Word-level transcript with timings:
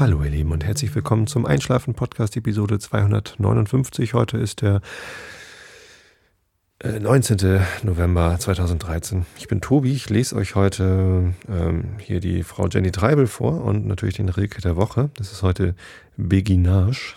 Hallo 0.00 0.22
ihr 0.24 0.30
Lieben 0.30 0.50
und 0.50 0.64
herzlich 0.64 0.94
willkommen 0.94 1.26
zum 1.26 1.44
Einschlafen 1.44 1.92
Podcast 1.92 2.34
Episode 2.34 2.78
259. 2.78 4.14
Heute 4.14 4.38
ist 4.38 4.62
der 4.62 4.80
19. 6.82 7.38
Äh, 7.40 7.60
November 7.82 8.34
2013. 8.38 9.26
Ich 9.36 9.46
bin 9.46 9.60
Tobi, 9.60 9.92
ich 9.92 10.08
lese 10.08 10.36
euch 10.36 10.54
heute 10.54 11.34
ähm, 11.50 11.84
hier 11.98 12.20
die 12.20 12.44
Frau 12.44 12.66
Jenny 12.68 12.92
Treibel 12.92 13.26
vor 13.26 13.62
und 13.62 13.86
natürlich 13.86 14.14
den 14.14 14.30
Rilke 14.30 14.62
der 14.62 14.74
Woche. 14.74 15.10
Das 15.16 15.32
ist 15.32 15.42
heute 15.42 15.74
Beguinage 16.16 17.16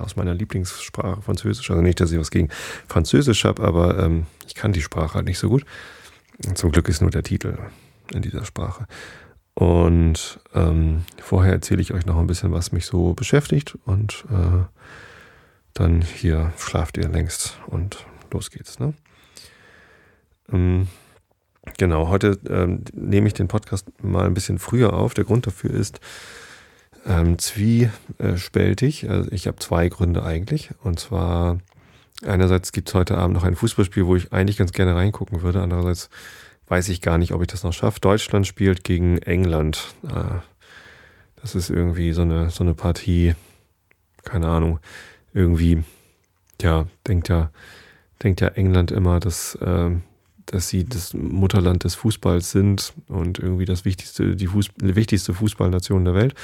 aus 0.00 0.14
meiner 0.14 0.34
Lieblingssprache 0.34 1.22
Französisch. 1.22 1.68
Also 1.72 1.82
nicht, 1.82 1.98
dass 1.98 2.12
ich 2.12 2.20
was 2.20 2.30
gegen 2.30 2.50
Französisch 2.86 3.44
habe, 3.44 3.64
aber 3.64 3.98
ähm, 3.98 4.26
ich 4.46 4.54
kann 4.54 4.72
die 4.72 4.82
Sprache 4.82 5.14
halt 5.14 5.26
nicht 5.26 5.40
so 5.40 5.48
gut. 5.48 5.64
Zum 6.54 6.70
Glück 6.70 6.88
ist 6.88 7.00
nur 7.02 7.10
der 7.10 7.24
Titel 7.24 7.58
in 8.14 8.22
dieser 8.22 8.44
Sprache. 8.44 8.86
Und 9.60 10.40
ähm, 10.54 11.04
vorher 11.18 11.52
erzähle 11.52 11.82
ich 11.82 11.92
euch 11.92 12.06
noch 12.06 12.16
ein 12.16 12.26
bisschen, 12.26 12.50
was 12.50 12.72
mich 12.72 12.86
so 12.86 13.12
beschäftigt. 13.12 13.76
Und 13.84 14.24
äh, 14.30 14.64
dann 15.74 16.00
hier 16.00 16.54
schlaft 16.56 16.96
ihr 16.96 17.10
längst 17.10 17.58
und 17.66 18.06
los 18.30 18.50
geht's. 18.50 18.78
Ne? 18.78 18.94
Ähm, 20.50 20.88
genau, 21.76 22.08
heute 22.08 22.38
ähm, 22.48 22.84
nehme 22.94 23.26
ich 23.26 23.34
den 23.34 23.48
Podcast 23.48 23.86
mal 24.02 24.24
ein 24.24 24.32
bisschen 24.32 24.58
früher 24.58 24.94
auf. 24.94 25.12
Der 25.12 25.24
Grund 25.24 25.46
dafür 25.46 25.72
ist 25.72 26.00
ähm, 27.04 27.38
zwiespältig. 27.38 29.10
Also 29.10 29.30
ich 29.30 29.46
habe 29.46 29.58
zwei 29.58 29.90
Gründe 29.90 30.22
eigentlich. 30.22 30.70
Und 30.82 30.98
zwar 30.98 31.58
einerseits 32.24 32.72
gibt 32.72 32.88
es 32.88 32.94
heute 32.94 33.18
Abend 33.18 33.34
noch 33.34 33.44
ein 33.44 33.56
Fußballspiel, 33.56 34.06
wo 34.06 34.16
ich 34.16 34.32
eigentlich 34.32 34.56
ganz 34.56 34.72
gerne 34.72 34.94
reingucken 34.96 35.42
würde. 35.42 35.60
Andererseits 35.60 36.08
weiß 36.70 36.88
ich 36.88 37.00
gar 37.00 37.18
nicht, 37.18 37.32
ob 37.32 37.42
ich 37.42 37.48
das 37.48 37.64
noch 37.64 37.72
schaffe. 37.72 38.00
Deutschland 38.00 38.46
spielt 38.46 38.84
gegen 38.84 39.18
England. 39.18 39.92
Ah, 40.08 40.42
das 41.42 41.54
ist 41.54 41.68
irgendwie 41.68 42.12
so 42.12 42.22
eine, 42.22 42.50
so 42.50 42.62
eine 42.62 42.74
Partie, 42.74 43.34
keine 44.22 44.46
Ahnung, 44.48 44.78
irgendwie, 45.34 45.82
ja, 46.62 46.86
denkt 47.08 47.28
ja, 47.28 47.50
denkt 48.22 48.40
ja 48.40 48.48
England 48.48 48.92
immer, 48.92 49.18
dass, 49.18 49.56
äh, 49.56 49.90
dass 50.46 50.68
sie 50.68 50.84
das 50.84 51.12
Mutterland 51.12 51.82
des 51.82 51.96
Fußballs 51.96 52.52
sind 52.52 52.92
und 53.08 53.40
irgendwie 53.40 53.64
das 53.64 53.84
wichtigste, 53.84 54.36
die, 54.36 54.46
Fuß, 54.46 54.70
wichtigste 54.76 55.34
Fußballnation 55.34 56.04
der 56.04 56.14
Welt. 56.14 56.34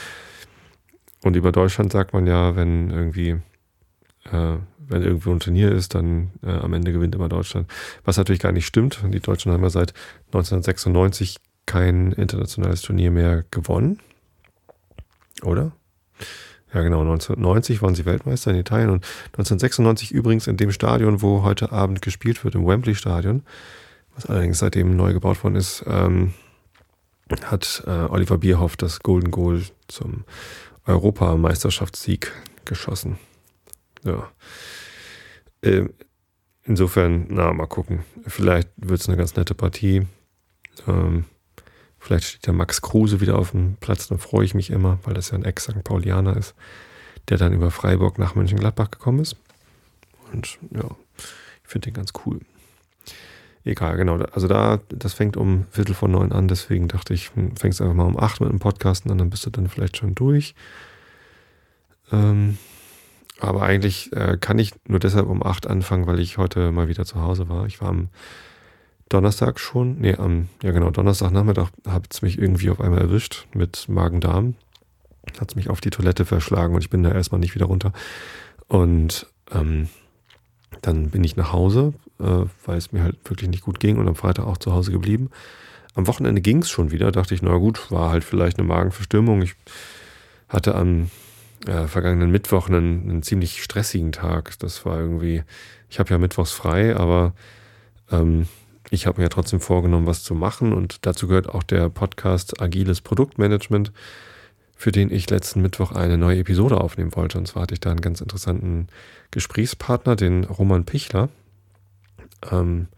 Und 1.22 1.36
über 1.36 1.52
Deutschland 1.52 1.92
sagt 1.92 2.12
man 2.12 2.26
ja, 2.26 2.56
wenn 2.56 2.90
irgendwie 2.90 3.36
äh, 4.32 4.58
wenn 4.88 5.02
irgendwo 5.02 5.32
ein 5.32 5.40
Turnier 5.40 5.72
ist, 5.72 5.94
dann 5.94 6.30
äh, 6.42 6.50
am 6.50 6.72
Ende 6.72 6.92
gewinnt 6.92 7.14
immer 7.14 7.28
Deutschland. 7.28 7.70
Was 8.04 8.16
natürlich 8.16 8.40
gar 8.40 8.52
nicht 8.52 8.66
stimmt. 8.66 9.00
Die 9.04 9.20
Deutschen 9.20 9.52
haben 9.52 9.62
ja 9.62 9.70
seit 9.70 9.92
1996 10.26 11.38
kein 11.66 12.12
internationales 12.12 12.82
Turnier 12.82 13.10
mehr 13.10 13.44
gewonnen. 13.50 13.98
Oder? 15.42 15.72
Ja, 16.72 16.82
genau. 16.82 17.00
1990 17.00 17.82
waren 17.82 17.94
sie 17.94 18.06
Weltmeister 18.06 18.50
in 18.50 18.58
Italien 18.58 18.90
und 18.90 19.04
1996 19.32 20.12
übrigens 20.12 20.46
in 20.46 20.56
dem 20.56 20.72
Stadion, 20.72 21.22
wo 21.22 21.42
heute 21.42 21.72
Abend 21.72 22.02
gespielt 22.02 22.44
wird, 22.44 22.54
im 22.54 22.66
Wembley-Stadion, 22.66 23.42
was 24.14 24.26
allerdings 24.26 24.58
seitdem 24.58 24.96
neu 24.96 25.12
gebaut 25.12 25.42
worden 25.42 25.56
ist, 25.56 25.84
ähm, 25.86 26.34
hat 27.44 27.82
äh, 27.86 27.90
Oliver 27.90 28.38
Bierhoff 28.38 28.76
das 28.76 29.00
Golden 29.00 29.30
Goal 29.30 29.62
zum 29.88 30.24
Europameisterschaftssieg 30.86 32.32
geschossen. 32.64 33.18
Ja. 34.04 34.30
Äh, 35.62 35.86
insofern, 36.64 37.26
na, 37.28 37.52
mal 37.52 37.66
gucken. 37.66 38.04
Vielleicht 38.26 38.68
wird 38.76 39.00
es 39.00 39.08
eine 39.08 39.16
ganz 39.16 39.36
nette 39.36 39.54
Partie. 39.54 40.06
Ähm, 40.86 41.24
vielleicht 41.98 42.24
steht 42.24 42.46
der 42.46 42.54
Max 42.54 42.82
Kruse 42.82 43.20
wieder 43.20 43.38
auf 43.38 43.52
dem 43.52 43.76
Platz, 43.80 44.08
dann 44.08 44.18
freue 44.18 44.44
ich 44.44 44.54
mich 44.54 44.70
immer, 44.70 44.98
weil 45.04 45.14
das 45.14 45.30
ja 45.30 45.38
ein 45.38 45.44
Ex-St. 45.44 45.82
Paulianer 45.82 46.36
ist, 46.36 46.54
der 47.28 47.38
dann 47.38 47.52
über 47.52 47.70
Freiburg 47.70 48.18
nach 48.18 48.34
Mönchengladbach 48.34 48.90
gekommen 48.90 49.20
ist. 49.20 49.36
Und 50.32 50.58
ja, 50.70 50.88
ich 51.62 51.68
finde 51.68 51.90
den 51.90 51.94
ganz 51.94 52.12
cool. 52.24 52.40
Egal, 53.64 53.96
genau. 53.96 54.18
Also 54.32 54.46
da, 54.46 54.78
das 54.90 55.14
fängt 55.14 55.36
um 55.36 55.66
Viertel 55.72 55.94
vor 55.94 56.08
neun 56.08 56.30
an, 56.30 56.46
deswegen 56.46 56.86
dachte 56.86 57.14
ich, 57.14 57.34
hm, 57.34 57.56
fängst 57.56 57.80
einfach 57.80 57.96
mal 57.96 58.04
um 58.04 58.16
acht 58.16 58.40
mit 58.40 58.48
dem 58.48 58.60
Podcasten 58.60 59.10
an, 59.10 59.18
dann 59.18 59.30
bist 59.30 59.44
du 59.44 59.50
dann 59.50 59.68
vielleicht 59.68 59.96
schon 59.96 60.14
durch. 60.14 60.54
Ähm, 62.12 62.58
aber 63.40 63.62
eigentlich 63.62 64.12
äh, 64.12 64.38
kann 64.40 64.58
ich 64.58 64.72
nur 64.86 64.98
deshalb 64.98 65.26
um 65.26 65.42
acht 65.42 65.66
anfangen, 65.66 66.06
weil 66.06 66.20
ich 66.20 66.38
heute 66.38 66.72
mal 66.72 66.88
wieder 66.88 67.04
zu 67.04 67.20
Hause 67.20 67.48
war. 67.48 67.66
Ich 67.66 67.80
war 67.80 67.88
am 67.88 68.08
Donnerstag 69.08 69.60
schon, 69.60 69.98
nee, 69.98 70.14
am, 70.14 70.48
ja 70.62 70.72
genau, 70.72 70.90
Donnerstagnachmittag 70.90 71.68
hat 71.86 72.06
es 72.10 72.22
mich 72.22 72.38
irgendwie 72.38 72.70
auf 72.70 72.80
einmal 72.80 73.00
erwischt 73.00 73.46
mit 73.54 73.88
Magen-Darm. 73.88 74.54
Hat 75.38 75.50
es 75.50 75.56
mich 75.56 75.70
auf 75.70 75.80
die 75.80 75.90
Toilette 75.90 76.24
verschlagen 76.24 76.74
und 76.74 76.80
ich 76.80 76.90
bin 76.90 77.02
da 77.02 77.12
erstmal 77.12 77.40
nicht 77.40 77.54
wieder 77.54 77.66
runter. 77.66 77.92
Und 78.68 79.26
ähm, 79.52 79.88
dann 80.82 81.10
bin 81.10 81.22
ich 81.22 81.36
nach 81.36 81.52
Hause, 81.52 81.94
äh, 82.18 82.44
weil 82.64 82.78
es 82.78 82.92
mir 82.92 83.02
halt 83.02 83.18
wirklich 83.24 83.50
nicht 83.50 83.64
gut 83.64 83.80
ging 83.80 83.98
und 83.98 84.08
am 84.08 84.16
Freitag 84.16 84.46
auch 84.46 84.58
zu 84.58 84.72
Hause 84.72 84.92
geblieben. 84.92 85.30
Am 85.94 86.06
Wochenende 86.06 86.40
ging 86.40 86.58
es 86.58 86.70
schon 86.70 86.90
wieder, 86.90 87.12
dachte 87.12 87.34
ich, 87.34 87.42
na 87.42 87.56
gut, 87.56 87.90
war 87.90 88.10
halt 88.10 88.24
vielleicht 88.24 88.58
eine 88.58 88.66
Magenverstimmung. 88.68 89.42
Ich 89.42 89.54
hatte 90.48 90.74
am 90.74 91.10
äh, 91.66 91.86
vergangenen 91.86 92.30
Mittwoch 92.30 92.68
einen, 92.68 93.08
einen, 93.08 93.22
ziemlich 93.22 93.62
stressigen 93.62 94.12
Tag. 94.12 94.58
Das 94.58 94.84
war 94.84 94.98
irgendwie, 94.98 95.42
ich 95.88 95.98
habe 95.98 96.10
ja 96.10 96.18
mittwochs 96.18 96.52
frei, 96.52 96.94
aber 96.94 97.34
ähm, 98.10 98.46
ich 98.90 99.06
habe 99.06 99.18
mir 99.18 99.24
ja 99.24 99.28
trotzdem 99.28 99.60
vorgenommen, 99.60 100.06
was 100.06 100.22
zu 100.22 100.34
machen. 100.34 100.72
Und 100.72 101.06
dazu 101.06 101.26
gehört 101.26 101.48
auch 101.48 101.62
der 101.62 101.88
Podcast 101.88 102.60
Agiles 102.60 103.00
Produktmanagement, 103.00 103.92
für 104.76 104.92
den 104.92 105.10
ich 105.10 105.30
letzten 105.30 105.62
Mittwoch 105.62 105.92
eine 105.92 106.18
neue 106.18 106.40
Episode 106.40 106.80
aufnehmen 106.80 107.16
wollte. 107.16 107.38
Und 107.38 107.48
zwar 107.48 107.62
hatte 107.62 107.74
ich 107.74 107.80
da 107.80 107.90
einen 107.90 108.00
ganz 108.00 108.20
interessanten 108.20 108.88
Gesprächspartner, 109.30 110.14
den 110.14 110.44
Roman 110.44 110.84
Pichler, 110.84 111.30
ähm, 112.52 112.88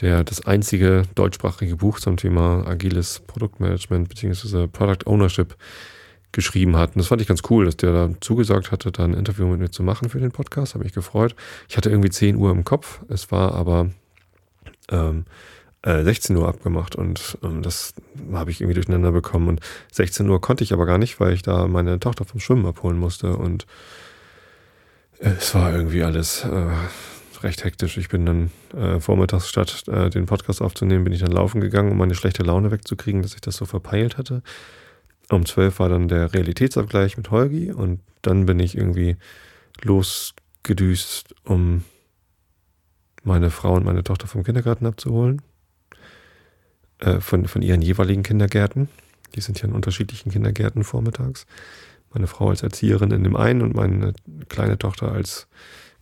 der 0.00 0.24
das 0.24 0.46
einzige 0.46 1.02
deutschsprachige 1.14 1.76
Buch 1.76 2.00
zum 2.00 2.16
Thema 2.16 2.66
agiles 2.66 3.20
Produktmanagement 3.26 4.08
bzw. 4.08 4.68
Product 4.68 5.06
Ownership 5.06 5.56
geschrieben 6.34 6.76
hat. 6.76 6.90
Und 6.90 6.98
das 6.98 7.06
fand 7.06 7.22
ich 7.22 7.28
ganz 7.28 7.42
cool, 7.48 7.64
dass 7.64 7.76
der 7.76 7.92
da 7.92 8.10
zugesagt 8.20 8.70
hatte, 8.70 8.92
da 8.92 9.04
ein 9.04 9.14
Interview 9.14 9.46
mit 9.46 9.60
mir 9.60 9.70
zu 9.70 9.82
machen 9.82 10.08
für 10.10 10.20
den 10.20 10.32
Podcast. 10.32 10.74
Habe 10.74 10.84
mich 10.84 10.92
gefreut. 10.92 11.34
Ich 11.68 11.76
hatte 11.76 11.90
irgendwie 11.90 12.10
10 12.10 12.36
Uhr 12.36 12.50
im 12.50 12.64
Kopf. 12.64 13.00
Es 13.08 13.32
war 13.32 13.54
aber 13.54 13.90
ähm, 14.90 15.24
äh, 15.82 16.02
16 16.02 16.36
Uhr 16.36 16.48
abgemacht 16.48 16.96
und 16.96 17.38
ähm, 17.42 17.62
das 17.62 17.94
habe 18.32 18.50
ich 18.50 18.60
irgendwie 18.60 18.74
durcheinander 18.74 19.12
bekommen. 19.12 19.48
Und 19.48 19.60
16 19.92 20.28
Uhr 20.28 20.40
konnte 20.40 20.64
ich 20.64 20.72
aber 20.72 20.86
gar 20.86 20.98
nicht, 20.98 21.20
weil 21.20 21.32
ich 21.32 21.42
da 21.42 21.66
meine 21.68 22.00
Tochter 22.00 22.24
vom 22.24 22.40
Schwimmen 22.40 22.66
abholen 22.66 22.98
musste. 22.98 23.36
Und 23.36 23.66
es 25.18 25.54
war 25.54 25.72
irgendwie 25.72 26.02
alles 26.02 26.44
äh, 26.44 26.70
recht 27.42 27.64
hektisch. 27.64 27.96
Ich 27.96 28.08
bin 28.08 28.26
dann 28.26 28.50
äh, 28.76 29.00
vormittags 29.00 29.48
statt 29.48 29.84
äh, 29.88 30.10
den 30.10 30.26
Podcast 30.26 30.60
aufzunehmen, 30.60 31.04
bin 31.04 31.12
ich 31.12 31.20
dann 31.20 31.32
laufen 31.32 31.60
gegangen, 31.60 31.92
um 31.92 31.98
meine 31.98 32.14
schlechte 32.14 32.42
Laune 32.42 32.70
wegzukriegen, 32.70 33.22
dass 33.22 33.34
ich 33.34 33.40
das 33.40 33.56
so 33.56 33.64
verpeilt 33.64 34.18
hatte. 34.18 34.42
Um 35.30 35.46
zwölf 35.46 35.78
war 35.78 35.88
dann 35.88 36.08
der 36.08 36.34
Realitätsabgleich 36.34 37.16
mit 37.16 37.30
Holgi 37.30 37.72
und 37.72 38.00
dann 38.22 38.46
bin 38.46 38.60
ich 38.60 38.76
irgendwie 38.76 39.16
losgedüst, 39.82 41.34
um 41.44 41.84
meine 43.22 43.50
Frau 43.50 43.74
und 43.74 43.84
meine 43.84 44.04
Tochter 44.04 44.26
vom 44.26 44.44
Kindergarten 44.44 44.86
abzuholen. 44.86 45.40
Äh, 47.04 47.20
von, 47.20 47.46
von 47.46 47.62
ihren 47.62 47.82
jeweiligen 47.82 48.22
Kindergärten. 48.22 48.88
Die 49.34 49.40
sind 49.40 49.60
ja 49.60 49.68
in 49.68 49.74
unterschiedlichen 49.74 50.30
Kindergärten 50.30 50.84
vormittags. 50.84 51.46
Meine 52.12 52.28
Frau 52.28 52.50
als 52.50 52.62
Erzieherin 52.62 53.10
in 53.10 53.24
dem 53.24 53.36
einen 53.36 53.62
und 53.62 53.74
meine 53.74 54.14
kleine 54.48 54.78
Tochter 54.78 55.10
als 55.10 55.48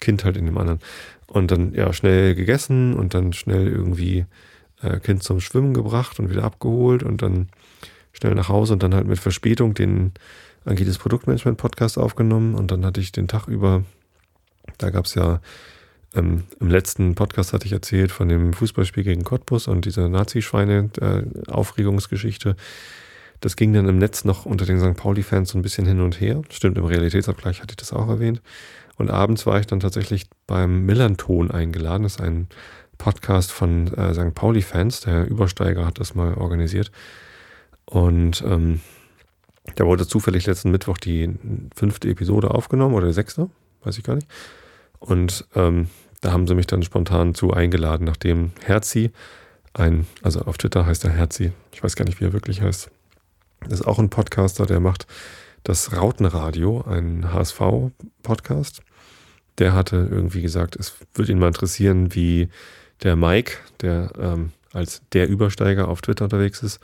Kind 0.01 0.25
halt 0.25 0.37
in 0.37 0.45
dem 0.45 0.59
anderen. 0.59 0.81
Und 1.27 1.51
dann 1.51 1.73
ja 1.73 1.93
schnell 1.93 2.35
gegessen 2.35 2.95
und 2.95 3.15
dann 3.15 3.33
schnell 3.33 3.67
irgendwie 3.67 4.27
äh, 4.83 5.01
Kind 5.01 5.23
zum 5.23 5.41
Schwimmen 5.41 5.73
gebracht 5.73 6.21
und 6.21 6.29
wieder 6.29 6.45
abgeholt 6.45 7.03
und 7.03 7.23
dann 7.23 7.49
schnell 8.23 8.35
nach 8.35 8.49
Hause 8.49 8.73
und 8.75 8.83
dann 8.83 8.95
halt 8.95 9.07
mit 9.07 9.19
Verspätung 9.19 9.75
den 9.75 10.13
Agiles 10.65 10.99
Produktmanagement 10.99 11.59
Podcast 11.59 11.99
aufgenommen 11.99 12.55
und 12.55 12.71
dann 12.71 12.87
hatte 12.87 13.01
ich 13.01 13.11
den 13.11 13.27
Tag 13.27 13.49
über, 13.49 13.83
da 14.79 14.91
gab 14.91 15.07
es 15.07 15.17
ja 15.17 15.41
ähm, 16.15 16.45
im 16.61 16.69
letzten 16.69 17.17
Podcast 17.17 17.53
hatte 17.53 17.67
ich 17.67 17.73
erzählt 17.73 18.13
von 18.13 18.29
dem 18.29 18.53
Fußballspiel 18.53 19.03
gegen 19.03 19.25
Cottbus 19.25 19.67
und 19.67 19.87
dieser 19.87 20.09
Nazi-Schweine-Aufregungsgeschichte. 20.09 22.51
Äh, 22.51 22.55
das 23.41 23.57
ging 23.57 23.73
dann 23.73 23.89
im 23.89 23.99
Netz 23.99 24.25
noch 24.25 24.47
unter 24.47 24.65
den 24.67 24.79
St. 24.79 24.97
Pauli-Fans 24.97 25.51
so 25.51 25.59
ein 25.59 25.63
bisschen 25.63 25.87
hin 25.87 26.01
und 26.01 26.21
her. 26.21 26.43
Stimmt, 26.51 26.79
im 26.79 26.85
Realitätsabgleich 26.85 27.61
hatte 27.61 27.73
ich 27.73 27.79
das 27.79 27.93
auch 27.93 28.09
erwähnt. 28.09 28.41
Und 28.99 29.11
abends 29.11 29.47
war 29.47 29.59
ich 29.59 29.67
dann 29.67 29.81
tatsächlich 29.81 30.27
beim 30.47 30.87
Millanton 30.87 31.51
eingeladen. 31.51 32.05
Das 32.05 32.15
ist 32.17 32.21
ein 32.21 32.47
Podcast 32.99 33.51
von 33.51 33.93
äh, 33.95 34.15
St. 34.15 34.33
Pauli-Fans. 34.35 35.01
Der 35.01 35.27
Übersteiger 35.27 35.85
hat 35.87 35.99
das 35.99 36.15
mal 36.15 36.35
organisiert. 36.35 36.93
Und 37.93 38.43
ähm, 38.47 38.81
da 39.75 39.85
wurde 39.85 40.09
zufällig 40.09 40.47
letzten 40.47 40.71
Mittwoch 40.71 40.97
die 40.97 41.29
fünfte 41.77 42.09
Episode 42.09 42.51
aufgenommen 42.51 42.95
oder 42.95 43.07
die 43.07 43.13
sechste, 43.13 43.51
weiß 43.85 43.99
ich 43.99 44.05
gar 44.05 44.15
nicht. 44.15 44.29
Und 44.99 45.47
ähm, 45.55 45.89
da 46.23 46.33
haben 46.33 46.47
sie 46.47 46.55
mich 46.55 46.67
dann 46.67 46.83
spontan 46.83 47.35
zu 47.35 47.53
eingeladen, 47.53 48.05
nachdem 48.05 48.53
Herzi, 48.65 49.11
ein, 49.75 50.07
also 50.23 50.41
auf 50.41 50.57
Twitter 50.57 50.87
heißt 50.87 51.05
er 51.05 51.11
Herzi, 51.11 51.53
ich 51.73 51.85
weiß 51.85 51.95
gar 51.95 52.07
nicht, 52.07 52.19
wie 52.19 52.25
er 52.25 52.33
wirklich 52.33 52.63
heißt, 52.63 52.91
ist 53.69 53.87
auch 53.87 53.99
ein 53.99 54.09
Podcaster, 54.09 54.65
der 54.65 54.81
macht 54.81 55.07
das 55.63 55.95
Rautenradio, 55.95 56.85
ein 56.89 57.31
HSV-Podcast. 57.31 58.81
Der 59.59 59.75
hatte 59.75 60.09
irgendwie 60.11 60.41
gesagt, 60.41 60.77
es 60.77 60.95
würde 61.13 61.31
ihn 61.31 61.39
mal 61.39 61.49
interessieren, 61.49 62.15
wie 62.15 62.49
der 63.03 63.17
Mike, 63.17 63.59
der 63.83 64.13
ähm, 64.19 64.53
als 64.73 65.03
der 65.13 65.29
Übersteiger 65.29 65.89
auf 65.89 66.01
Twitter 66.01 66.25
unterwegs 66.25 66.63
ist, 66.63 66.81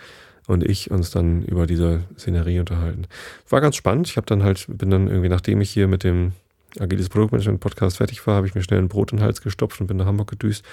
und 0.48 0.64
ich 0.64 0.90
uns 0.90 1.10
dann 1.10 1.44
über 1.44 1.66
diese 1.66 2.00
Szenerie 2.18 2.58
unterhalten. 2.58 3.04
War 3.48 3.60
ganz 3.60 3.76
spannend. 3.76 4.08
Ich 4.08 4.16
habe 4.16 4.26
dann 4.26 4.42
halt, 4.42 4.64
bin 4.66 4.90
dann 4.90 5.06
irgendwie, 5.06 5.28
nachdem 5.28 5.60
ich 5.60 5.70
hier 5.70 5.86
mit 5.86 6.02
dem 6.02 6.32
Agiles 6.80 7.10
Produktmanagement 7.10 7.60
Podcast 7.60 7.98
fertig 7.98 8.26
war, 8.26 8.36
habe 8.36 8.46
ich 8.46 8.54
mir 8.54 8.62
schnell 8.62 8.80
ein 8.80 8.88
Brot 8.88 9.12
in 9.12 9.18
den 9.18 9.24
Hals 9.24 9.42
gestopft 9.42 9.80
und 9.80 9.86
bin 9.86 9.98
nach 9.98 10.06
Hamburg 10.06 10.30
gedüst, 10.30 10.64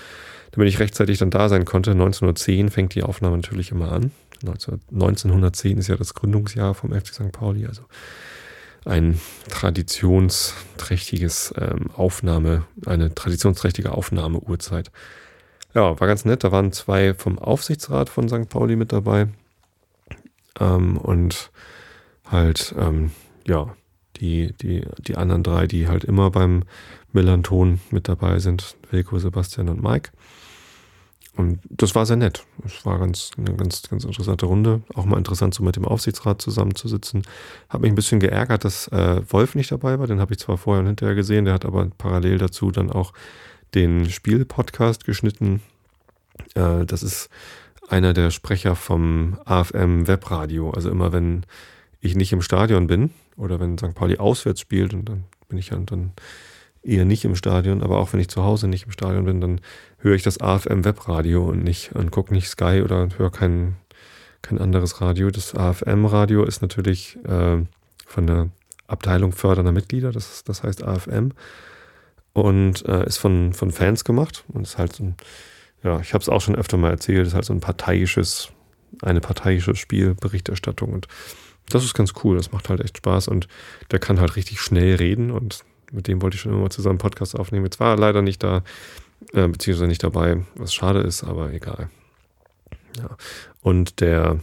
damit 0.51 0.69
ich 0.69 0.79
rechtzeitig 0.79 1.19
dann 1.19 1.29
da 1.29 1.49
sein 1.49 1.65
konnte. 1.65 1.91
1910 1.91 2.69
fängt 2.69 2.95
die 2.95 3.03
Aufnahme 3.03 3.35
natürlich 3.35 3.71
immer 3.71 3.91
an. 3.91 4.11
1910 4.43 5.77
ist 5.77 5.87
ja 5.87 5.97
das 5.97 6.13
Gründungsjahr 6.13 6.73
vom 6.73 6.93
FC 6.93 7.13
St. 7.13 7.31
Pauli, 7.31 7.65
also 7.65 7.83
ein 8.85 9.19
traditionsträchtiges 9.49 11.53
ähm, 11.57 11.89
Aufnahme, 11.95 12.65
eine 12.85 13.13
traditionsträchtige 13.13 13.91
Aufnahmeuhrzeit. 13.91 14.91
Ja, 15.73 15.99
war 15.99 16.07
ganz 16.07 16.23
nett. 16.23 16.45
Da 16.45 16.53
waren 16.53 16.71
zwei 16.71 17.13
vom 17.13 17.39
Aufsichtsrat 17.39 18.09
von 18.09 18.29
St. 18.29 18.47
Pauli 18.47 18.77
mit 18.77 18.93
dabei. 18.93 19.27
Ähm, 20.59 20.97
und 20.97 21.51
halt, 22.25 22.73
ähm, 22.77 23.11
ja, 23.45 23.75
die, 24.17 24.53
die, 24.61 24.85
die 24.99 25.15
anderen 25.15 25.43
drei, 25.43 25.67
die 25.67 25.87
halt 25.87 26.03
immer 26.03 26.31
beim 26.31 26.63
Millanton 27.11 27.79
mit 27.91 28.07
dabei 28.07 28.39
sind, 28.39 28.77
Wilko, 28.91 29.19
Sebastian 29.19 29.69
und 29.69 29.83
Mike. 29.83 30.11
Und 31.35 31.59
das 31.69 31.95
war 31.95 32.05
sehr 32.05 32.15
nett. 32.15 32.45
Es 32.63 32.85
war 32.85 32.97
ganz, 32.97 33.31
eine 33.37 33.53
ganz, 33.55 33.81
ganz 33.89 34.05
interessante 34.05 34.45
Runde. 34.45 34.83
Auch 34.93 35.03
mal 35.03 35.17
interessant, 35.17 35.53
so 35.53 35.63
mit 35.63 35.75
dem 35.75 35.85
Aufsichtsrat 35.85 36.41
zusammenzusitzen. 36.41 37.23
Habe 37.67 37.83
mich 37.83 37.91
ein 37.91 37.95
bisschen 37.95 38.21
geärgert, 38.21 38.63
dass 38.63 38.87
äh, 38.89 39.21
Wolf 39.29 39.53
nicht 39.53 39.71
dabei 39.71 39.99
war. 39.99 40.07
Den 40.07 40.21
habe 40.21 40.33
ich 40.33 40.39
zwar 40.39 40.57
vorher 40.57 40.79
und 40.79 40.87
hinterher 40.87 41.15
gesehen. 41.15 41.43
Der 41.43 41.53
hat 41.53 41.65
aber 41.65 41.89
parallel 41.97 42.37
dazu 42.37 42.71
dann 42.71 42.89
auch 42.89 43.11
den 43.73 44.09
Spiel-Podcast 44.09 45.03
geschnitten. 45.03 45.61
Äh, 46.53 46.85
das 46.85 47.03
ist 47.03 47.29
einer 47.87 48.13
der 48.13 48.31
Sprecher 48.31 48.75
vom 48.75 49.37
AFM 49.45 50.07
Webradio. 50.07 50.71
Also 50.71 50.89
immer 50.89 51.11
wenn 51.11 51.45
ich 52.01 52.15
nicht 52.15 52.31
im 52.33 52.41
Stadion 52.41 52.87
bin 52.87 53.11
oder 53.37 53.59
wenn 53.59 53.77
St. 53.77 53.93
Pauli 53.95 54.17
auswärts 54.17 54.61
spielt 54.61 54.93
und 54.93 55.09
dann 55.09 55.25
bin 55.47 55.57
ich 55.57 55.69
dann 55.69 56.11
eher 56.83 57.05
nicht 57.05 57.25
im 57.25 57.35
Stadion, 57.35 57.81
aber 57.81 57.97
auch 57.97 58.13
wenn 58.13 58.19
ich 58.19 58.29
zu 58.29 58.43
Hause 58.43 58.67
nicht 58.67 58.85
im 58.85 58.91
Stadion 58.91 59.25
bin, 59.25 59.41
dann 59.41 59.61
höre 59.97 60.15
ich 60.15 60.23
das 60.23 60.39
AFM 60.39 60.85
Webradio 60.85 61.45
und 61.45 61.63
nicht 61.63 61.93
und 61.93 62.11
gucke 62.11 62.33
nicht 62.33 62.47
Sky 62.47 62.81
oder 62.83 63.09
höre 63.17 63.31
kein, 63.31 63.75
kein 64.41 64.59
anderes 64.59 65.01
Radio. 65.01 65.31
Das 65.31 65.55
AFM 65.55 66.05
Radio 66.05 66.43
ist 66.43 66.61
natürlich 66.61 67.17
äh, 67.25 67.63
von 68.05 68.27
der 68.27 68.49
Abteilung 68.87 69.31
fördernder 69.31 69.71
Mitglieder, 69.71 70.11
das, 70.11 70.43
das 70.43 70.61
heißt 70.61 70.83
AFM 70.83 71.31
und 72.33 72.85
äh, 72.85 73.05
ist 73.05 73.17
von, 73.17 73.53
von 73.53 73.71
Fans 73.71 74.03
gemacht 74.03 74.43
und 74.49 74.63
ist 74.63 74.77
halt 74.77 74.93
so 74.93 75.05
ein 75.05 75.15
ja, 75.85 75.99
ich 75.99 76.13
habe 76.13 76.21
es 76.21 76.29
auch 76.29 76.41
schon 76.41 76.55
öfter 76.55 76.77
mal 76.77 76.89
erzählt, 76.89 77.21
es 77.21 77.29
ist 77.29 77.35
halt 77.35 77.45
so 77.45 77.53
ein 77.53 77.59
parteiisches, 77.59 78.49
eine 79.03 79.21
parteiische 79.21 79.75
Spielberichterstattung 79.75 80.91
und 80.91 81.07
das 81.69 81.83
ist 81.83 81.93
ganz 81.93 82.13
cool, 82.23 82.37
das 82.37 82.51
macht 82.51 82.69
halt 82.69 82.81
echt 82.81 82.97
Spaß 82.97 83.27
und 83.27 83.47
der 83.91 83.99
kann 83.99 84.19
halt 84.19 84.35
richtig 84.35 84.59
schnell 84.59 84.95
reden 84.95 85.29
und 85.29 85.63
mit 85.91 86.07
dem 86.07 86.21
wollte 86.21 86.35
ich 86.35 86.41
schon 86.41 86.51
immer 86.51 86.61
mal 86.61 86.71
zusammen 86.71 86.97
Podcast 86.97 87.37
aufnehmen. 87.37 87.65
Jetzt 87.65 87.79
war 87.79 87.91
er 87.91 87.97
leider 87.97 88.23
nicht 88.23 88.43
da, 88.43 88.63
äh, 89.33 89.47
beziehungsweise 89.47 89.87
nicht 89.87 90.03
dabei, 90.03 90.43
was 90.55 90.73
schade 90.73 91.01
ist, 91.01 91.23
aber 91.23 91.53
egal. 91.53 91.89
Ja. 92.97 93.15
Und 93.61 93.99
der 94.01 94.39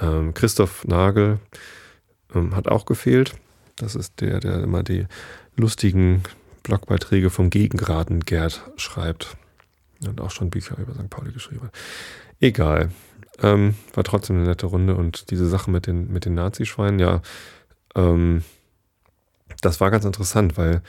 ähm, 0.00 0.34
Christoph 0.34 0.84
Nagel 0.84 1.38
ähm, 2.34 2.54
hat 2.54 2.68
auch 2.68 2.84
gefehlt. 2.84 3.34
Das 3.76 3.94
ist 3.94 4.20
der, 4.20 4.40
der 4.40 4.62
immer 4.62 4.82
die 4.82 5.06
lustigen 5.56 6.22
Blogbeiträge 6.62 7.30
vom 7.30 7.48
Gegengraden 7.48 8.20
Gerd 8.20 8.62
schreibt. 8.76 9.36
Und 10.06 10.20
auch 10.20 10.30
schon 10.30 10.50
Bücher 10.50 10.76
über 10.78 10.94
St. 10.94 11.10
Pauli 11.10 11.32
geschrieben. 11.32 11.70
Egal. 12.40 12.90
Ähm, 13.42 13.74
war 13.94 14.04
trotzdem 14.04 14.36
eine 14.36 14.46
nette 14.46 14.66
Runde 14.66 14.94
und 14.94 15.30
diese 15.30 15.48
Sache 15.48 15.70
mit 15.70 15.86
den, 15.86 16.12
mit 16.12 16.24
den 16.24 16.34
Nazischweinen, 16.34 17.00
ja, 17.00 17.20
ähm, 17.96 18.44
das 19.60 19.80
war 19.80 19.90
ganz 19.90 20.04
interessant, 20.04 20.56
weil 20.56 20.82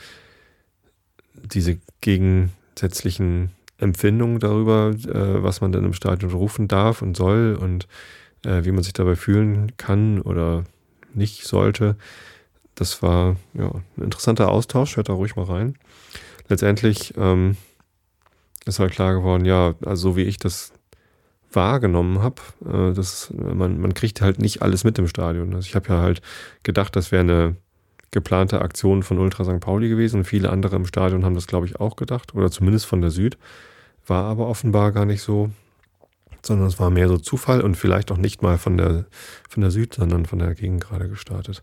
diese 1.34 1.78
gegensätzlichen 2.00 3.50
Empfindungen 3.78 4.38
darüber, 4.38 4.90
äh, 4.90 5.42
was 5.42 5.60
man 5.60 5.72
denn 5.72 5.84
im 5.84 5.92
Stadion 5.92 6.32
rufen 6.32 6.68
darf 6.68 7.02
und 7.02 7.16
soll 7.16 7.58
und 7.60 7.88
äh, 8.44 8.64
wie 8.64 8.72
man 8.72 8.82
sich 8.82 8.92
dabei 8.92 9.16
fühlen 9.16 9.72
kann 9.76 10.20
oder 10.20 10.64
nicht 11.14 11.44
sollte, 11.44 11.96
das 12.74 13.02
war 13.02 13.36
ja, 13.54 13.70
ein 13.96 14.04
interessanter 14.04 14.48
Austausch. 14.50 14.96
Hört 14.96 15.08
da 15.08 15.14
ruhig 15.14 15.36
mal 15.36 15.46
rein. 15.46 15.76
Letztendlich 16.48 17.14
ähm, 17.16 17.56
ist 18.66 18.78
halt 18.78 18.92
klar 18.92 19.14
geworden, 19.14 19.44
ja, 19.44 19.74
also 19.84 20.10
so 20.10 20.16
wie 20.16 20.22
ich 20.22 20.36
das 20.38 20.72
wahrgenommen 21.52 22.22
habe, 22.22 22.42
äh, 22.64 22.92
das, 22.92 23.32
man, 23.32 23.80
man 23.80 23.94
kriegt 23.94 24.20
halt 24.20 24.38
nicht 24.38 24.62
alles 24.62 24.84
mit 24.84 24.98
im 24.98 25.08
Stadion. 25.08 25.54
Also 25.54 25.66
ich 25.66 25.74
habe 25.74 25.88
ja 25.88 26.00
halt 26.00 26.20
gedacht, 26.62 26.94
das 26.96 27.12
wäre 27.12 27.22
eine 27.22 27.56
geplante 28.10 28.60
Aktion 28.60 29.02
von 29.02 29.18
Ultra 29.18 29.44
St. 29.44 29.60
Pauli 29.60 29.88
gewesen. 29.88 30.24
Viele 30.24 30.50
andere 30.50 30.76
im 30.76 30.86
Stadion 30.86 31.24
haben 31.24 31.34
das, 31.34 31.46
glaube 31.46 31.66
ich, 31.66 31.80
auch 31.80 31.96
gedacht. 31.96 32.34
Oder 32.34 32.50
zumindest 32.50 32.86
von 32.86 33.00
der 33.00 33.10
Süd. 33.10 33.38
War 34.06 34.24
aber 34.24 34.46
offenbar 34.46 34.92
gar 34.92 35.04
nicht 35.04 35.22
so, 35.22 35.50
sondern 36.42 36.68
es 36.68 36.78
war 36.78 36.90
mehr 36.90 37.08
so 37.08 37.18
Zufall 37.18 37.60
und 37.60 37.76
vielleicht 37.76 38.12
auch 38.12 38.18
nicht 38.18 38.42
mal 38.42 38.58
von 38.58 38.76
der, 38.76 39.06
von 39.48 39.62
der 39.62 39.70
Süd, 39.70 39.94
sondern 39.94 40.26
von 40.26 40.38
der 40.38 40.54
Gegend 40.54 40.84
gerade 40.84 41.08
gestartet. 41.08 41.62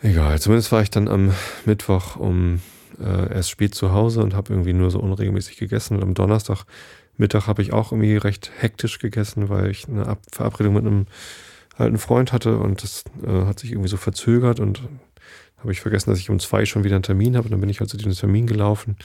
Egal, 0.00 0.40
zumindest 0.40 0.70
war 0.72 0.82
ich 0.82 0.90
dann 0.90 1.08
am 1.08 1.32
Mittwoch 1.64 2.16
um 2.16 2.60
äh, 3.00 3.34
erst 3.34 3.50
spät 3.50 3.74
zu 3.74 3.92
Hause 3.92 4.22
und 4.22 4.34
habe 4.34 4.52
irgendwie 4.52 4.72
nur 4.72 4.90
so 4.90 5.00
unregelmäßig 5.00 5.56
gegessen. 5.56 5.96
Und 5.96 6.02
am 6.02 6.14
Donnerstagmittag 6.14 7.46
habe 7.46 7.62
ich 7.62 7.72
auch 7.72 7.92
irgendwie 7.92 8.16
recht 8.16 8.50
hektisch 8.58 8.98
gegessen, 8.98 9.48
weil 9.48 9.70
ich 9.70 9.88
eine 9.88 10.06
Ab 10.06 10.20
Verabredung 10.32 10.74
mit 10.74 10.86
einem 10.86 11.06
alten 11.76 11.98
Freund 11.98 12.32
hatte 12.32 12.58
und 12.58 12.82
das 12.82 13.04
äh, 13.24 13.46
hat 13.46 13.60
sich 13.60 13.70
irgendwie 13.70 13.88
so 13.88 13.96
verzögert 13.96 14.60
und 14.60 14.82
habe 15.58 15.72
ich 15.72 15.80
vergessen, 15.80 16.10
dass 16.10 16.18
ich 16.18 16.30
um 16.30 16.38
zwei 16.40 16.64
schon 16.64 16.84
wieder 16.84 16.96
einen 16.96 17.02
Termin 17.02 17.36
habe 17.36 17.46
und 17.46 17.52
dann 17.52 17.60
bin 17.60 17.70
ich 17.70 17.80
halt 17.80 17.90
zu 17.90 17.96
diesem 17.96 18.12
Termin 18.12 18.46
gelaufen 18.46 18.96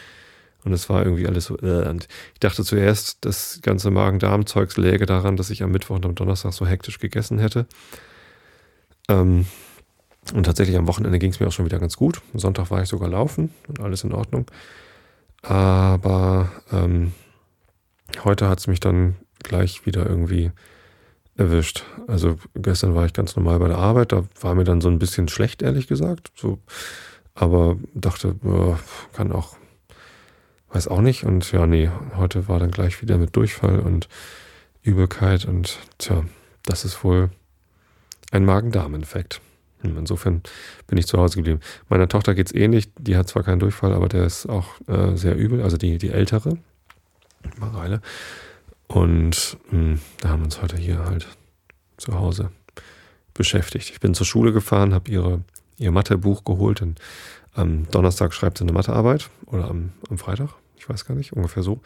und 0.64 0.74
es 0.74 0.90
war 0.90 1.04
irgendwie 1.04 1.28
alles 1.28 1.46
so 1.46 1.58
äh, 1.60 1.88
und 1.88 2.08
ich 2.34 2.40
dachte 2.40 2.64
zuerst, 2.64 3.18
das 3.22 3.60
ganze 3.62 3.92
Magen-Darm-Zeugs 3.92 4.78
läge 4.78 5.06
daran, 5.06 5.38
dass 5.38 5.50
ich 5.50 5.64
am 5.64 5.72
Mittwoch 5.72 5.96
und 5.96 6.06
am 6.06 6.16
Donnerstag 6.16 6.54
so 6.54 6.66
hektisch 6.66 7.00
gegessen 7.00 7.40
hätte. 7.40 7.68
Ähm, 9.10 9.46
und 10.34 10.46
tatsächlich 10.46 10.78
am 10.78 10.88
Wochenende 10.88 11.20
ging 11.20 11.32
es 11.32 11.40
mir 11.40 11.48
auch 11.48 11.52
schon 11.52 11.66
wieder 11.66 11.80
ganz 11.80 11.98
gut. 11.98 12.22
Am 12.34 12.40
Sonntag 12.40 12.72
war 12.72 12.82
ich 12.82 12.90
sogar 12.90 13.10
laufen 13.10 13.52
und 13.68 13.82
alles 13.82 14.04
in 14.04 14.14
Ordnung. 14.14 14.46
Aber 15.42 16.50
ähm, 16.72 17.12
heute 18.24 18.48
hat 18.48 18.60
es 18.60 18.68
mich 18.68 18.80
dann 18.80 19.16
gleich 19.44 19.86
wieder 19.86 20.06
irgendwie 20.06 20.52
erwischt. 21.36 21.84
Also 22.08 22.38
gestern 22.56 22.96
war 22.96 23.06
ich 23.06 23.14
ganz 23.14 23.36
normal 23.36 23.60
bei 23.60 23.68
der 23.68 23.78
Arbeit, 23.78 24.12
da 24.12 24.24
war 24.40 24.56
mir 24.56 24.64
dann 24.64 24.82
so 24.82 24.90
ein 24.90 25.00
bisschen 25.00 25.28
schlecht, 25.28 25.62
ehrlich 25.62 25.88
gesagt. 25.88 26.32
So, 26.36 26.60
aber 27.36 27.78
dachte, 27.94 28.36
ja, 28.44 28.80
kann 29.14 29.32
auch, 29.32 29.58
weiß 30.72 30.88
auch 30.88 31.02
nicht. 31.02 31.24
Und 31.26 31.52
ja, 31.52 31.66
nee, 31.66 31.90
heute 32.16 32.48
war 32.48 32.60
dann 32.60 32.72
gleich 32.72 33.02
wieder 33.02 33.18
mit 33.18 33.36
Durchfall 33.36 33.80
und 33.80 34.08
Übelkeit 34.84 35.46
und 35.46 35.80
tja, 35.98 36.24
das 36.66 36.86
ist 36.86 37.04
wohl 37.04 37.30
ein 38.32 38.46
Magen-Darm-Infekt. 38.46 39.42
Hm, 39.84 39.98
insofern 39.98 40.42
bin 40.88 40.98
ich 40.98 41.08
zu 41.08 41.18
Hause 41.18 41.36
geblieben. 41.38 41.60
Meiner 41.90 42.08
Tochter 42.08 42.34
geht 42.34 42.48
es 42.48 42.56
ähnlich. 42.56 42.90
Die 42.98 43.16
hat 43.16 43.28
zwar 43.28 43.44
keinen 43.44 43.60
Durchfall, 43.60 43.94
aber 43.94 44.10
der 44.10 44.26
ist 44.26 44.48
auch 44.48 44.68
äh, 44.88 45.16
sehr 45.16 45.36
übel. 45.36 45.62
Also 45.62 45.78
die, 45.78 45.98
die 45.98 46.10
ältere, 46.10 46.58
Mareile. 47.58 48.02
Und 48.88 49.58
mh, 49.70 49.78
hm, 49.78 50.00
da 50.22 50.30
haben 50.30 50.42
wir 50.42 50.46
uns 50.46 50.62
heute 50.62 50.78
hier 50.78 51.06
halt 51.06 51.28
zu 51.98 52.20
Hause 52.20 52.52
beschäftigt. 53.34 53.90
Ich 53.90 54.00
bin 54.00 54.14
zur 54.14 54.26
Schule 54.26 54.54
gefahren, 54.54 54.94
habe 54.94 55.10
ihre, 55.12 55.42
ihr 55.78 55.92
Mathebuch 55.92 56.44
geholt. 56.44 56.82
Und 56.82 57.00
am 57.54 57.90
Donnerstag 57.92 58.34
schreibt 58.34 58.58
sie 58.58 58.64
eine 58.64 58.74
Mathearbeit 58.74 59.30
oder 59.46 59.70
am, 59.70 59.92
am 60.10 60.18
Freitag, 60.18 60.50
ich 60.78 60.88
weiß 60.88 61.06
gar 61.06 61.16
nicht, 61.16 61.34
ungefähr 61.34 61.64
so. 61.64 61.82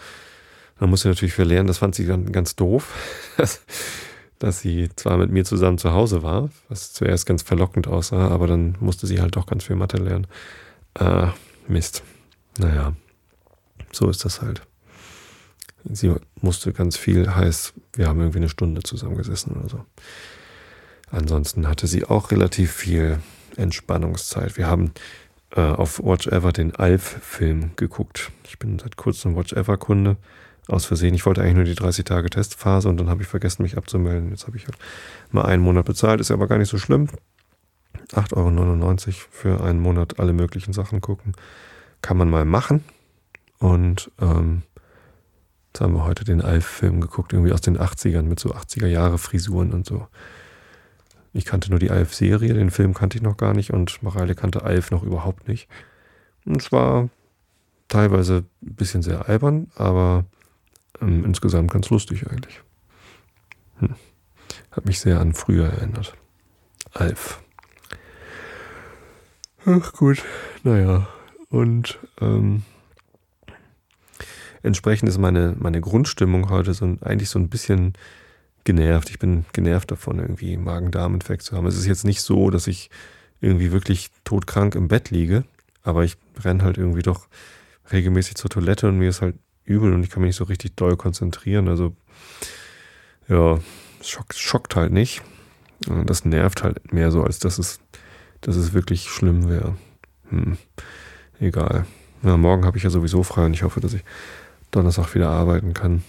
Dann 0.80 0.89
muss 0.89 1.01
sie 1.01 1.08
natürlich 1.08 1.34
für 1.34 1.44
lernen. 1.44 1.68
Das 1.68 1.80
fand 1.80 1.96
sie 1.96 2.06
dann 2.06 2.32
ganz 2.32 2.56
doof. 2.56 2.94
dass 4.39 4.60
sie 4.60 4.89
zwar 4.96 5.17
mit 5.17 5.32
mir 5.32 5.46
zusammen 5.46 5.77
zu 5.77 5.94
Hause 5.94 6.24
war, 6.24 6.50
was 6.70 6.94
zuerst 6.94 7.25
ganz 7.25 7.41
verlockend 7.41 7.88
aussah, 7.88 8.27
aber 8.27 8.48
dann 8.48 8.75
musste 8.79 9.08
sie 9.08 9.22
halt 9.22 9.36
doch 9.36 9.46
ganz 9.46 9.63
viel 9.63 9.75
Mathe 9.75 9.98
lernen. 9.98 10.27
Äh, 10.96 11.27
Mist. 11.67 12.03
Naja, 12.60 12.96
so 13.91 14.10
ist 14.10 14.25
das 14.25 14.41
halt. 14.41 14.62
Sie 15.89 16.13
musste 16.41 16.74
ganz 16.74 16.98
viel, 16.98 17.34
heißt, 17.34 17.74
wir 17.94 18.08
haben 18.08 18.20
irgendwie 18.20 18.39
eine 18.39 18.50
Stunde 18.50 18.84
zusammengesessen 18.84 19.53
oder 19.53 19.70
so. 19.70 19.86
Ansonsten 21.10 21.67
hatte 21.67 21.88
sie 21.88 22.06
auch 22.06 22.32
relativ 22.32 22.72
viel 22.74 23.20
Entspannungszeit. 23.56 24.58
Wir 24.58 24.67
haben 24.67 24.91
äh, 25.56 25.62
auf 25.62 26.03
Watch 26.03 26.27
Ever 26.27 26.51
den 26.51 26.75
Alf-Film 26.75 27.72
geguckt. 27.75 28.32
Ich 28.46 28.60
bin 28.60 28.79
seit 28.79 28.98
kurzem 28.98 29.36
Watch 29.36 29.53
Ever-Kunde 29.53 30.17
aus 30.68 30.86
Versehen. 30.86 31.14
Ich 31.14 31.26
wollte 31.26 31.42
eigentlich 31.42 31.56
nur 31.56 31.64
die 31.66 31.76
30 31.76 32.06
Tage 32.06 32.30
Testphase 32.30 32.90
und 32.90 32.98
dann 32.98 33.10
habe 33.10 33.22
ich 33.22 33.28
vergessen, 33.28 33.64
mich 33.64 33.78
abzumelden. 33.78 34.32
Jetzt 34.32 34.48
habe 34.48 34.58
ich 34.58 34.66
halt 34.66 34.78
mal 35.32 35.46
einen 35.46 35.64
Monat 35.64 35.86
bezahlt, 35.86 36.20
ist 36.20 36.32
aber 36.32 36.48
gar 36.48 36.58
nicht 36.58 36.70
so 36.70 36.78
schlimm. 36.78 37.08
8,99 38.14 39.08
Euro 39.08 39.16
für 39.32 39.64
einen 39.64 39.80
Monat 39.80 40.20
alle 40.20 40.34
möglichen 40.34 40.74
Sachen 40.74 41.02
gucken. 41.02 41.34
Kann 42.02 42.18
man 42.18 42.30
mal 42.30 42.46
machen. 42.46 42.84
Und 43.60 44.12
ähm, 44.22 44.64
jetzt 45.70 45.82
haben 45.82 45.94
wir 45.94 46.06
heute 46.06 46.24
den 46.24 46.42
Alf-Film 46.42 47.02
geguckt, 47.02 47.34
irgendwie 47.34 47.52
aus 47.52 47.62
den 47.62 47.78
80ern 47.78 48.24
mit 48.24 48.40
so 48.40 48.54
80er-Jahre-Frisuren 48.54 49.74
und 49.74 49.86
so. 49.86 50.08
Ich 51.34 51.46
kannte 51.46 51.70
nur 51.70 51.80
die 51.80 51.92
Alf-Serie, 51.92 52.54
den 52.54 52.72
Film 52.72 52.94
kannte 52.94 53.18
ich 53.18 53.24
noch 53.24 53.38
gar 53.38 53.54
nicht 53.54 53.72
und 53.72 54.02
Mareile 54.02 54.36
kannte 54.36 54.64
Alf 54.64 54.92
noch 54.92 55.04
überhaupt 55.04 55.48
nicht. 55.48 55.68
Und 56.46 56.62
es 56.62 56.72
war 56.72 57.10
teilweise 57.88 58.46
ein 58.64 58.76
bisschen 58.76 59.02
sehr 59.02 59.28
albern, 59.28 59.68
aber 59.76 60.26
ähm, 61.01 61.25
insgesamt 61.25 61.72
ganz 61.72 61.89
lustig 61.89 62.27
eigentlich. 62.30 62.62
Hm. 63.80 63.96
Hat 64.72 64.86
mich 64.86 65.00
sehr 65.00 65.20
an 65.20 65.34
früher 65.34 65.68
erinnert. 65.68 66.16
Alf. 66.94 67.42
Ach 69.66 69.94
gut, 69.94 70.24
naja. 70.63 71.08
Und 71.50 72.00
ähm, 72.22 72.63
entsprechend 74.63 75.10
ist 75.10 75.18
meine, 75.18 75.56
meine 75.60 75.82
Grundstimmung 75.82 76.50
heute 76.50 76.74
so 76.74 76.98
eigentlich 77.01 77.30
so 77.30 77.39
ein 77.39 77.50
bisschen 77.50 77.94
genervt. 78.63 79.10
Ich 79.10 79.20
bin 79.20 79.46
genervt 79.54 79.92
davon, 79.92 80.20
irgendwie 80.20 80.58
Magen-Darm-Infekt 80.58 81.44
zu 81.44 81.56
haben. 81.56 81.68
Es 81.68 81.77
ist 81.77 81.86
jetzt 81.86 82.06
nicht 82.06 82.22
so, 82.22 82.50
dass 82.50 82.68
ich 82.68 82.89
irgendwie 83.39 83.72
wirklich 83.72 84.10
todkrank 84.24 84.75
im 84.75 84.88
Bett 84.88 85.10
liege, 85.10 85.44
aber 85.84 86.04
ich 86.04 86.18
renne 86.44 86.63
halt 86.63 86.77
irgendwie 86.77 87.01
doch 87.01 87.27
regelmäßig 87.92 88.36
zur 88.36 88.50
Toilette 88.50 88.88
und 88.89 88.98
mir 88.98 89.10
ist 89.10 89.22
halt 89.22 89.36
übel 89.68 89.94
und 89.94 90.04
ich 90.04 90.10
kann 90.10 90.22
mich 90.22 90.30
nicht 90.30 90.38
so 90.38 90.46
richtig 90.46 90.76
doll 90.76 90.96
konzentrieren. 90.98 91.68
Also 91.68 91.94
ja, 93.28 93.60
schock, 94.02 94.34
schockt 94.34 94.76
halt 94.76 94.92
nicht. 94.92 95.22
Das 96.06 96.26
nervt 96.26 96.64
halt 96.64 96.92
mehr 96.92 97.12
so, 97.12 97.24
als 97.24 97.40
dass 97.40 97.60
es, 97.60 97.80
dass 98.42 98.56
es 98.56 98.74
wirklich 98.74 99.04
schlimm 99.10 99.50
wäre. 99.50 99.76
Hm, 100.30 100.58
egal. 101.40 101.86
Ja, 102.24 102.36
morgen 102.36 102.66
habe 102.66 102.78
ich 102.78 102.84
ja 102.84 102.90
sowieso 102.90 103.24
frei 103.24 103.46
und 103.46 103.54
ich 103.54 103.64
hoffe, 103.64 103.80
dass 103.80 103.94
ich 103.94 104.04
Donnerstag 104.72 105.14
wieder 105.14 105.30
arbeiten 105.30 105.74
kann. 105.74 106.04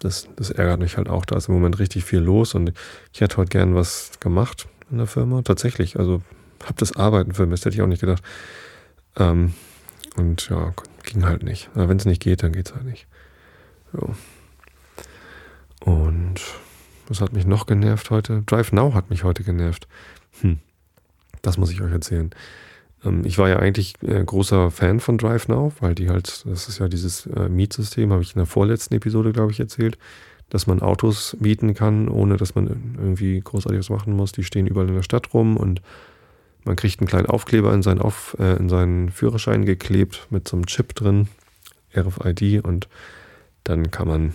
Das, 0.00 0.28
das 0.36 0.50
ärgert 0.50 0.80
mich 0.80 0.96
halt 0.96 1.08
auch. 1.08 1.24
Da 1.24 1.36
ist 1.36 1.48
im 1.48 1.54
Moment 1.54 1.78
richtig 1.78 2.04
viel 2.04 2.20
los 2.20 2.54
und 2.54 2.72
ich 3.12 3.20
hätte 3.20 3.36
heute 3.36 3.50
gern 3.50 3.74
was 3.74 4.12
gemacht 4.20 4.66
in 4.90 4.98
der 4.98 5.06
Firma. 5.06 5.42
Tatsächlich. 5.42 5.98
Also 5.98 6.22
habe 6.64 6.74
das 6.76 6.96
Arbeiten 6.96 7.32
vermisst, 7.32 7.64
hätte 7.64 7.76
ich 7.76 7.82
auch 7.82 7.86
nicht 7.86 8.00
gedacht. 8.00 8.22
Ähm, 9.16 9.54
und 10.16 10.48
ja, 10.48 10.72
ging 11.04 11.24
halt 11.24 11.42
nicht. 11.42 11.70
Wenn 11.74 11.96
es 11.96 12.04
nicht 12.04 12.22
geht, 12.22 12.42
dann 12.42 12.52
geht 12.52 12.68
es 12.68 12.74
halt 12.74 12.84
nicht. 12.84 13.06
So. 13.92 14.14
Und 15.80 16.40
was 17.08 17.20
hat 17.20 17.32
mich 17.32 17.46
noch 17.46 17.66
genervt 17.66 18.10
heute? 18.10 18.42
Drive 18.46 18.72
Now 18.72 18.94
hat 18.94 19.10
mich 19.10 19.24
heute 19.24 19.44
genervt. 19.44 19.86
Hm. 20.40 20.58
Das 21.42 21.58
muss 21.58 21.70
ich 21.70 21.82
euch 21.82 21.92
erzählen. 21.92 22.30
Ähm, 23.04 23.22
ich 23.24 23.38
war 23.38 23.48
ja 23.48 23.58
eigentlich 23.58 23.94
äh, 24.02 24.24
großer 24.24 24.70
Fan 24.70 25.00
von 25.00 25.18
Drive 25.18 25.48
Now, 25.48 25.72
weil 25.80 25.94
die 25.94 26.08
halt, 26.08 26.44
das 26.46 26.68
ist 26.68 26.78
ja 26.78 26.88
dieses 26.88 27.26
äh, 27.26 27.48
Mietsystem, 27.48 28.12
habe 28.12 28.22
ich 28.22 28.34
in 28.34 28.38
der 28.38 28.46
vorletzten 28.46 28.94
Episode, 28.94 29.32
glaube 29.32 29.52
ich, 29.52 29.60
erzählt, 29.60 29.98
dass 30.48 30.66
man 30.66 30.80
Autos 30.80 31.36
mieten 31.40 31.74
kann, 31.74 32.08
ohne 32.08 32.36
dass 32.36 32.54
man 32.54 32.96
irgendwie 32.98 33.40
großartig 33.40 33.80
was 33.80 33.90
machen 33.90 34.14
muss. 34.14 34.32
Die 34.32 34.44
stehen 34.44 34.66
überall 34.66 34.88
in 34.88 34.94
der 34.94 35.02
Stadt 35.02 35.34
rum 35.34 35.56
und 35.56 35.82
man 36.64 36.76
kriegt 36.76 37.00
einen 37.00 37.08
kleinen 37.08 37.26
Aufkleber 37.26 37.72
in 37.72 37.82
seinen, 37.82 38.00
Auf, 38.00 38.36
äh, 38.38 38.56
in 38.56 38.68
seinen 38.68 39.10
Führerschein 39.10 39.64
geklebt 39.64 40.26
mit 40.30 40.48
so 40.48 40.56
einem 40.56 40.66
Chip 40.66 40.94
drin, 40.94 41.28
RFID, 41.96 42.64
und 42.64 42.88
dann 43.64 43.90
kann 43.90 44.08
man 44.08 44.34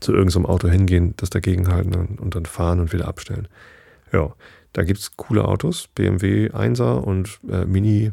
zu 0.00 0.12
irgendeinem 0.12 0.46
Auto 0.46 0.68
hingehen, 0.68 1.14
das 1.16 1.30
dagegen 1.30 1.68
halten 1.68 2.18
und 2.18 2.34
dann 2.34 2.46
fahren 2.46 2.80
und 2.80 2.92
wieder 2.92 3.08
abstellen. 3.08 3.48
Ja, 4.12 4.34
da 4.72 4.82
gibt 4.84 5.00
es 5.00 5.16
coole 5.16 5.44
Autos, 5.44 5.88
BMW 5.94 6.48
1er 6.48 6.98
und 6.98 7.40
äh, 7.50 7.64
Mini 7.64 8.12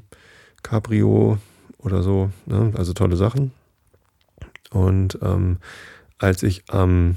Cabrio 0.61 1.37
oder 1.77 2.03
so, 2.03 2.31
ne? 2.45 2.73
also 2.75 2.93
tolle 2.93 3.15
Sachen. 3.15 3.51
Und 4.71 5.17
ähm, 5.21 5.57
als 6.17 6.43
ich 6.43 6.63
am 6.67 7.15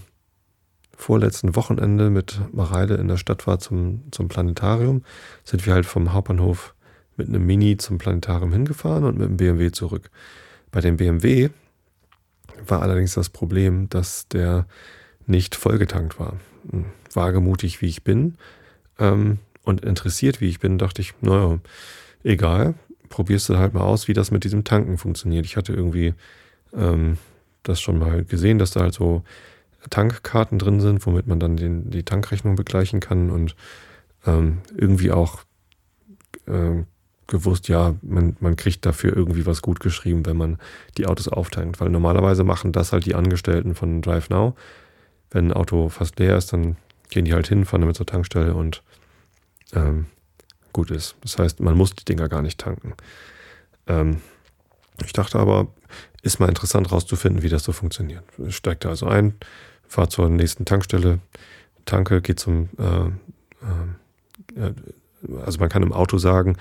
vorletzten 1.02 1.56
Wochenende 1.56 2.10
mit 2.10 2.40
Mareile 2.54 2.94
in 2.94 3.08
der 3.08 3.16
Stadt 3.16 3.46
war 3.46 3.58
zum, 3.58 4.02
zum 4.12 4.28
Planetarium, 4.28 5.02
sind 5.44 5.66
wir 5.66 5.74
halt 5.74 5.84
vom 5.84 6.12
Hauptbahnhof 6.12 6.74
mit 7.16 7.28
einem 7.28 7.44
Mini 7.44 7.76
zum 7.76 7.98
Planetarium 7.98 8.52
hingefahren 8.52 9.04
und 9.04 9.18
mit 9.18 9.28
dem 9.28 9.36
BMW 9.36 9.72
zurück. 9.72 10.10
Bei 10.70 10.80
dem 10.80 10.96
BMW 10.96 11.50
war 12.66 12.82
allerdings 12.82 13.14
das 13.14 13.28
Problem, 13.28 13.88
dass 13.88 14.28
der 14.28 14.66
nicht 15.26 15.54
vollgetankt 15.56 16.18
war. 16.18 16.36
Hm, 16.70 16.86
wagemutig 17.12 17.82
wie 17.82 17.88
ich 17.88 18.04
bin 18.04 18.36
ähm, 18.98 19.38
und 19.64 19.84
interessiert 19.84 20.40
wie 20.40 20.48
ich 20.48 20.60
bin, 20.60 20.78
dachte 20.78 21.02
ich, 21.02 21.14
naja, 21.20 21.58
egal, 22.22 22.74
probierst 23.08 23.48
du 23.48 23.58
halt 23.58 23.74
mal 23.74 23.82
aus, 23.82 24.08
wie 24.08 24.14
das 24.14 24.30
mit 24.30 24.44
diesem 24.44 24.64
Tanken 24.64 24.96
funktioniert. 24.96 25.44
Ich 25.44 25.56
hatte 25.56 25.72
irgendwie 25.72 26.14
ähm, 26.72 27.18
das 27.64 27.80
schon 27.80 27.98
mal 27.98 28.24
gesehen, 28.24 28.58
dass 28.58 28.70
da 28.70 28.80
halt 28.80 28.94
so 28.94 29.22
Tankkarten 29.90 30.58
drin 30.58 30.80
sind, 30.80 31.04
womit 31.06 31.26
man 31.26 31.40
dann 31.40 31.56
den, 31.56 31.90
die 31.90 32.04
Tankrechnung 32.04 32.56
begleichen 32.56 33.00
kann 33.00 33.30
und 33.30 33.56
ähm, 34.26 34.58
irgendwie 34.76 35.10
auch 35.10 35.42
äh, 36.46 36.84
gewusst, 37.26 37.68
ja, 37.68 37.94
man, 38.02 38.36
man 38.40 38.56
kriegt 38.56 38.84
dafür 38.84 39.16
irgendwie 39.16 39.46
was 39.46 39.62
gut 39.62 39.80
geschrieben, 39.80 40.26
wenn 40.26 40.36
man 40.36 40.58
die 40.98 41.06
Autos 41.06 41.28
auftankt. 41.28 41.80
Weil 41.80 41.88
normalerweise 41.88 42.44
machen 42.44 42.72
das 42.72 42.92
halt 42.92 43.06
die 43.06 43.14
Angestellten 43.14 43.74
von 43.74 44.02
Drive 44.02 44.28
Now. 44.28 44.54
Wenn 45.30 45.48
ein 45.48 45.52
Auto 45.52 45.88
fast 45.88 46.18
leer 46.18 46.36
ist, 46.36 46.52
dann 46.52 46.76
gehen 47.08 47.24
die 47.24 47.32
halt 47.32 47.48
hin, 47.48 47.64
fahren 47.64 47.80
damit 47.80 47.96
zur 47.96 48.06
Tankstelle 48.06 48.54
und 48.54 48.82
ähm, 49.72 50.06
gut 50.72 50.90
ist. 50.90 51.16
Das 51.22 51.38
heißt, 51.38 51.60
man 51.60 51.76
muss 51.76 51.94
die 51.94 52.04
Dinger 52.04 52.28
gar 52.28 52.42
nicht 52.42 52.60
tanken. 52.60 52.94
Ähm, 53.86 54.18
ich 55.04 55.12
dachte 55.12 55.38
aber, 55.38 55.68
ist 56.22 56.38
mal 56.38 56.48
interessant 56.48 56.92
rauszufinden, 56.92 57.42
wie 57.42 57.48
das 57.48 57.64
so 57.64 57.72
funktioniert. 57.72 58.24
Ich 58.38 58.56
steigte 58.56 58.88
also 58.88 59.06
ein, 59.06 59.34
fahre 59.92 60.08
zur 60.08 60.28
nächsten 60.28 60.64
Tankstelle, 60.64 61.18
tanke, 61.84 62.22
geht 62.22 62.40
zum, 62.40 62.68
äh, 62.78 63.06
äh, 64.60 64.72
also 65.44 65.60
man 65.60 65.68
kann 65.68 65.82
im 65.82 65.92
Auto 65.92 66.18
sagen, 66.18 66.56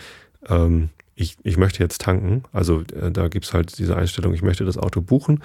ähm, 0.47 0.89
ich, 1.15 1.38
ich 1.43 1.57
möchte 1.57 1.81
jetzt 1.81 2.01
tanken. 2.01 2.43
Also 2.51 2.81
äh, 2.81 3.11
da 3.11 3.27
gibt 3.29 3.45
es 3.45 3.53
halt 3.53 3.77
diese 3.77 3.95
Einstellung, 3.95 4.33
ich 4.33 4.41
möchte 4.41 4.65
das 4.65 4.77
Auto 4.77 5.01
buchen 5.01 5.41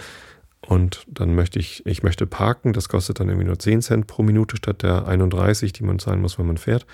und 0.62 1.06
dann 1.08 1.34
möchte 1.34 1.58
ich, 1.58 1.84
ich 1.86 2.02
möchte 2.02 2.26
parken. 2.26 2.72
Das 2.72 2.88
kostet 2.88 3.20
dann 3.20 3.28
irgendwie 3.28 3.46
nur 3.46 3.58
10 3.58 3.82
Cent 3.82 4.06
pro 4.06 4.22
Minute 4.22 4.56
statt 4.56 4.82
der 4.82 5.06
31, 5.06 5.72
die 5.72 5.84
man 5.84 5.98
zahlen 5.98 6.20
muss, 6.20 6.38
wenn 6.38 6.46
man 6.46 6.58
fährt. 6.58 6.86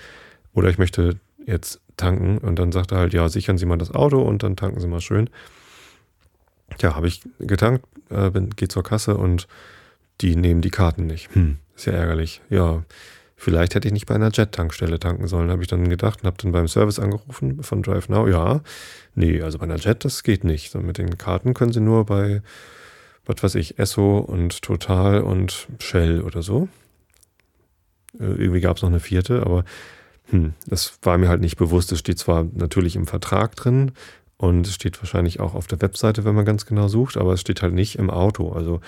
Oder 0.53 0.69
ich 0.69 0.77
möchte 0.77 1.19
jetzt 1.45 1.81
tanken 1.97 2.37
und 2.37 2.59
dann 2.59 2.71
sagt 2.71 2.91
er 2.91 2.99
halt, 2.99 3.13
ja, 3.13 3.27
sichern 3.29 3.57
Sie 3.57 3.65
mal 3.65 3.77
das 3.77 3.91
Auto 3.91 4.21
und 4.21 4.43
dann 4.43 4.55
tanken 4.55 4.79
Sie 4.79 4.87
mal 4.87 5.01
schön. 5.01 5.29
Ja, 6.79 6.95
habe 6.95 7.07
ich 7.07 7.21
getankt, 7.39 7.85
äh, 8.09 8.29
bin, 8.29 8.51
gehe 8.51 8.67
zur 8.67 8.83
Kasse 8.83 9.17
und 9.17 9.47
die 10.21 10.35
nehmen 10.35 10.61
die 10.61 10.71
Karten 10.71 11.05
nicht. 11.05 11.33
Hm, 11.35 11.57
ist 11.75 11.85
ja 11.85 11.93
ärgerlich. 11.93 12.41
Ja, 12.49 12.83
Vielleicht 13.43 13.75
hätte 13.75 13.89
ich 13.89 13.93
nicht 13.93 14.05
bei 14.05 14.15
einer 14.15 14.31
Jet-Tankstelle 14.31 14.99
tanken 14.99 15.27
sollen, 15.27 15.51
habe 15.51 15.61
ich 15.61 15.67
dann 15.67 15.89
gedacht 15.89 16.21
und 16.21 16.27
habe 16.27 16.37
dann 16.41 16.53
beim 16.53 16.69
Service 16.69 16.97
angerufen 16.97 17.61
von 17.61 17.83
DriveNow. 17.83 18.29
Ja, 18.29 18.61
nee, 19.15 19.41
also 19.41 19.57
bei 19.57 19.65
einer 19.65 19.75
Jet, 19.75 20.05
das 20.05 20.23
geht 20.23 20.45
nicht. 20.45 20.73
Und 20.75 20.85
mit 20.85 20.97
den 20.97 21.17
Karten 21.17 21.53
können 21.53 21.73
sie 21.73 21.81
nur 21.81 22.05
bei, 22.05 22.41
was 23.25 23.43
weiß 23.43 23.55
ich, 23.55 23.79
Esso 23.79 24.19
und 24.19 24.61
Total 24.61 25.19
und 25.19 25.67
Shell 25.79 26.21
oder 26.21 26.41
so. 26.41 26.69
Äh, 28.17 28.23
irgendwie 28.23 28.61
gab 28.61 28.77
es 28.77 28.81
noch 28.81 28.89
eine 28.89 29.01
vierte, 29.01 29.41
aber 29.41 29.65
hm, 30.29 30.53
das 30.67 30.97
war 31.01 31.17
mir 31.17 31.27
halt 31.27 31.41
nicht 31.41 31.57
bewusst. 31.57 31.91
Es 31.91 31.99
steht 31.99 32.19
zwar 32.19 32.45
natürlich 32.53 32.95
im 32.95 33.07
Vertrag 33.07 33.57
drin 33.57 33.91
und 34.37 34.67
es 34.67 34.73
steht 34.73 35.01
wahrscheinlich 35.01 35.41
auch 35.41 35.53
auf 35.53 35.67
der 35.67 35.81
Webseite, 35.81 36.23
wenn 36.23 36.35
man 36.35 36.45
ganz 36.45 36.65
genau 36.65 36.87
sucht, 36.87 37.17
aber 37.17 37.33
es 37.33 37.41
steht 37.41 37.61
halt 37.61 37.73
nicht 37.73 37.97
im 37.97 38.09
Auto. 38.09 38.53
Also 38.53 38.79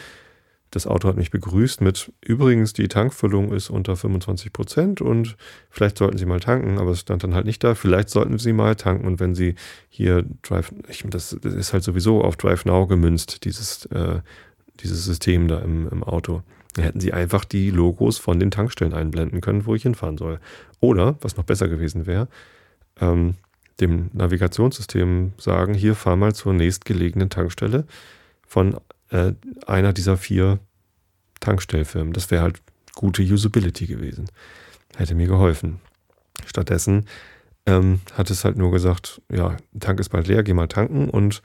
das 0.76 0.88
Auto 0.88 1.08
hat 1.08 1.16
mich 1.16 1.32
begrüßt 1.32 1.80
mit, 1.80 2.12
übrigens, 2.20 2.74
die 2.74 2.90
Tankfüllung 2.90 3.54
ist 3.54 3.70
unter 3.70 3.96
25 3.96 4.52
Prozent 4.52 5.00
und 5.00 5.38
vielleicht 5.70 5.98
sollten 5.98 6.18
Sie 6.18 6.26
mal 6.26 6.42
tanken, 6.42 6.80
aber 6.80 6.92
es 6.92 7.00
stand 7.00 7.24
dann 7.24 7.34
halt 7.34 7.46
nicht 7.46 7.64
da. 7.64 7.76
Vielleicht 7.76 8.10
sollten 8.10 8.38
Sie 8.40 8.52
mal 8.52 8.76
tanken 8.76 9.08
und 9.08 9.22
wenn 9.22 9.36
Sie 9.36 9.56
hier 9.88 10.26
Drive, 10.42 10.74
ich, 10.90 11.06
das, 11.10 11.38
das 11.42 11.54
ist 11.54 11.72
halt 11.72 11.84
sowieso 11.84 12.22
auf 12.22 12.36
Drive 12.36 12.66
Now 12.66 12.88
gemünzt, 12.88 13.46
dieses, 13.46 13.86
äh, 13.86 14.20
dieses 14.82 15.06
System 15.06 15.48
da 15.48 15.60
im, 15.60 15.88
im 15.88 16.04
Auto. 16.04 16.44
Dann 16.74 16.84
hätten 16.84 17.00
Sie 17.00 17.14
einfach 17.14 17.46
die 17.46 17.72
Logos 17.72 18.18
von 18.18 18.38
den 18.38 18.52
Tankstellen 18.52 18.94
einblenden 18.94 19.40
können, 19.40 19.66
wo 19.66 19.76
ich 19.76 19.84
hinfahren 19.84 20.18
soll. 20.18 20.42
Oder, 20.82 21.16
was 21.22 21.38
noch 21.38 21.46
besser 21.46 21.70
gewesen 21.70 22.06
wäre, 22.06 22.28
ähm, 23.00 23.36
dem 23.80 24.10
Navigationssystem 24.12 25.32
sagen, 25.38 25.74
hier 25.74 25.96
fahr 25.96 26.18
mal 26.18 26.36
zur 26.36 26.52
nächstgelegenen 26.52 27.30
Tankstelle 27.30 27.86
von 28.46 28.76
äh, 29.10 29.34
einer 29.68 29.94
dieser 29.94 30.18
vier 30.18 30.60
Tankstellfirmen. 31.40 32.14
Das 32.14 32.32
wäre 32.32 32.44
halt 32.44 32.62
gute 32.96 33.22
Usability 33.22 33.88
gewesen. 33.88 34.30
Hätte 34.96 35.16
mir 35.16 35.28
geholfen. 35.28 35.80
Stattdessen 36.46 37.06
ähm, 37.66 38.02
hat 38.14 38.30
es 38.30 38.46
halt 38.46 38.58
nur 38.58 38.72
gesagt, 38.72 39.22
ja, 39.32 39.58
Tank 39.80 40.00
ist 40.00 40.10
bald 40.10 40.28
leer, 40.28 40.44
geh 40.44 40.54
mal 40.54 40.68
tanken 40.68 41.10
und 41.10 41.42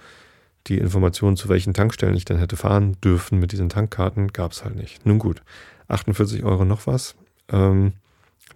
die 0.66 0.78
Informationen, 0.78 1.36
zu 1.36 1.48
welchen 1.48 1.72
Tankstellen 1.72 2.16
ich 2.16 2.26
dann 2.26 2.38
hätte 2.38 2.56
fahren 2.56 2.96
dürfen 3.02 3.38
mit 3.38 3.52
diesen 3.52 3.70
Tankkarten, 3.70 4.28
gab 4.28 4.52
es 4.52 4.62
halt 4.62 4.76
nicht. 4.76 5.06
Nun 5.06 5.18
gut, 5.18 5.42
48 5.88 6.44
Euro 6.44 6.64
noch 6.64 6.86
was. 6.86 7.14
Ähm, 7.50 7.94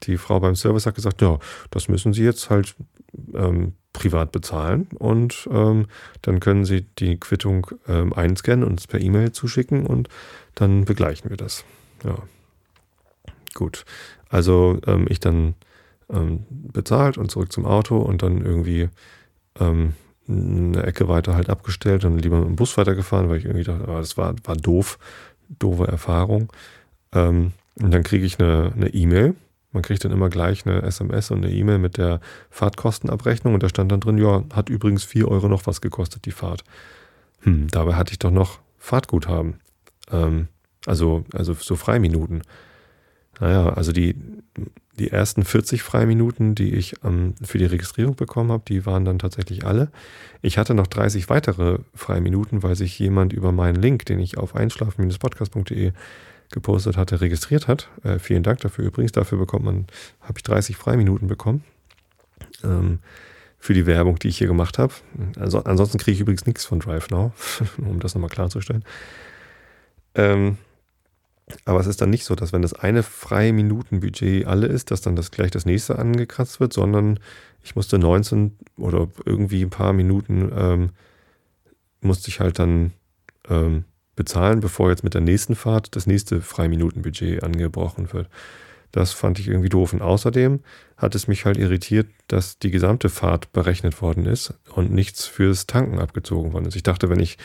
die 0.02 0.18
Frau 0.18 0.40
beim 0.40 0.54
Service 0.54 0.86
hat 0.86 0.94
gesagt, 0.94 1.22
ja, 1.22 1.38
das 1.70 1.88
müssen 1.88 2.12
Sie 2.12 2.22
jetzt 2.22 2.50
halt 2.50 2.74
ähm, 3.34 3.72
privat 3.92 4.32
bezahlen 4.32 4.88
und 4.98 5.48
ähm, 5.50 5.86
dann 6.22 6.40
können 6.40 6.64
Sie 6.64 6.82
die 6.98 7.18
Quittung 7.18 7.66
ähm, 7.86 8.12
einscannen 8.12 8.66
und 8.66 8.80
es 8.80 8.86
per 8.86 9.00
E-Mail 9.00 9.32
zuschicken 9.32 9.86
und 9.86 10.08
dann 10.54 10.84
begleichen 10.84 11.30
wir 11.30 11.36
das. 11.36 11.64
Ja, 12.04 12.16
gut. 13.54 13.84
Also 14.28 14.78
ähm, 14.86 15.06
ich 15.08 15.20
dann 15.20 15.54
ähm, 16.10 16.44
bezahlt 16.48 17.18
und 17.18 17.30
zurück 17.30 17.52
zum 17.52 17.64
Auto 17.64 17.98
und 17.98 18.22
dann 18.22 18.44
irgendwie 18.44 18.88
ähm, 19.60 19.94
eine 20.28 20.82
Ecke 20.82 21.08
weiter 21.08 21.34
halt 21.34 21.50
abgestellt 21.50 22.04
und 22.04 22.18
lieber 22.18 22.38
mit 22.40 22.48
dem 22.48 22.56
Bus 22.56 22.76
weitergefahren, 22.76 23.28
weil 23.28 23.38
ich 23.38 23.44
irgendwie 23.44 23.64
dachte, 23.64 23.84
oh, 23.88 23.98
das 23.98 24.16
war, 24.16 24.34
war 24.44 24.56
doof, 24.56 24.98
doofe 25.58 25.86
Erfahrung. 25.86 26.52
Ähm, 27.12 27.52
und 27.80 27.92
dann 27.92 28.02
kriege 28.02 28.24
ich 28.24 28.40
eine 28.40 28.88
E-Mail. 28.92 29.30
E 29.30 29.43
Man 29.74 29.82
kriegt 29.82 30.04
dann 30.04 30.12
immer 30.12 30.30
gleich 30.30 30.66
eine 30.66 30.82
SMS 30.82 31.30
und 31.30 31.44
eine 31.44 31.52
E-Mail 31.52 31.78
mit 31.78 31.98
der 31.98 32.20
Fahrtkostenabrechnung 32.50 33.54
und 33.54 33.62
da 33.62 33.68
stand 33.68 33.92
dann 33.92 34.00
drin, 34.00 34.18
ja, 34.18 34.44
hat 34.54 34.70
übrigens 34.70 35.04
4 35.04 35.28
Euro 35.28 35.48
noch 35.48 35.66
was 35.66 35.80
gekostet, 35.80 36.24
die 36.24 36.30
Fahrt. 36.30 36.64
Hm, 37.40 37.66
dabei 37.68 37.94
hatte 37.94 38.12
ich 38.12 38.20
doch 38.20 38.30
noch 38.30 38.60
Fahrtguthaben. 38.78 39.60
Ähm, 40.10 40.48
also, 40.86 41.24
also 41.34 41.54
so 41.54 41.74
Freiminuten. 41.74 42.42
Naja, 43.40 43.70
also 43.70 43.90
die, 43.90 44.14
die 44.98 45.10
ersten 45.10 45.44
40 45.44 45.82
Freiminuten, 45.82 46.54
die 46.54 46.74
ich 46.74 46.94
ähm, 47.02 47.34
für 47.42 47.58
die 47.58 47.64
Registrierung 47.64 48.14
bekommen 48.14 48.52
habe, 48.52 48.62
die 48.68 48.86
waren 48.86 49.04
dann 49.04 49.18
tatsächlich 49.18 49.66
alle. 49.66 49.90
Ich 50.40 50.56
hatte 50.56 50.74
noch 50.74 50.86
30 50.86 51.28
weitere 51.28 51.78
Freiminuten, 51.94 52.62
weil 52.62 52.76
sich 52.76 52.96
jemand 52.98 53.32
über 53.32 53.50
meinen 53.50 53.82
Link, 53.82 54.06
den 54.06 54.20
ich 54.20 54.38
auf 54.38 54.54
einschlafen-podcast.de 54.54 55.92
gepostet 56.50 56.96
hatte, 56.96 57.20
registriert 57.20 57.68
hat. 57.68 57.88
Äh, 58.02 58.18
vielen 58.18 58.42
Dank 58.42 58.60
dafür 58.60 58.84
übrigens. 58.84 59.12
Dafür 59.12 59.38
bekommt 59.38 59.64
man, 59.64 59.86
habe 60.20 60.34
ich 60.36 60.42
30 60.42 60.76
Freiminuten 60.76 61.28
bekommen. 61.28 61.64
Ähm, 62.62 63.00
für 63.58 63.72
die 63.72 63.86
Werbung, 63.86 64.18
die 64.18 64.28
ich 64.28 64.36
hier 64.36 64.46
gemacht 64.46 64.78
habe. 64.78 64.92
Also, 65.38 65.64
ansonsten 65.64 65.96
kriege 65.96 66.14
ich 66.14 66.20
übrigens 66.20 66.44
nichts 66.44 66.66
von 66.66 66.80
DriveNow, 66.80 67.32
um 67.78 67.98
das 67.98 68.14
nochmal 68.14 68.28
klarzustellen. 68.28 68.84
Ähm, 70.14 70.58
aber 71.64 71.80
es 71.80 71.86
ist 71.86 72.00
dann 72.00 72.10
nicht 72.10 72.24
so, 72.24 72.34
dass 72.34 72.52
wenn 72.52 72.62
das 72.62 72.74
eine 72.74 73.02
freie 73.02 73.52
Minutenbudget 73.52 74.46
alle 74.46 74.66
ist, 74.66 74.90
dass 74.90 75.00
dann 75.00 75.16
das 75.16 75.30
gleich 75.30 75.50
das 75.50 75.66
nächste 75.66 75.98
angekratzt 75.98 76.60
wird, 76.60 76.72
sondern 76.72 77.20
ich 77.62 77.76
musste 77.76 77.98
19 77.98 78.56
oder 78.76 79.08
irgendwie 79.24 79.62
ein 79.62 79.70
paar 79.70 79.92
Minuten 79.92 80.52
ähm, 80.54 80.90
musste 82.00 82.28
ich 82.28 82.40
halt 82.40 82.58
dann 82.58 82.92
ähm, 83.48 83.84
bezahlen, 84.16 84.60
bevor 84.60 84.90
jetzt 84.90 85.04
mit 85.04 85.14
der 85.14 85.20
nächsten 85.20 85.54
Fahrt 85.54 85.96
das 85.96 86.06
nächste 86.06 86.40
Freiminutenbudget 86.40 87.42
angebrochen 87.42 88.12
wird. 88.12 88.28
Das 88.92 89.12
fand 89.12 89.40
ich 89.40 89.48
irgendwie 89.48 89.68
doof. 89.68 89.92
Und 89.92 90.02
außerdem 90.02 90.60
hat 90.96 91.14
es 91.16 91.26
mich 91.26 91.44
halt 91.44 91.56
irritiert, 91.56 92.06
dass 92.28 92.58
die 92.60 92.70
gesamte 92.70 93.08
Fahrt 93.08 93.52
berechnet 93.52 94.00
worden 94.00 94.26
ist 94.26 94.54
und 94.72 94.92
nichts 94.92 95.26
fürs 95.26 95.66
Tanken 95.66 95.98
abgezogen 95.98 96.52
worden 96.52 96.66
ist. 96.66 96.76
Ich 96.76 96.84
dachte, 96.84 97.08
wenn 97.08 97.18
ich 97.18 97.36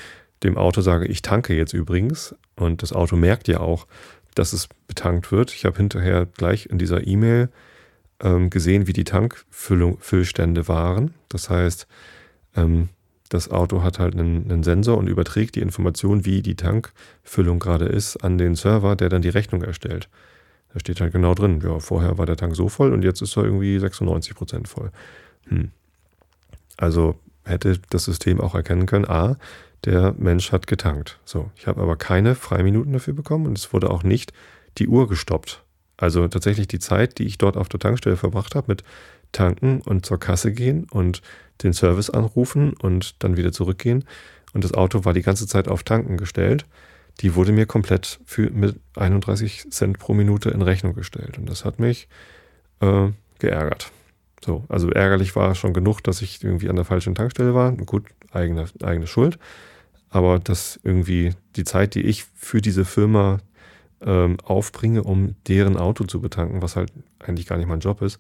dem 0.44 0.58
Auto 0.58 0.82
sage, 0.82 1.08
ich 1.08 1.22
tanke 1.22 1.56
jetzt 1.56 1.74
übrigens, 1.74 2.36
und 2.56 2.84
das 2.84 2.94
Auto 2.94 3.16
merkt 3.16 3.48
ja 3.48 3.60
auch, 3.60 3.88
dass 4.36 4.54
es 4.54 4.70
betankt 4.88 5.32
wird. 5.32 5.54
Ich 5.54 5.66
habe 5.66 5.78
hinterher 5.78 6.28
gleich 6.28 6.68
in 6.68 6.78
dieser 6.78 7.08
E-Mail 7.08 7.50
ähm, 8.22 8.50
gesehen, 8.50 8.88
wie 8.88 8.94
die 8.94 9.04
Tankfüllstände 9.04 10.68
waren. 10.68 11.16
Das 11.30 11.50
heißt, 11.50 11.88
ähm, 12.56 12.90
das 13.30 13.50
Auto 13.50 13.84
hat 13.84 14.00
halt 14.00 14.16
einen, 14.16 14.50
einen, 14.50 14.64
Sensor 14.64 14.98
und 14.98 15.08
überträgt 15.08 15.56
die 15.56 15.62
Information, 15.62 16.26
wie 16.26 16.42
die 16.42 16.56
Tankfüllung 16.56 17.60
gerade 17.60 17.86
ist, 17.86 18.18
an 18.18 18.38
den 18.38 18.56
Server, 18.56 18.96
der 18.96 19.10
dann 19.10 19.22
die 19.22 19.30
Rechnung 19.30 19.62
erstellt. 19.62 20.10
Da 20.74 20.80
steht 20.80 21.00
halt 21.00 21.14
genau 21.14 21.34
drin, 21.36 21.62
ja, 21.64 21.80
vorher 21.80 22.18
war 22.18 22.26
der 22.26 22.38
Tank 22.38 22.56
so 22.56 22.70
voll 22.70 22.92
und 22.92 23.04
jetzt 23.04 23.22
ist 23.22 23.38
er 23.38 23.46
irgendwie 23.46 23.80
96 23.80 24.36
Prozent 24.36 24.68
voll. 24.68 24.92
Hm. 25.48 25.72
Also 26.78 27.16
hätte 27.44 27.80
das 27.90 28.06
System 28.06 28.42
auch 28.42 28.56
erkennen 28.56 28.86
können, 28.86 29.06
a, 29.06 29.38
der 29.86 30.14
Mensch 30.18 30.52
hat 30.52 30.68
getankt. 30.68 31.20
So, 31.24 31.52
ich 31.56 31.68
habe 31.68 31.82
aber 31.82 31.96
keine 31.96 32.36
Freiminuten 32.36 32.94
dafür 32.94 33.14
bekommen 33.14 33.46
und 33.46 33.58
es 33.58 33.72
wurde 33.74 33.90
auch 33.90 34.04
nicht 34.04 34.34
die 34.78 34.88
Uhr 34.88 35.08
gestoppt. 35.08 35.64
Also 35.98 36.28
tatsächlich 36.28 36.68
die 36.68 36.80
Zeit, 36.80 37.18
die 37.18 37.26
ich 37.26 37.38
dort 37.38 37.58
auf 37.58 37.70
der 37.70 37.80
Tankstelle 37.80 38.18
verbracht 38.18 38.56
habe 38.56 38.68
mit 38.68 38.84
tanken 39.32 39.82
und 39.82 40.06
zur 40.06 40.20
Kasse 40.20 40.52
gehen 40.52 40.88
und 40.92 41.22
den 41.64 41.74
Service 41.74 42.10
anrufen 42.10 42.74
und 42.74 43.22
dann 43.24 43.38
wieder 43.38 43.52
zurückgehen. 43.52 44.06
Und 44.54 44.64
das 44.64 44.74
Auto 44.74 45.06
war 45.06 45.14
die 45.14 45.22
ganze 45.22 45.48
Zeit 45.48 45.68
auf 45.68 45.84
Tanken 45.84 46.18
gestellt. 46.18 46.66
Die 47.22 47.36
wurde 47.36 47.52
mir 47.52 47.66
komplett 47.66 48.20
für, 48.26 48.50
mit 48.50 48.80
31 48.96 49.70
Cent 49.70 50.00
pro 50.00 50.14
Minute 50.14 50.50
in 50.50 50.62
Rechnung 50.62 50.94
gestellt. 50.94 51.38
Und 51.38 51.50
das 51.50 51.66
hat 51.66 51.80
mich 51.80 52.08
äh, 52.80 53.10
geärgert. 53.40 53.92
So, 54.44 54.64
also 54.70 54.90
ärgerlich 54.90 55.36
war 55.36 55.54
schon 55.54 55.74
genug, 55.74 56.02
dass 56.02 56.22
ich 56.22 56.44
irgendwie 56.44 56.70
an 56.70 56.78
der 56.78 56.86
falschen 56.86 57.14
Tankstelle 57.14 57.54
war. 57.54 57.74
Gut, 57.74 58.06
eigene, 58.32 58.66
eigene 58.82 59.08
Schuld. 59.08 59.38
Aber 60.10 60.40
dass 60.40 60.80
irgendwie 60.84 61.34
die 61.56 61.66
Zeit, 61.66 61.94
die 61.94 62.02
ich 62.02 62.26
für 62.36 62.62
diese 62.62 62.86
Firma 62.86 63.40
ähm, 64.02 64.38
aufbringe, 64.44 65.04
um 65.04 65.36
deren 65.48 65.78
Auto 65.78 66.06
zu 66.06 66.22
betanken, 66.22 66.62
was 66.62 66.76
halt 66.76 66.92
eigentlich 67.20 67.48
gar 67.48 67.58
nicht 67.58 67.68
mein 67.68 67.82
Job 67.82 68.02
ist, 68.02 68.20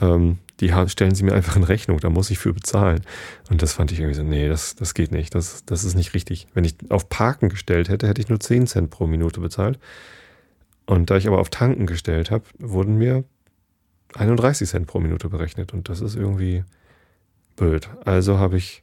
ähm, 0.00 0.38
die 0.60 0.72
stellen 0.88 1.14
sie 1.14 1.24
mir 1.24 1.34
einfach 1.34 1.56
in 1.56 1.64
Rechnung, 1.64 1.98
da 1.98 2.10
muss 2.10 2.30
ich 2.30 2.38
für 2.38 2.52
bezahlen. 2.52 3.02
Und 3.50 3.62
das 3.62 3.72
fand 3.72 3.90
ich 3.92 3.98
irgendwie 3.98 4.16
so, 4.16 4.22
nee, 4.22 4.48
das, 4.48 4.76
das 4.76 4.94
geht 4.94 5.10
nicht, 5.10 5.34
das, 5.34 5.64
das 5.64 5.84
ist 5.84 5.94
nicht 5.94 6.14
richtig. 6.14 6.46
Wenn 6.54 6.64
ich 6.64 6.76
auf 6.90 7.08
Parken 7.08 7.48
gestellt 7.48 7.88
hätte, 7.88 8.06
hätte 8.06 8.20
ich 8.20 8.28
nur 8.28 8.40
10 8.40 8.66
Cent 8.66 8.90
pro 8.90 9.06
Minute 9.06 9.40
bezahlt. 9.40 9.78
Und 10.86 11.10
da 11.10 11.16
ich 11.16 11.26
aber 11.26 11.38
auf 11.38 11.50
Tanken 11.50 11.86
gestellt 11.86 12.30
habe, 12.30 12.44
wurden 12.58 12.96
mir 12.96 13.24
31 14.14 14.68
Cent 14.68 14.86
pro 14.86 15.00
Minute 15.00 15.28
berechnet. 15.28 15.72
Und 15.72 15.88
das 15.88 16.00
ist 16.00 16.14
irgendwie 16.14 16.64
blöd. 17.56 17.88
Also 18.04 18.38
habe 18.38 18.56
ich 18.56 18.82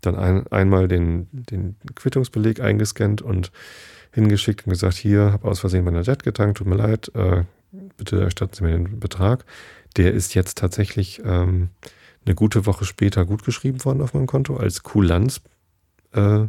dann 0.00 0.16
ein, 0.16 0.46
einmal 0.48 0.88
den, 0.88 1.28
den 1.32 1.76
Quittungsbeleg 1.94 2.60
eingescannt 2.60 3.20
und 3.20 3.52
hingeschickt 4.12 4.66
und 4.66 4.70
gesagt, 4.70 4.96
hier, 4.96 5.32
habe 5.32 5.48
aus 5.48 5.60
Versehen 5.60 5.84
meiner 5.84 6.02
Jet 6.02 6.22
getankt, 6.22 6.58
tut 6.58 6.66
mir 6.66 6.76
leid, 6.76 7.10
äh, 7.14 7.44
bitte 7.96 8.20
erstatten 8.20 8.54
Sie 8.54 8.64
mir 8.64 8.72
den 8.72 8.98
Betrag. 8.98 9.44
Der 9.96 10.12
ist 10.12 10.34
jetzt 10.34 10.58
tatsächlich 10.58 11.20
ähm, 11.24 11.70
eine 12.24 12.34
gute 12.34 12.66
Woche 12.66 12.84
später 12.84 13.24
gutgeschrieben 13.24 13.84
worden 13.84 14.02
auf 14.02 14.14
meinem 14.14 14.26
Konto 14.26 14.56
als 14.56 14.82
Kulanz, 14.82 15.40
äh, 16.12 16.46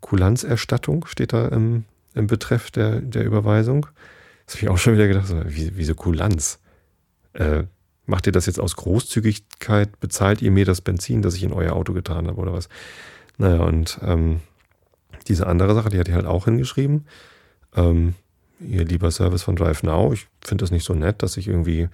Kulanzerstattung 0.00 1.06
steht 1.06 1.32
da 1.32 1.48
im, 1.48 1.84
im 2.14 2.26
Betreff 2.26 2.70
der, 2.70 3.00
der 3.00 3.24
Überweisung. 3.24 3.86
Das 4.46 4.56
habe 4.56 4.64
ich 4.64 4.70
auch 4.70 4.78
schon 4.78 4.94
wieder 4.94 5.08
gedacht, 5.08 5.26
so, 5.26 5.42
wie, 5.46 5.72
wieso 5.74 5.94
Kulanz? 5.94 6.60
Äh, 7.32 7.64
macht 8.06 8.26
ihr 8.26 8.32
das 8.32 8.46
jetzt 8.46 8.60
aus 8.60 8.76
Großzügigkeit? 8.76 10.00
Bezahlt 10.00 10.40
ihr 10.40 10.50
mir 10.50 10.64
das 10.64 10.80
Benzin, 10.80 11.22
das 11.22 11.34
ich 11.34 11.42
in 11.42 11.52
euer 11.52 11.74
Auto 11.74 11.92
getan 11.92 12.28
habe 12.28 12.40
oder 12.40 12.52
was? 12.52 12.68
Naja, 13.36 13.62
und 13.62 13.98
ähm, 14.02 14.40
diese 15.26 15.46
andere 15.46 15.74
Sache, 15.74 15.90
die 15.90 15.98
hat 15.98 16.06
die 16.06 16.14
halt 16.14 16.26
auch 16.26 16.46
hingeschrieben. 16.46 17.06
Ähm, 17.74 18.14
ihr 18.60 18.84
lieber 18.84 19.10
Service 19.10 19.42
von 19.42 19.56
Drive 19.56 19.82
Now, 19.82 20.12
ich 20.12 20.26
finde 20.42 20.62
das 20.62 20.70
nicht 20.70 20.84
so 20.84 20.94
nett, 20.94 21.22
dass 21.22 21.36
ich 21.36 21.48
irgendwie 21.48 21.88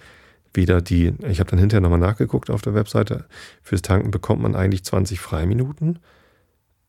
weder 0.55 0.81
die, 0.81 1.15
ich 1.29 1.41
habe 1.41 1.51
dann 1.51 1.59
hinterher 1.59 1.81
nochmal 1.81 1.99
nachgeguckt 1.99 2.49
auf 2.49 2.63
der 2.63 2.75
Webseite, 2.75 3.27
fürs 3.63 3.83
Tanken 3.83 4.11
bekommt 4.11 4.41
man 4.41 4.55
eigentlich 4.55 4.85
20 4.85 5.21
Freiminuten. 5.21 5.99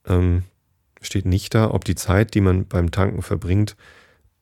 Ähm, 0.08 0.44
steht 1.02 1.26
nicht 1.26 1.54
da, 1.54 1.72
ob 1.72 1.84
die 1.84 1.96
Zeit, 1.96 2.34
die 2.34 2.42
man 2.42 2.68
beim 2.68 2.92
Tanken 2.92 3.22
verbringt, 3.22 3.76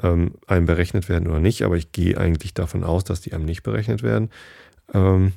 ähm, 0.01 0.35
einem 0.47 0.65
berechnet 0.65 1.09
werden 1.09 1.29
oder 1.29 1.39
nicht, 1.39 1.63
aber 1.63 1.77
ich 1.77 1.91
gehe 1.91 2.17
eigentlich 2.17 2.53
davon 2.53 2.83
aus, 2.83 3.03
dass 3.03 3.21
die 3.21 3.33
einem 3.33 3.45
nicht 3.45 3.63
berechnet 3.63 4.03
werden. 4.03 4.29
Ähm, 4.93 5.33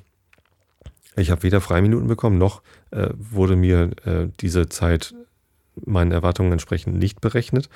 ich 1.17 1.31
habe 1.31 1.45
weder 1.45 1.61
Freiminuten 1.61 2.09
bekommen, 2.09 2.39
noch 2.39 2.63
äh, 2.91 3.09
wurde 3.17 3.57
mir 3.57 3.91
äh, 4.05 4.29
diese 4.41 4.69
Zeit 4.69 5.15
meinen 5.85 6.13
Erwartungen 6.13 6.53
entsprechend 6.53 6.99
nicht 6.99 7.21
berechnet. 7.21 7.69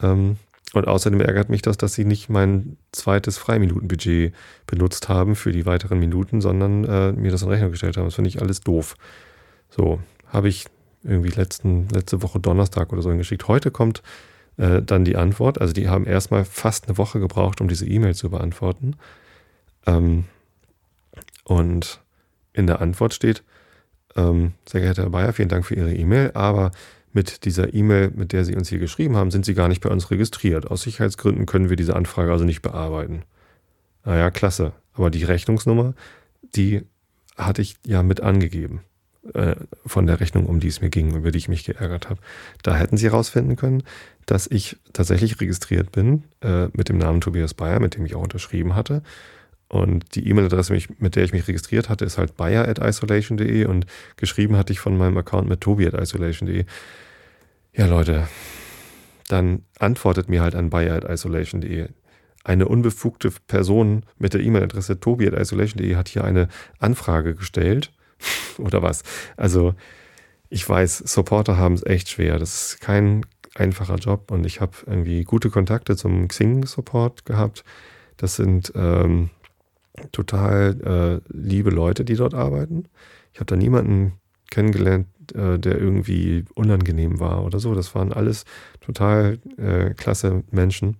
Ähm, 0.00 0.36
und 0.74 0.88
außerdem 0.88 1.20
ärgert 1.20 1.50
mich 1.50 1.62
das, 1.62 1.76
dass 1.76 1.94
sie 1.94 2.04
nicht 2.04 2.28
mein 2.28 2.76
zweites 2.92 3.36
Freiminutenbudget 3.36 4.34
benutzt 4.66 5.08
haben 5.08 5.36
für 5.36 5.52
die 5.52 5.66
weiteren 5.66 5.98
Minuten, 5.98 6.40
sondern 6.40 6.84
äh, 6.84 7.12
mir 7.12 7.30
das 7.30 7.42
in 7.42 7.48
Rechnung 7.48 7.70
gestellt 7.70 7.96
haben. 7.96 8.06
Das 8.06 8.14
finde 8.14 8.28
ich 8.28 8.40
alles 8.40 8.60
doof. 8.60 8.96
So, 9.68 10.00
habe 10.26 10.48
ich 10.48 10.66
irgendwie 11.04 11.30
letzten, 11.30 11.88
letzte 11.88 12.22
Woche 12.22 12.40
Donnerstag 12.40 12.92
oder 12.92 13.02
so 13.02 13.10
hingeschickt. 13.10 13.48
Heute 13.48 13.70
kommt 13.70 14.02
äh, 14.56 14.82
dann 14.82 15.04
die 15.04 15.16
Antwort. 15.16 15.60
Also 15.60 15.74
die 15.74 15.88
haben 15.88 16.06
erstmal 16.06 16.44
fast 16.44 16.88
eine 16.88 16.96
Woche 16.96 17.20
gebraucht, 17.20 17.60
um 17.60 17.68
diese 17.68 17.86
E-Mail 17.86 18.14
zu 18.14 18.30
beantworten. 18.30 18.96
Ähm, 19.86 20.24
und 21.44 22.00
in 22.52 22.66
der 22.66 22.80
Antwort 22.80 23.14
steht, 23.14 23.42
ähm, 24.16 24.52
sehr 24.66 24.80
geehrter 24.80 25.02
Herr 25.02 25.10
Bayer, 25.10 25.32
vielen 25.32 25.48
Dank 25.48 25.66
für 25.66 25.74
Ihre 25.74 25.94
E-Mail, 25.94 26.30
aber 26.34 26.70
mit 27.12 27.44
dieser 27.44 27.74
E-Mail, 27.74 28.10
mit 28.14 28.32
der 28.32 28.44
Sie 28.44 28.54
uns 28.54 28.68
hier 28.68 28.78
geschrieben 28.78 29.16
haben, 29.16 29.30
sind 29.30 29.44
Sie 29.44 29.54
gar 29.54 29.68
nicht 29.68 29.80
bei 29.80 29.90
uns 29.90 30.10
registriert. 30.10 30.70
Aus 30.70 30.82
Sicherheitsgründen 30.82 31.46
können 31.46 31.68
wir 31.68 31.76
diese 31.76 31.96
Anfrage 31.96 32.32
also 32.32 32.44
nicht 32.44 32.62
bearbeiten. 32.62 33.22
Naja, 34.04 34.30
klasse. 34.30 34.72
Aber 34.94 35.10
die 35.10 35.24
Rechnungsnummer, 35.24 35.94
die 36.54 36.82
hatte 37.36 37.62
ich 37.62 37.76
ja 37.86 38.02
mit 38.02 38.20
angegeben 38.20 38.80
äh, 39.34 39.56
von 39.86 40.06
der 40.06 40.20
Rechnung, 40.20 40.46
um 40.46 40.60
die 40.60 40.68
es 40.68 40.80
mir 40.80 40.90
ging, 40.90 41.14
über 41.14 41.30
die 41.30 41.38
ich 41.38 41.48
mich 41.48 41.64
geärgert 41.64 42.10
habe. 42.10 42.20
Da 42.62 42.76
hätten 42.76 42.96
Sie 42.96 43.06
herausfinden 43.06 43.56
können, 43.56 43.82
dass 44.26 44.46
ich 44.46 44.76
tatsächlich 44.92 45.40
registriert 45.40 45.92
bin 45.92 46.24
äh, 46.40 46.68
mit 46.72 46.88
dem 46.88 46.98
Namen 46.98 47.20
Tobias 47.20 47.54
Bayer, 47.54 47.80
mit 47.80 47.96
dem 47.96 48.06
ich 48.06 48.14
auch 48.14 48.22
unterschrieben 48.22 48.74
hatte. 48.74 49.02
Und 49.72 50.16
die 50.16 50.28
E-Mail-Adresse, 50.28 50.78
mit 50.98 51.16
der 51.16 51.24
ich 51.24 51.32
mich 51.32 51.48
registriert 51.48 51.88
hatte, 51.88 52.04
ist 52.04 52.18
halt 52.18 52.36
bayer.isolation.de 52.36 53.64
und 53.64 53.86
geschrieben 54.16 54.58
hatte 54.58 54.70
ich 54.70 54.80
von 54.80 54.98
meinem 54.98 55.16
Account 55.16 55.48
mit 55.48 55.62
tobi.isolation.de. 55.62 56.66
Ja, 57.72 57.86
Leute, 57.86 58.28
dann 59.28 59.62
antwortet 59.78 60.28
mir 60.28 60.42
halt 60.42 60.54
an 60.54 60.68
bayer.isolation.de. 60.68 61.88
Eine 62.44 62.68
unbefugte 62.68 63.32
Person 63.46 64.02
mit 64.18 64.34
der 64.34 64.42
E-Mail-Adresse 64.42 65.00
tobi.isolation.de 65.00 65.96
hat 65.96 66.08
hier 66.08 66.24
eine 66.24 66.48
Anfrage 66.78 67.34
gestellt. 67.34 67.94
Oder 68.58 68.82
was? 68.82 69.04
Also, 69.38 69.74
ich 70.50 70.68
weiß, 70.68 70.98
Supporter 70.98 71.56
haben 71.56 71.76
es 71.76 71.86
echt 71.86 72.10
schwer. 72.10 72.38
Das 72.38 72.72
ist 72.72 72.80
kein 72.82 73.24
einfacher 73.54 73.96
Job 73.96 74.30
und 74.32 74.44
ich 74.44 74.60
habe 74.60 74.72
irgendwie 74.84 75.24
gute 75.24 75.48
Kontakte 75.48 75.96
zum 75.96 76.28
Xing-Support 76.28 77.24
gehabt. 77.24 77.64
Das 78.18 78.36
sind 78.36 78.70
ähm, 78.76 79.30
total 80.12 81.22
äh, 81.24 81.32
liebe 81.32 81.70
Leute, 81.70 82.04
die 82.04 82.14
dort 82.14 82.34
arbeiten. 82.34 82.84
Ich 83.32 83.40
habe 83.40 83.46
da 83.46 83.56
niemanden 83.56 84.14
kennengelernt, 84.50 85.06
äh, 85.34 85.58
der 85.58 85.78
irgendwie 85.78 86.44
unangenehm 86.54 87.20
war 87.20 87.44
oder 87.44 87.58
so. 87.58 87.74
Das 87.74 87.94
waren 87.94 88.12
alles 88.12 88.44
total 88.80 89.38
äh, 89.56 89.94
klasse 89.94 90.44
Menschen. 90.50 90.96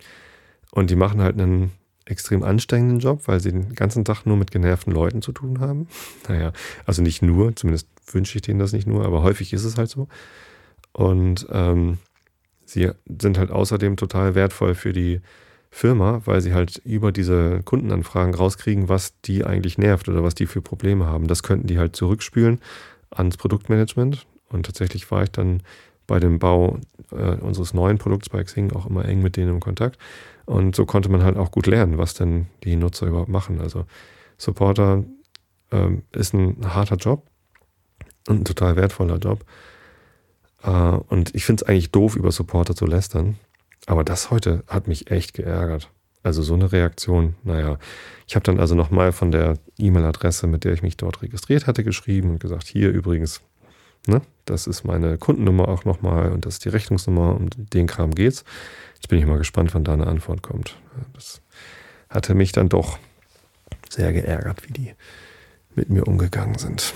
Und 0.72 0.90
die 0.90 0.96
machen 0.96 1.20
halt 1.20 1.40
einen 1.40 1.72
extrem 2.06 2.42
anstrengenden 2.42 2.98
Job, 2.98 3.22
weil 3.26 3.40
sie 3.40 3.52
den 3.52 3.74
ganzen 3.74 4.04
Tag 4.04 4.24
nur 4.24 4.36
mit 4.36 4.50
genervten 4.50 4.92
Leuten 4.92 5.22
zu 5.22 5.32
tun 5.32 5.60
haben. 5.60 5.86
Naja, 6.28 6.52
also 6.86 7.02
nicht 7.02 7.22
nur, 7.22 7.54
zumindest 7.56 7.88
wünsche 8.10 8.36
ich 8.36 8.42
denen 8.42 8.58
das 8.58 8.72
nicht 8.72 8.86
nur, 8.86 9.04
aber 9.04 9.22
häufig 9.22 9.52
ist 9.52 9.64
es 9.64 9.76
halt 9.76 9.90
so. 9.90 10.08
Und 10.92 11.46
ähm, 11.50 11.98
sie 12.64 12.90
sind 13.20 13.38
halt 13.38 13.50
außerdem 13.50 13.96
total 13.96 14.34
wertvoll 14.34 14.74
für 14.74 14.92
die 14.92 15.20
Firma, 15.74 16.20
weil 16.26 16.42
sie 16.42 16.52
halt 16.52 16.82
über 16.84 17.12
diese 17.12 17.62
Kundenanfragen 17.64 18.34
rauskriegen, 18.34 18.90
was 18.90 19.18
die 19.22 19.42
eigentlich 19.44 19.78
nervt 19.78 20.06
oder 20.06 20.22
was 20.22 20.34
die 20.34 20.44
für 20.44 20.60
Probleme 20.60 21.06
haben. 21.06 21.26
Das 21.26 21.42
könnten 21.42 21.66
die 21.66 21.78
halt 21.78 21.96
zurückspülen 21.96 22.60
ans 23.10 23.38
Produktmanagement. 23.38 24.26
Und 24.50 24.66
tatsächlich 24.66 25.10
war 25.10 25.22
ich 25.22 25.30
dann 25.30 25.62
bei 26.06 26.20
dem 26.20 26.38
Bau 26.38 26.78
äh, 27.10 27.36
unseres 27.36 27.72
neuen 27.72 27.96
Produkts 27.96 28.28
bei 28.28 28.44
Xing 28.44 28.70
auch 28.72 28.84
immer 28.84 29.06
eng 29.06 29.22
mit 29.22 29.38
denen 29.38 29.48
im 29.48 29.60
Kontakt. 29.60 29.98
Und 30.44 30.76
so 30.76 30.84
konnte 30.84 31.08
man 31.08 31.24
halt 31.24 31.38
auch 31.38 31.50
gut 31.50 31.66
lernen, 31.66 31.96
was 31.96 32.12
denn 32.12 32.48
die 32.64 32.76
Nutzer 32.76 33.06
überhaupt 33.06 33.30
machen. 33.30 33.58
Also 33.58 33.86
Supporter 34.36 35.04
ähm, 35.70 36.02
ist 36.12 36.34
ein 36.34 36.58
harter 36.62 36.96
Job 36.96 37.26
und 38.28 38.42
ein 38.42 38.44
total 38.44 38.76
wertvoller 38.76 39.16
Job. 39.16 39.46
Äh, 40.62 40.68
und 40.70 41.34
ich 41.34 41.46
finde 41.46 41.64
es 41.64 41.68
eigentlich 41.68 41.92
doof, 41.92 42.14
über 42.14 42.30
Supporter 42.30 42.76
zu 42.76 42.84
lästern. 42.84 43.38
Aber 43.86 44.04
das 44.04 44.30
heute 44.30 44.64
hat 44.68 44.88
mich 44.88 45.10
echt 45.10 45.34
geärgert. 45.34 45.90
Also 46.22 46.42
so 46.42 46.54
eine 46.54 46.70
Reaktion, 46.70 47.34
naja. 47.42 47.78
Ich 48.28 48.36
habe 48.36 48.44
dann 48.44 48.60
also 48.60 48.74
nochmal 48.76 49.10
von 49.12 49.32
der 49.32 49.58
E-Mail-Adresse, 49.78 50.46
mit 50.46 50.64
der 50.64 50.72
ich 50.72 50.82
mich 50.82 50.96
dort 50.96 51.22
registriert 51.22 51.66
hatte, 51.66 51.82
geschrieben 51.82 52.30
und 52.30 52.40
gesagt, 52.40 52.68
hier 52.68 52.90
übrigens, 52.90 53.40
ne, 54.06 54.22
das 54.44 54.68
ist 54.68 54.84
meine 54.84 55.18
Kundennummer 55.18 55.68
auch 55.68 55.84
nochmal 55.84 56.30
und 56.30 56.46
das 56.46 56.54
ist 56.54 56.64
die 56.64 56.68
Rechnungsnummer, 56.68 57.34
um 57.34 57.50
den 57.50 57.88
Kram 57.88 58.14
geht's. 58.14 58.44
Jetzt 58.94 59.08
bin 59.08 59.18
ich 59.18 59.26
mal 59.26 59.38
gespannt, 59.38 59.74
wann 59.74 59.82
da 59.82 59.94
eine 59.94 60.06
Antwort 60.06 60.42
kommt. 60.42 60.76
Das 61.14 61.40
hatte 62.08 62.34
mich 62.34 62.52
dann 62.52 62.68
doch 62.68 62.98
sehr 63.90 64.12
geärgert, 64.12 64.68
wie 64.68 64.72
die 64.72 64.94
mit 65.74 65.90
mir 65.90 66.06
umgegangen 66.06 66.56
sind. 66.56 66.94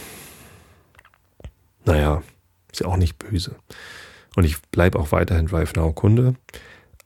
Naja, 1.84 2.22
ist 2.70 2.80
ja 2.80 2.86
auch 2.86 2.96
nicht 2.96 3.18
böse. 3.18 3.56
Und 4.36 4.44
ich 4.44 4.60
bleibe 4.70 4.98
auch 4.98 5.12
weiterhin 5.12 5.46
DriveNow-Kunde. 5.46 6.34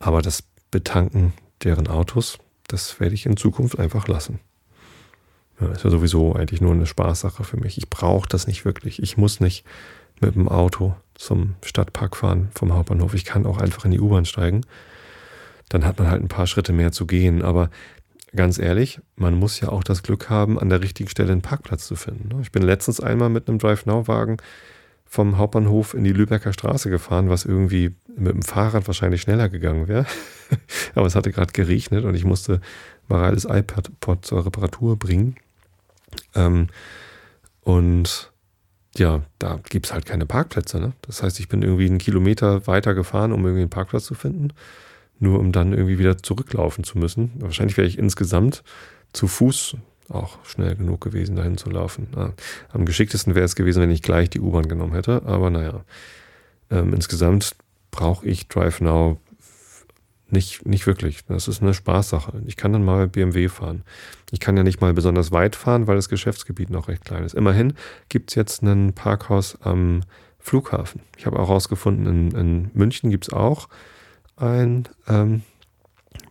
Aber 0.01 0.21
das 0.21 0.43
Betanken 0.71 1.33
deren 1.63 1.87
Autos, 1.87 2.39
das 2.67 2.99
werde 2.99 3.13
ich 3.13 3.25
in 3.25 3.37
Zukunft 3.37 3.79
einfach 3.79 4.07
lassen. 4.07 4.39
Ja, 5.59 5.69
ist 5.69 5.83
ja 5.83 5.91
sowieso 5.91 6.33
eigentlich 6.33 6.59
nur 6.59 6.73
eine 6.73 6.87
Spaßsache 6.87 7.43
für 7.43 7.57
mich. 7.57 7.77
Ich 7.77 7.89
brauche 7.89 8.27
das 8.27 8.47
nicht 8.47 8.65
wirklich. 8.65 9.01
Ich 9.01 9.15
muss 9.15 9.39
nicht 9.39 9.63
mit 10.19 10.35
dem 10.35 10.49
Auto 10.49 10.95
zum 11.13 11.55
Stadtpark 11.63 12.17
fahren 12.17 12.49
vom 12.55 12.73
Hauptbahnhof. 12.73 13.13
Ich 13.13 13.25
kann 13.25 13.45
auch 13.45 13.59
einfach 13.59 13.85
in 13.85 13.91
die 13.91 13.99
U-Bahn 13.99 14.25
steigen. 14.25 14.61
Dann 15.69 15.85
hat 15.85 15.99
man 15.99 16.09
halt 16.09 16.21
ein 16.21 16.27
paar 16.27 16.47
Schritte 16.47 16.73
mehr 16.73 16.91
zu 16.91 17.05
gehen. 17.05 17.43
Aber 17.43 17.69
ganz 18.35 18.57
ehrlich, 18.57 18.99
man 19.15 19.35
muss 19.35 19.59
ja 19.59 19.69
auch 19.69 19.83
das 19.83 20.01
Glück 20.01 20.31
haben, 20.31 20.57
an 20.57 20.69
der 20.69 20.81
richtigen 20.81 21.09
Stelle 21.09 21.31
einen 21.31 21.43
Parkplatz 21.43 21.85
zu 21.85 21.95
finden. 21.95 22.41
Ich 22.41 22.51
bin 22.51 22.63
letztens 22.63 22.99
einmal 22.99 23.29
mit 23.29 23.47
einem 23.47 23.59
Drive-Now-Wagen 23.59 24.37
vom 25.11 25.37
Hauptbahnhof 25.37 25.93
in 25.93 26.05
die 26.05 26.13
Lübecker 26.13 26.53
Straße 26.53 26.89
gefahren, 26.89 27.29
was 27.29 27.43
irgendwie 27.43 27.93
mit 28.15 28.33
dem 28.33 28.43
Fahrrad 28.43 28.87
wahrscheinlich 28.87 29.21
schneller 29.21 29.49
gegangen 29.49 29.89
wäre. 29.89 30.05
Aber 30.95 31.05
es 31.05 31.15
hatte 31.15 31.33
gerade 31.33 31.51
geregnet 31.51 32.05
und 32.05 32.15
ich 32.15 32.23
musste 32.23 32.61
Mareiles 33.09 33.43
iPad 33.43 33.91
zur 34.21 34.45
Reparatur 34.45 34.97
bringen. 34.97 35.35
Ähm, 36.33 36.67
und 37.59 38.31
ja, 38.95 39.23
da 39.37 39.59
gibt 39.69 39.87
es 39.87 39.93
halt 39.93 40.05
keine 40.05 40.25
Parkplätze. 40.25 40.79
Ne? 40.79 40.93
Das 41.01 41.21
heißt, 41.21 41.41
ich 41.41 41.49
bin 41.49 41.61
irgendwie 41.61 41.87
einen 41.87 41.97
Kilometer 41.97 42.65
weiter 42.65 42.93
gefahren, 42.93 43.33
um 43.33 43.41
irgendwie 43.41 43.63
einen 43.63 43.69
Parkplatz 43.69 44.05
zu 44.05 44.15
finden, 44.15 44.53
nur 45.19 45.39
um 45.39 45.51
dann 45.51 45.73
irgendwie 45.73 45.99
wieder 45.99 46.19
zurücklaufen 46.19 46.85
zu 46.85 46.97
müssen. 46.97 47.31
Wahrscheinlich 47.35 47.75
wäre 47.75 47.87
ich 47.87 47.97
insgesamt 47.97 48.63
zu 49.11 49.27
Fuß 49.27 49.75
auch 50.13 50.43
schnell 50.45 50.75
genug 50.75 51.01
gewesen, 51.01 51.35
dahin 51.35 51.57
zu 51.57 51.69
laufen. 51.69 52.07
Ja, 52.15 52.33
am 52.71 52.85
geschicktesten 52.85 53.35
wäre 53.35 53.45
es 53.45 53.55
gewesen, 53.55 53.81
wenn 53.81 53.91
ich 53.91 54.01
gleich 54.01 54.29
die 54.29 54.39
U-Bahn 54.39 54.67
genommen 54.67 54.93
hätte, 54.93 55.23
aber 55.25 55.49
naja. 55.49 55.83
Ähm, 56.69 56.93
insgesamt 56.93 57.55
brauche 57.91 58.25
ich 58.25 58.47
Drive 58.47 58.79
Now 58.81 59.19
nicht, 60.31 60.65
nicht 60.65 60.87
wirklich. 60.87 61.25
Das 61.25 61.47
ist 61.47 61.61
eine 61.61 61.73
Spaßsache. 61.73 62.41
Ich 62.45 62.55
kann 62.55 62.71
dann 62.71 62.85
mal 62.85 63.07
BMW 63.07 63.49
fahren. 63.49 63.83
Ich 64.31 64.39
kann 64.39 64.55
ja 64.55 64.63
nicht 64.63 64.79
mal 64.79 64.93
besonders 64.93 65.31
weit 65.31 65.55
fahren, 65.55 65.87
weil 65.87 65.97
das 65.97 66.09
Geschäftsgebiet 66.09 66.69
noch 66.69 66.87
recht 66.87 67.03
klein 67.03 67.23
ist. 67.23 67.35
Immerhin 67.35 67.73
gibt 68.07 68.31
es 68.31 68.35
jetzt 68.35 68.63
ein 68.63 68.93
Parkhaus 68.93 69.57
am 69.61 70.01
Flughafen. 70.39 71.01
Ich 71.17 71.25
habe 71.25 71.37
auch 71.37 71.49
herausgefunden, 71.49 72.07
in, 72.07 72.31
in 72.31 72.71
München 72.73 73.09
gibt 73.11 73.25
es 73.25 73.33
auch 73.33 73.67
ein 74.37 74.87
ähm, 75.07 75.43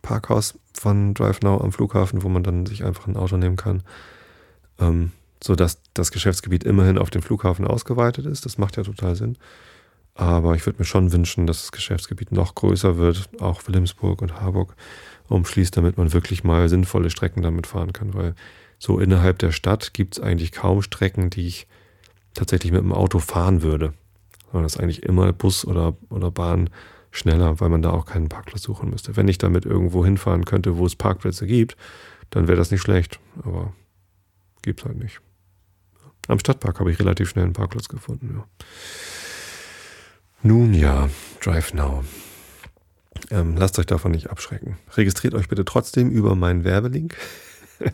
Parkhaus 0.02 0.58
von 0.80 1.12
DriveNow 1.12 1.60
am 1.60 1.72
Flughafen, 1.72 2.22
wo 2.22 2.30
man 2.30 2.42
dann 2.42 2.64
sich 2.64 2.84
einfach 2.84 3.06
ein 3.06 3.16
Auto 3.16 3.36
nehmen 3.36 3.56
kann. 3.56 3.82
Ähm, 4.78 5.12
sodass 5.44 5.82
das 5.92 6.10
Geschäftsgebiet 6.10 6.64
immerhin 6.64 6.96
auf 6.96 7.10
den 7.10 7.20
Flughafen 7.20 7.66
ausgeweitet 7.66 8.24
ist. 8.24 8.46
Das 8.46 8.56
macht 8.56 8.78
ja 8.78 8.82
total 8.82 9.14
Sinn. 9.14 9.36
Aber 10.14 10.54
ich 10.54 10.64
würde 10.64 10.78
mir 10.78 10.86
schon 10.86 11.12
wünschen, 11.12 11.46
dass 11.46 11.60
das 11.60 11.72
Geschäftsgebiet 11.72 12.32
noch 12.32 12.54
größer 12.54 12.96
wird, 12.96 13.28
auch 13.40 13.66
Wilhelmsburg 13.66 14.22
und 14.22 14.40
Harburg 14.40 14.74
umschließt, 15.28 15.76
damit 15.76 15.98
man 15.98 16.14
wirklich 16.14 16.44
mal 16.44 16.68
sinnvolle 16.70 17.10
Strecken 17.10 17.42
damit 17.42 17.66
fahren 17.66 17.92
kann. 17.92 18.14
Weil 18.14 18.34
so 18.78 18.98
innerhalb 18.98 19.38
der 19.38 19.52
Stadt 19.52 19.92
gibt 19.92 20.16
es 20.16 20.22
eigentlich 20.22 20.50
kaum 20.50 20.80
Strecken, 20.80 21.28
die 21.28 21.46
ich 21.46 21.66
tatsächlich 22.32 22.72
mit 22.72 22.80
dem 22.80 22.92
Auto 22.92 23.18
fahren 23.18 23.60
würde. 23.60 23.92
Sondern 24.46 24.62
das 24.62 24.76
ist 24.76 24.80
eigentlich 24.80 25.02
immer 25.02 25.30
Bus 25.34 25.66
oder, 25.66 25.94
oder 26.08 26.30
Bahn 26.30 26.70
schneller, 27.10 27.60
weil 27.60 27.68
man 27.68 27.82
da 27.82 27.90
auch 27.90 28.06
keinen 28.06 28.28
Parkplatz 28.28 28.62
suchen 28.62 28.90
müsste. 28.90 29.16
Wenn 29.16 29.28
ich 29.28 29.38
damit 29.38 29.64
irgendwo 29.64 30.04
hinfahren 30.04 30.44
könnte, 30.44 30.76
wo 30.76 30.86
es 30.86 30.96
Parkplätze 30.96 31.46
gibt, 31.46 31.76
dann 32.30 32.48
wäre 32.48 32.56
das 32.56 32.70
nicht 32.70 32.82
schlecht. 32.82 33.18
Aber 33.42 33.72
gibt 34.62 34.80
es 34.80 34.86
halt 34.86 34.98
nicht. 34.98 35.20
Am 36.28 36.38
Stadtpark 36.38 36.78
habe 36.78 36.92
ich 36.92 37.00
relativ 37.00 37.28
schnell 37.30 37.44
einen 37.44 37.54
Parkplatz 37.54 37.88
gefunden. 37.88 38.36
Ja. 38.36 38.44
Nun 40.42 40.72
ja, 40.74 41.08
Drive 41.42 41.74
Now. 41.74 42.04
Ähm, 43.30 43.56
lasst 43.56 43.78
euch 43.78 43.86
davon 43.86 44.12
nicht 44.12 44.30
abschrecken. 44.30 44.78
Registriert 44.96 45.34
euch 45.34 45.48
bitte 45.48 45.64
trotzdem 45.64 46.10
über 46.10 46.34
meinen 46.34 46.64
Werbelink, 46.64 47.16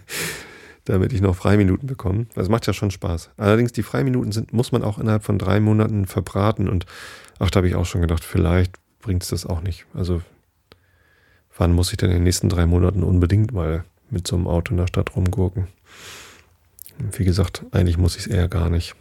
damit 0.85 1.13
ich 1.13 1.21
noch 1.21 1.35
Freiminuten 1.35 1.89
bekomme. 1.89 2.27
Das 2.35 2.49
macht 2.49 2.67
ja 2.67 2.73
schon 2.73 2.91
Spaß. 2.91 3.31
Allerdings, 3.37 3.73
die 3.73 3.83
Freiminuten 3.83 4.33
sind, 4.33 4.53
muss 4.53 4.71
man 4.71 4.83
auch 4.83 4.99
innerhalb 4.99 5.25
von 5.25 5.39
drei 5.39 5.59
Monaten 5.59 6.07
verbraten. 6.07 6.69
Und 6.69 6.87
ach, 7.39 7.51
da 7.51 7.59
habe 7.59 7.69
ich 7.69 7.75
auch 7.75 7.87
schon 7.87 8.03
gedacht, 8.03 8.23
vielleicht 8.23 8.77
bringt 9.01 9.23
es 9.23 9.29
das 9.31 9.47
auch 9.47 9.61
nicht. 9.61 9.87
Also 9.95 10.23
wann 11.57 11.73
muss 11.73 11.91
ich 11.91 11.97
denn 11.97 12.11
in 12.11 12.17
den 12.17 12.25
nächsten 12.25 12.49
drei 12.49 12.67
Monaten 12.67 13.03
unbedingt 13.03 13.53
mal 13.53 13.85
mit 14.11 14.27
so 14.27 14.37
einem 14.37 14.47
Auto 14.47 14.73
in 14.73 14.79
der 14.79 14.87
Stadt 14.87 15.17
rumgurken? 15.17 15.69
Wie 16.99 17.25
gesagt, 17.25 17.65
eigentlich 17.73 17.99
muss 17.99 18.17
ich 18.17 18.27
es 18.27 18.27
eher 18.27 18.49
gar 18.49 18.71
nicht. 18.71 18.95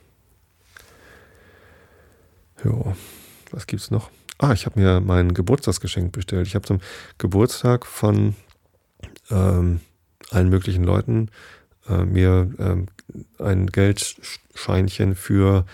Jo, 2.63 2.95
was 3.51 3.67
gibt's 3.67 3.91
noch? 3.91 4.10
Ah, 4.38 4.51
ich 4.51 4.65
habe 4.65 4.79
mir 4.79 4.99
mein 4.99 5.34
Geburtstagsgeschenk 5.34 6.12
bestellt. 6.12 6.47
Ich 6.47 6.55
habe 6.55 6.65
zum 6.65 6.81
Geburtstag 7.17 7.86
von 7.86 8.36
ähm, 9.29 9.79
allen 10.29 10.49
möglichen 10.49 10.84
Leuten 10.84 11.29
äh, 11.88 12.03
mir 12.03 12.51
ähm, 12.60 12.88
ein 13.39 13.67
Geldscheinchen 13.67 15.15
für 15.15 15.65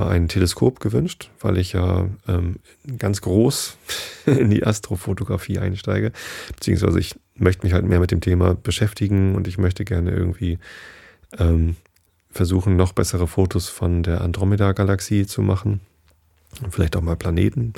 ein 0.00 0.28
Teleskop 0.28 0.80
gewünscht, 0.80 1.30
weil 1.40 1.58
ich 1.58 1.72
ja 1.72 2.08
ähm, 2.26 2.56
ganz 2.98 3.20
groß 3.20 3.76
in 4.26 4.50
die 4.50 4.64
Astrofotografie 4.64 5.58
einsteige. 5.58 6.12
Beziehungsweise 6.54 6.98
ich 6.98 7.14
möchte 7.34 7.66
mich 7.66 7.72
halt 7.74 7.84
mehr 7.84 8.00
mit 8.00 8.10
dem 8.10 8.20
Thema 8.20 8.54
beschäftigen 8.54 9.34
und 9.34 9.46
ich 9.46 9.58
möchte 9.58 9.84
gerne 9.84 10.10
irgendwie 10.10 10.58
ähm, 11.38 11.76
versuchen, 12.30 12.76
noch 12.76 12.92
bessere 12.92 13.26
Fotos 13.26 13.68
von 13.68 14.02
der 14.02 14.20
Andromeda-Galaxie 14.22 15.26
zu 15.26 15.42
machen. 15.42 15.80
Und 16.62 16.72
vielleicht 16.72 16.96
auch 16.96 17.02
mal 17.02 17.16
Planeten. 17.16 17.72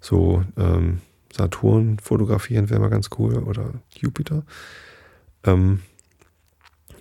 So 0.00 0.44
ähm, 0.56 1.00
Saturn 1.32 1.98
fotografieren 2.00 2.70
wäre 2.70 2.80
mal 2.80 2.90
ganz 2.90 3.10
cool 3.18 3.38
oder 3.38 3.72
Jupiter. 3.94 4.44
Ähm, 5.44 5.82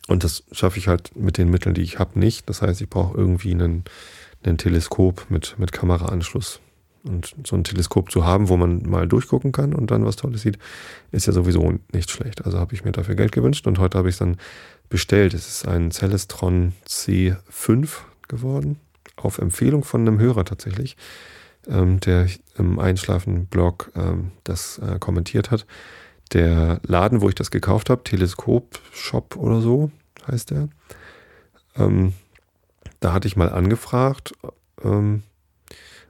Und 0.07 0.23
das 0.23 0.43
schaffe 0.51 0.77
ich 0.77 0.87
halt 0.87 1.15
mit 1.15 1.37
den 1.37 1.49
Mitteln, 1.49 1.73
die 1.73 1.81
ich 1.81 1.97
habe, 1.97 2.19
nicht. 2.19 2.47
Das 2.49 2.61
heißt, 2.61 2.81
ich 2.81 2.89
brauche 2.89 3.17
irgendwie 3.17 3.51
einen, 3.51 3.83
einen 4.47 4.57
Teleskop 4.57 5.25
mit, 5.29 5.55
mit 5.57 5.71
Kameraanschluss. 5.71 6.59
Und 7.03 7.35
so 7.45 7.55
ein 7.55 7.63
Teleskop 7.63 8.11
zu 8.11 8.25
haben, 8.25 8.49
wo 8.49 8.57
man 8.57 8.81
mal 8.89 9.07
durchgucken 9.07 9.51
kann 9.51 9.75
und 9.75 9.91
dann 9.91 10.05
was 10.05 10.15
Tolles 10.15 10.41
sieht, 10.41 10.57
ist 11.11 11.27
ja 11.27 11.33
sowieso 11.33 11.75
nicht 11.93 12.09
schlecht. 12.09 12.45
Also 12.45 12.59
habe 12.59 12.73
ich 12.73 12.83
mir 12.83 12.93
dafür 12.93 13.13
Geld 13.13 13.31
gewünscht 13.31 13.67
und 13.67 13.77
heute 13.77 13.99
habe 13.99 14.09
ich 14.09 14.15
es 14.15 14.19
dann 14.19 14.37
bestellt. 14.89 15.35
Es 15.35 15.47
ist 15.47 15.67
ein 15.67 15.91
Celestron 15.91 16.73
C5 16.87 17.89
geworden, 18.27 18.79
auf 19.17 19.37
Empfehlung 19.37 19.83
von 19.83 20.01
einem 20.01 20.19
Hörer 20.19 20.45
tatsächlich, 20.45 20.97
ähm, 21.67 21.99
der 21.99 22.27
im 22.57 22.79
Einschlafen-Blog 22.79 23.91
ähm, 23.95 24.31
das 24.43 24.79
äh, 24.79 24.97
kommentiert 24.97 25.51
hat. 25.51 25.67
Der 26.33 26.79
Laden, 26.87 27.21
wo 27.21 27.29
ich 27.29 27.35
das 27.35 27.51
gekauft 27.51 27.91
habe, 27.91 28.03
Teleskop 28.03 28.79
Shop 28.91 29.35
oder 29.35 29.61
so 29.61 29.91
heißt 30.27 30.49
der, 30.49 30.69
ähm, 31.77 32.13
da 32.99 33.13
hatte 33.13 33.27
ich 33.27 33.35
mal 33.35 33.49
angefragt, 33.49 34.33
ähm, 34.83 35.23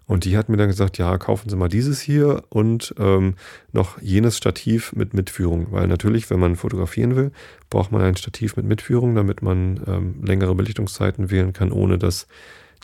und 0.07 0.25
die 0.25 0.37
hat 0.37 0.49
mir 0.49 0.57
dann 0.57 0.67
gesagt, 0.67 0.99
ja, 0.99 1.17
kaufen 1.17 1.49
Sie 1.49 1.55
mal 1.55 1.67
dieses 1.67 1.99
hier 1.99 2.43
und 2.49 2.93
ähm, 2.99 3.35
noch 3.71 3.99
jenes 4.01 4.37
Stativ 4.37 4.93
mit 4.93 5.15
Mitführung. 5.15 5.71
Weil 5.71 5.87
natürlich, 5.87 6.29
wenn 6.29 6.39
man 6.39 6.55
fotografieren 6.55 7.15
will, 7.15 7.31
braucht 7.71 7.91
man 7.91 8.01
ein 8.01 8.15
Stativ 8.15 8.55
mit 8.55 8.65
Mitführung, 8.65 9.15
damit 9.15 9.41
man 9.41 9.81
ähm, 9.87 10.23
längere 10.23 10.53
Belichtungszeiten 10.53 11.31
wählen 11.31 11.53
kann, 11.53 11.71
ohne 11.71 11.97
dass 11.97 12.27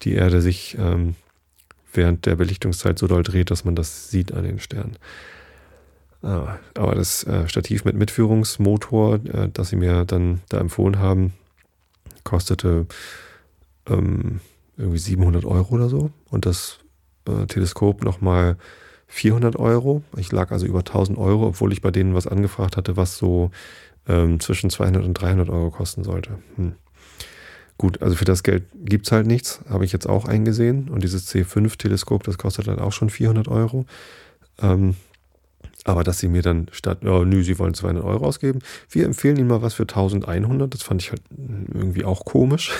die 0.01 0.13
Erde 0.13 0.41
sich 0.41 0.75
ähm, 0.79 1.15
während 1.93 2.25
der 2.25 2.35
Belichtungszeit 2.35 2.97
so 2.97 3.05
doll 3.05 3.21
dreht, 3.21 3.51
dass 3.51 3.65
man 3.65 3.75
das 3.75 4.09
sieht 4.09 4.31
an 4.31 4.43
den 4.43 4.59
Sternen. 4.59 4.97
Ah, 6.23 6.57
aber 6.75 6.95
das 6.95 7.23
äh, 7.25 7.47
Stativ 7.47 7.85
mit 7.85 7.95
Mitführungsmotor, 7.95 9.19
äh, 9.25 9.49
das 9.53 9.69
sie 9.69 9.75
mir 9.75 10.05
dann 10.05 10.41
da 10.49 10.59
empfohlen 10.59 10.97
haben, 10.97 11.33
kostete 12.23 12.87
ähm, 13.87 14.39
irgendwie 14.77 14.99
700 14.99 15.45
Euro 15.45 15.75
oder 15.75 15.89
so. 15.89 16.11
Und 16.29 16.45
das 16.45 16.79
äh, 17.27 17.45
Teleskop 17.45 18.03
nochmal 18.03 18.57
400 19.07 19.57
Euro. 19.57 20.03
Ich 20.17 20.31
lag 20.31 20.51
also 20.51 20.65
über 20.65 20.79
1000 20.79 21.17
Euro, 21.17 21.47
obwohl 21.47 21.73
ich 21.73 21.81
bei 21.81 21.91
denen 21.91 22.15
was 22.15 22.27
angefragt 22.27 22.77
hatte, 22.77 22.97
was 22.97 23.17
so 23.17 23.51
ähm, 24.07 24.39
zwischen 24.39 24.69
200 24.69 25.03
und 25.03 25.13
300 25.13 25.49
Euro 25.49 25.69
kosten 25.69 26.03
sollte. 26.03 26.39
Hm. 26.55 26.73
Gut, 27.77 28.01
also 28.01 28.15
für 28.15 28.25
das 28.25 28.43
Geld 28.43 28.63
gibt 28.75 29.07
es 29.07 29.11
halt 29.11 29.25
nichts, 29.25 29.61
habe 29.67 29.85
ich 29.85 29.91
jetzt 29.91 30.07
auch 30.07 30.25
eingesehen. 30.25 30.89
Und 30.89 31.03
dieses 31.03 31.27
C5-Teleskop, 31.33 32.23
das 32.23 32.37
kostet 32.37 32.67
dann 32.67 32.79
auch 32.79 32.91
schon 32.91 33.09
400 33.09 33.47
Euro. 33.47 33.85
Ähm, 34.61 34.95
aber 35.83 36.03
dass 36.03 36.19
sie 36.19 36.27
mir 36.27 36.43
dann 36.43 36.67
statt, 36.71 36.99
oh, 37.03 37.23
nö, 37.25 37.43
sie 37.43 37.57
wollen 37.57 37.73
200 37.73 38.03
Euro 38.03 38.25
ausgeben, 38.25 38.59
wir 38.89 39.05
empfehlen 39.05 39.37
ihnen 39.37 39.47
mal 39.47 39.63
was 39.63 39.73
für 39.73 39.83
1100. 39.83 40.73
Das 40.73 40.83
fand 40.83 41.01
ich 41.01 41.09
halt 41.09 41.23
irgendwie 41.73 42.05
auch 42.05 42.23
komisch. 42.23 42.71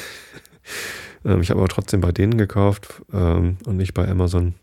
Ähm, 1.26 1.42
ich 1.42 1.50
habe 1.50 1.60
aber 1.60 1.70
trotzdem 1.70 2.02
bei 2.02 2.12
denen 2.12 2.38
gekauft 2.38 3.02
ähm, 3.14 3.58
und 3.66 3.78
nicht 3.78 3.94
bei 3.94 4.08
Amazon, 4.08 4.56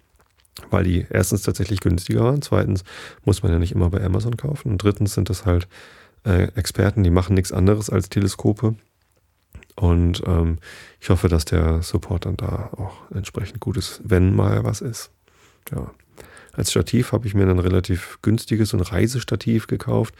weil 0.70 0.84
die 0.84 1.06
erstens 1.10 1.42
tatsächlich 1.42 1.80
günstiger 1.80 2.24
waren. 2.24 2.42
Zweitens 2.42 2.84
muss 3.24 3.42
man 3.42 3.52
ja 3.52 3.58
nicht 3.58 3.72
immer 3.72 3.90
bei 3.90 4.02
Amazon 4.02 4.36
kaufen. 4.36 4.72
Und 4.72 4.82
drittens 4.82 5.14
sind 5.14 5.30
das 5.30 5.46
halt 5.46 5.68
äh, 6.24 6.48
Experten, 6.54 7.04
die 7.04 7.10
machen 7.10 7.34
nichts 7.34 7.52
anderes 7.52 7.90
als 7.90 8.08
Teleskope. 8.08 8.74
Und 9.76 10.22
ähm, 10.26 10.58
ich 11.00 11.10
hoffe, 11.10 11.28
dass 11.28 11.44
der 11.44 11.82
Support 11.82 12.26
dann 12.26 12.36
da 12.36 12.70
auch 12.76 13.10
entsprechend 13.14 13.60
gut 13.60 13.76
ist, 13.76 14.00
wenn 14.02 14.34
mal 14.34 14.64
was 14.64 14.80
ist. 14.80 15.10
Ja. 15.70 15.92
Als 16.52 16.72
Stativ 16.72 17.12
habe 17.12 17.28
ich 17.28 17.34
mir 17.34 17.48
ein 17.48 17.60
relativ 17.60 18.18
günstiges 18.20 18.74
und 18.74 18.80
Reisestativ 18.80 19.68
gekauft 19.68 20.14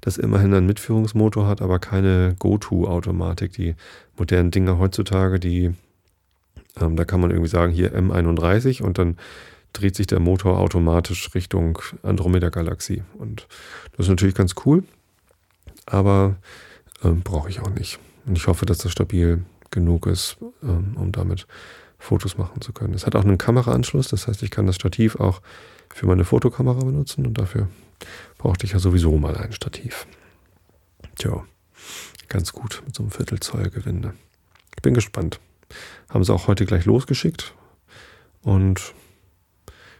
das 0.00 0.18
immerhin 0.18 0.54
einen 0.54 0.66
Mitführungsmotor 0.66 1.46
hat, 1.46 1.62
aber 1.62 1.78
keine 1.78 2.34
Go-To-Automatik. 2.38 3.52
Die 3.52 3.74
modernen 4.16 4.50
Dinger 4.50 4.78
heutzutage, 4.78 5.40
die, 5.40 5.74
ähm, 6.80 6.96
da 6.96 7.04
kann 7.04 7.20
man 7.20 7.30
irgendwie 7.30 7.50
sagen, 7.50 7.72
hier 7.72 7.94
M31 7.94 8.82
und 8.82 8.98
dann 8.98 9.16
dreht 9.72 9.96
sich 9.96 10.06
der 10.06 10.20
Motor 10.20 10.58
automatisch 10.58 11.34
Richtung 11.34 11.78
Andromeda-Galaxie. 12.02 13.02
Und 13.18 13.46
das 13.96 14.06
ist 14.06 14.10
natürlich 14.10 14.34
ganz 14.34 14.54
cool, 14.64 14.84
aber 15.86 16.36
ähm, 17.04 17.20
brauche 17.22 17.48
ich 17.48 17.60
auch 17.60 17.70
nicht. 17.70 17.98
Und 18.26 18.36
ich 18.36 18.46
hoffe, 18.46 18.66
dass 18.66 18.78
das 18.78 18.92
stabil 18.92 19.44
genug 19.70 20.06
ist, 20.06 20.38
ähm, 20.62 20.96
um 20.96 21.12
damit 21.12 21.46
Fotos 21.98 22.38
machen 22.38 22.60
zu 22.60 22.72
können. 22.72 22.94
Es 22.94 23.06
hat 23.06 23.16
auch 23.16 23.24
einen 23.24 23.38
Kameraanschluss, 23.38 24.08
das 24.08 24.28
heißt, 24.28 24.42
ich 24.42 24.50
kann 24.50 24.66
das 24.66 24.76
Stativ 24.76 25.16
auch 25.16 25.40
für 25.92 26.06
meine 26.06 26.24
Fotokamera 26.24 26.84
benutzen 26.84 27.26
und 27.26 27.38
dafür 27.38 27.68
brauchte 28.36 28.66
ich 28.66 28.72
ja 28.72 28.78
sowieso 28.78 29.16
mal 29.18 29.36
ein 29.36 29.52
Stativ. 29.52 30.06
Tja, 31.16 31.44
ganz 32.28 32.52
gut 32.52 32.82
mit 32.86 32.94
so 32.94 33.02
einem 33.02 33.10
Viertelzoll 33.10 33.70
Gewinde. 33.70 34.14
Ich 34.76 34.82
bin 34.82 34.94
gespannt. 34.94 35.40
Haben 36.08 36.24
sie 36.24 36.32
auch 36.32 36.46
heute 36.46 36.64
gleich 36.64 36.84
losgeschickt 36.84 37.54
und 38.42 38.94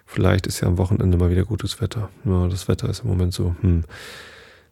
vielleicht 0.07 0.47
ist 0.47 0.61
ja 0.61 0.69
am 0.69 0.79
Wochenende 0.79 1.19
mal 1.19 1.31
wieder 1.31 1.45
gutes 1.45 1.81
Wetter. 1.81 2.11
Ja, 2.25 2.49
das 2.49 2.69
Wetter 2.69 2.89
ist 2.89 3.01
im 3.01 3.09
Moment 3.09 3.35
so, 3.35 3.55
hm. 3.61 3.85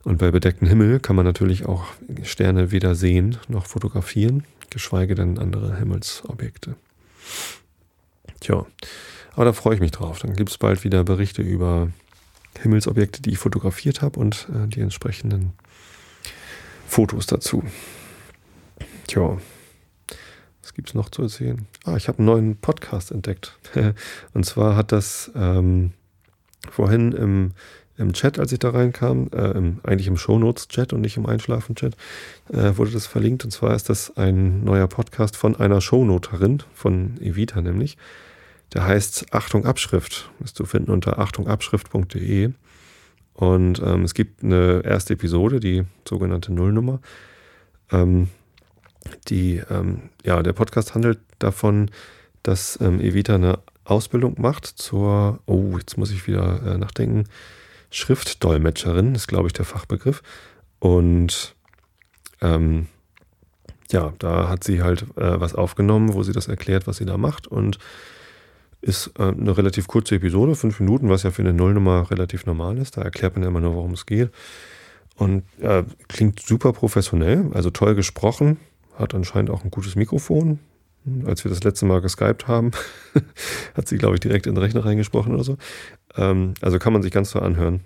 Und 0.04 0.18
bei 0.18 0.30
bedecktem 0.30 0.68
Himmel 0.68 1.00
kann 1.00 1.16
man 1.16 1.24
natürlich 1.24 1.66
auch 1.66 1.84
Sterne 2.22 2.70
weder 2.70 2.94
sehen 2.94 3.38
noch 3.48 3.66
fotografieren, 3.66 4.44
geschweige 4.70 5.16
denn 5.16 5.36
andere 5.36 5.76
Himmelsobjekte. 5.78 6.76
Tja, 8.38 8.64
aber 9.34 9.44
da 9.44 9.52
freue 9.52 9.74
ich 9.74 9.80
mich 9.80 9.90
drauf. 9.90 10.20
Dann 10.20 10.36
gibt 10.36 10.50
es 10.50 10.58
bald 10.58 10.84
wieder 10.84 11.02
Berichte 11.02 11.42
über 11.42 11.90
Himmelsobjekte, 12.62 13.22
die 13.22 13.30
ich 13.30 13.38
fotografiert 13.38 14.02
habe 14.02 14.18
und 14.18 14.48
äh, 14.54 14.68
die 14.68 14.80
entsprechenden 14.80 15.52
Fotos 16.86 17.26
dazu. 17.26 17.62
Tja, 19.06 19.38
was 20.62 20.74
gibt 20.74 20.88
es 20.88 20.94
noch 20.94 21.10
zu 21.10 21.22
erzählen? 21.22 21.66
Ah, 21.84 21.96
ich 21.96 22.08
habe 22.08 22.18
einen 22.18 22.26
neuen 22.26 22.56
Podcast 22.56 23.10
entdeckt. 23.10 23.58
und 24.34 24.44
zwar 24.44 24.76
hat 24.76 24.92
das 24.92 25.30
ähm, 25.34 25.92
vorhin 26.70 27.12
im, 27.12 27.52
im 27.96 28.12
Chat, 28.12 28.38
als 28.38 28.52
ich 28.52 28.58
da 28.58 28.70
reinkam, 28.70 29.28
äh, 29.32 29.52
im, 29.52 29.80
eigentlich 29.82 30.08
im 30.08 30.16
Shownotes-Chat 30.16 30.92
und 30.92 31.00
nicht 31.02 31.16
im 31.16 31.26
Einschlafen-Chat, 31.26 31.96
äh, 32.52 32.76
wurde 32.76 32.90
das 32.90 33.06
verlinkt. 33.06 33.44
Und 33.44 33.50
zwar 33.50 33.74
ist 33.74 33.88
das 33.88 34.16
ein 34.16 34.64
neuer 34.64 34.88
Podcast 34.88 35.36
von 35.36 35.56
einer 35.56 35.80
Shownoterin, 35.80 36.62
von 36.74 37.20
Evita 37.20 37.60
nämlich. 37.60 37.96
Der 38.74 38.84
heißt 38.84 39.32
Achtung 39.32 39.64
Abschrift. 39.64 40.30
Ist 40.42 40.56
zu 40.56 40.64
finden 40.64 40.90
unter 40.90 41.18
achtungabschrift.de. 41.18 42.52
Und 43.34 43.82
ähm, 43.84 44.04
es 44.04 44.14
gibt 44.14 44.42
eine 44.42 44.82
erste 44.84 45.14
Episode, 45.14 45.60
die 45.60 45.84
sogenannte 46.08 46.52
Nullnummer. 46.52 47.00
Ähm, 47.92 48.28
die, 49.28 49.62
ähm, 49.70 50.10
ja, 50.24 50.42
der 50.42 50.52
Podcast 50.52 50.94
handelt 50.94 51.18
davon, 51.38 51.90
dass 52.42 52.78
ähm, 52.80 53.00
Evita 53.00 53.34
eine 53.34 53.58
Ausbildung 53.84 54.40
macht 54.40 54.66
zur, 54.66 55.40
oh, 55.46 55.76
jetzt 55.78 55.96
muss 55.96 56.10
ich 56.10 56.26
wieder 56.26 56.62
äh, 56.64 56.78
nachdenken, 56.78 57.24
Schriftdolmetscherin, 57.90 59.14
ist 59.14 59.28
glaube 59.28 59.46
ich 59.48 59.52
der 59.52 59.64
Fachbegriff. 59.64 60.22
Und 60.78 61.54
ähm, 62.40 62.86
ja, 63.90 64.12
da 64.18 64.48
hat 64.48 64.64
sie 64.64 64.82
halt 64.82 65.02
äh, 65.16 65.40
was 65.40 65.54
aufgenommen, 65.54 66.14
wo 66.14 66.22
sie 66.22 66.32
das 66.32 66.48
erklärt, 66.48 66.86
was 66.86 66.96
sie 66.96 67.04
da 67.04 67.16
macht. 67.16 67.46
Und 67.46 67.78
ist 68.80 69.12
äh, 69.18 69.22
eine 69.22 69.56
relativ 69.56 69.88
kurze 69.88 70.16
Episode, 70.16 70.54
fünf 70.54 70.80
Minuten, 70.80 71.08
was 71.08 71.22
ja 71.22 71.30
für 71.30 71.42
eine 71.42 71.52
Nullnummer 71.52 72.10
relativ 72.10 72.46
normal 72.46 72.78
ist. 72.78 72.96
Da 72.96 73.02
erklärt 73.02 73.34
man 73.34 73.42
ja 73.42 73.48
immer 73.48 73.60
nur, 73.60 73.74
worum 73.74 73.92
es 73.92 74.06
geht. 74.06 74.30
Und 75.16 75.44
äh, 75.60 75.84
klingt 76.08 76.40
super 76.40 76.72
professionell, 76.72 77.50
also 77.52 77.70
toll 77.70 77.94
gesprochen, 77.94 78.58
hat 78.98 79.14
anscheinend 79.14 79.50
auch 79.50 79.64
ein 79.64 79.70
gutes 79.70 79.96
Mikrofon. 79.96 80.58
Als 81.24 81.44
wir 81.44 81.50
das 81.50 81.62
letzte 81.62 81.86
Mal 81.86 82.00
geskypt 82.00 82.48
haben, 82.48 82.72
hat 83.74 83.88
sie, 83.88 83.96
glaube 83.96 84.16
ich, 84.16 84.20
direkt 84.20 84.46
in 84.46 84.54
den 84.54 84.62
Rechner 84.62 84.84
reingesprochen 84.84 85.32
oder 85.32 85.44
so. 85.44 85.56
Ähm, 86.16 86.54
also 86.60 86.78
kann 86.78 86.92
man 86.92 87.02
sich 87.02 87.12
ganz 87.12 87.30
so 87.30 87.38
anhören. 87.38 87.80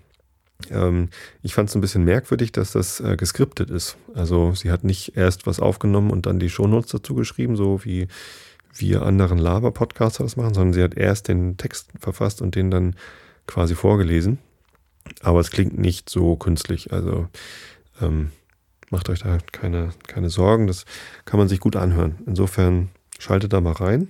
Ähm, 0.70 1.08
ich 1.42 1.54
fand 1.54 1.68
es 1.68 1.74
ein 1.74 1.80
bisschen 1.80 2.04
merkwürdig, 2.04 2.52
dass 2.52 2.72
das 2.72 3.00
äh, 3.00 3.16
geskriptet 3.16 3.70
ist. 3.70 3.96
Also 4.14 4.54
sie 4.54 4.70
hat 4.70 4.84
nicht 4.84 5.16
erst 5.16 5.46
was 5.46 5.60
aufgenommen 5.60 6.10
und 6.10 6.26
dann 6.26 6.38
die 6.38 6.50
Shownotes 6.50 6.90
dazu 6.90 7.14
geschrieben, 7.14 7.56
so 7.56 7.84
wie 7.84 8.08
wir 8.74 9.02
anderen 9.02 9.38
Laber-Podcaster 9.38 10.22
das 10.24 10.36
machen, 10.36 10.54
sondern 10.54 10.72
sie 10.72 10.82
hat 10.82 10.94
erst 10.94 11.28
den 11.28 11.56
Text 11.56 11.90
verfasst 11.98 12.40
und 12.40 12.54
den 12.54 12.70
dann 12.70 12.96
quasi 13.46 13.74
vorgelesen. 13.74 14.38
Aber 15.22 15.40
es 15.40 15.50
klingt 15.50 15.78
nicht 15.78 16.08
so 16.08 16.36
künstlich. 16.36 16.92
Also 16.92 17.28
ähm, 18.00 18.30
macht 18.90 19.08
euch 19.08 19.20
da 19.20 19.38
keine, 19.52 19.90
keine 20.06 20.30
Sorgen. 20.30 20.66
Das 20.66 20.84
kann 21.24 21.38
man 21.38 21.48
sich 21.48 21.60
gut 21.60 21.76
anhören. 21.76 22.18
Insofern 22.26 22.90
schaltet 23.18 23.52
da 23.52 23.60
mal 23.60 23.72
rein. 23.72 24.08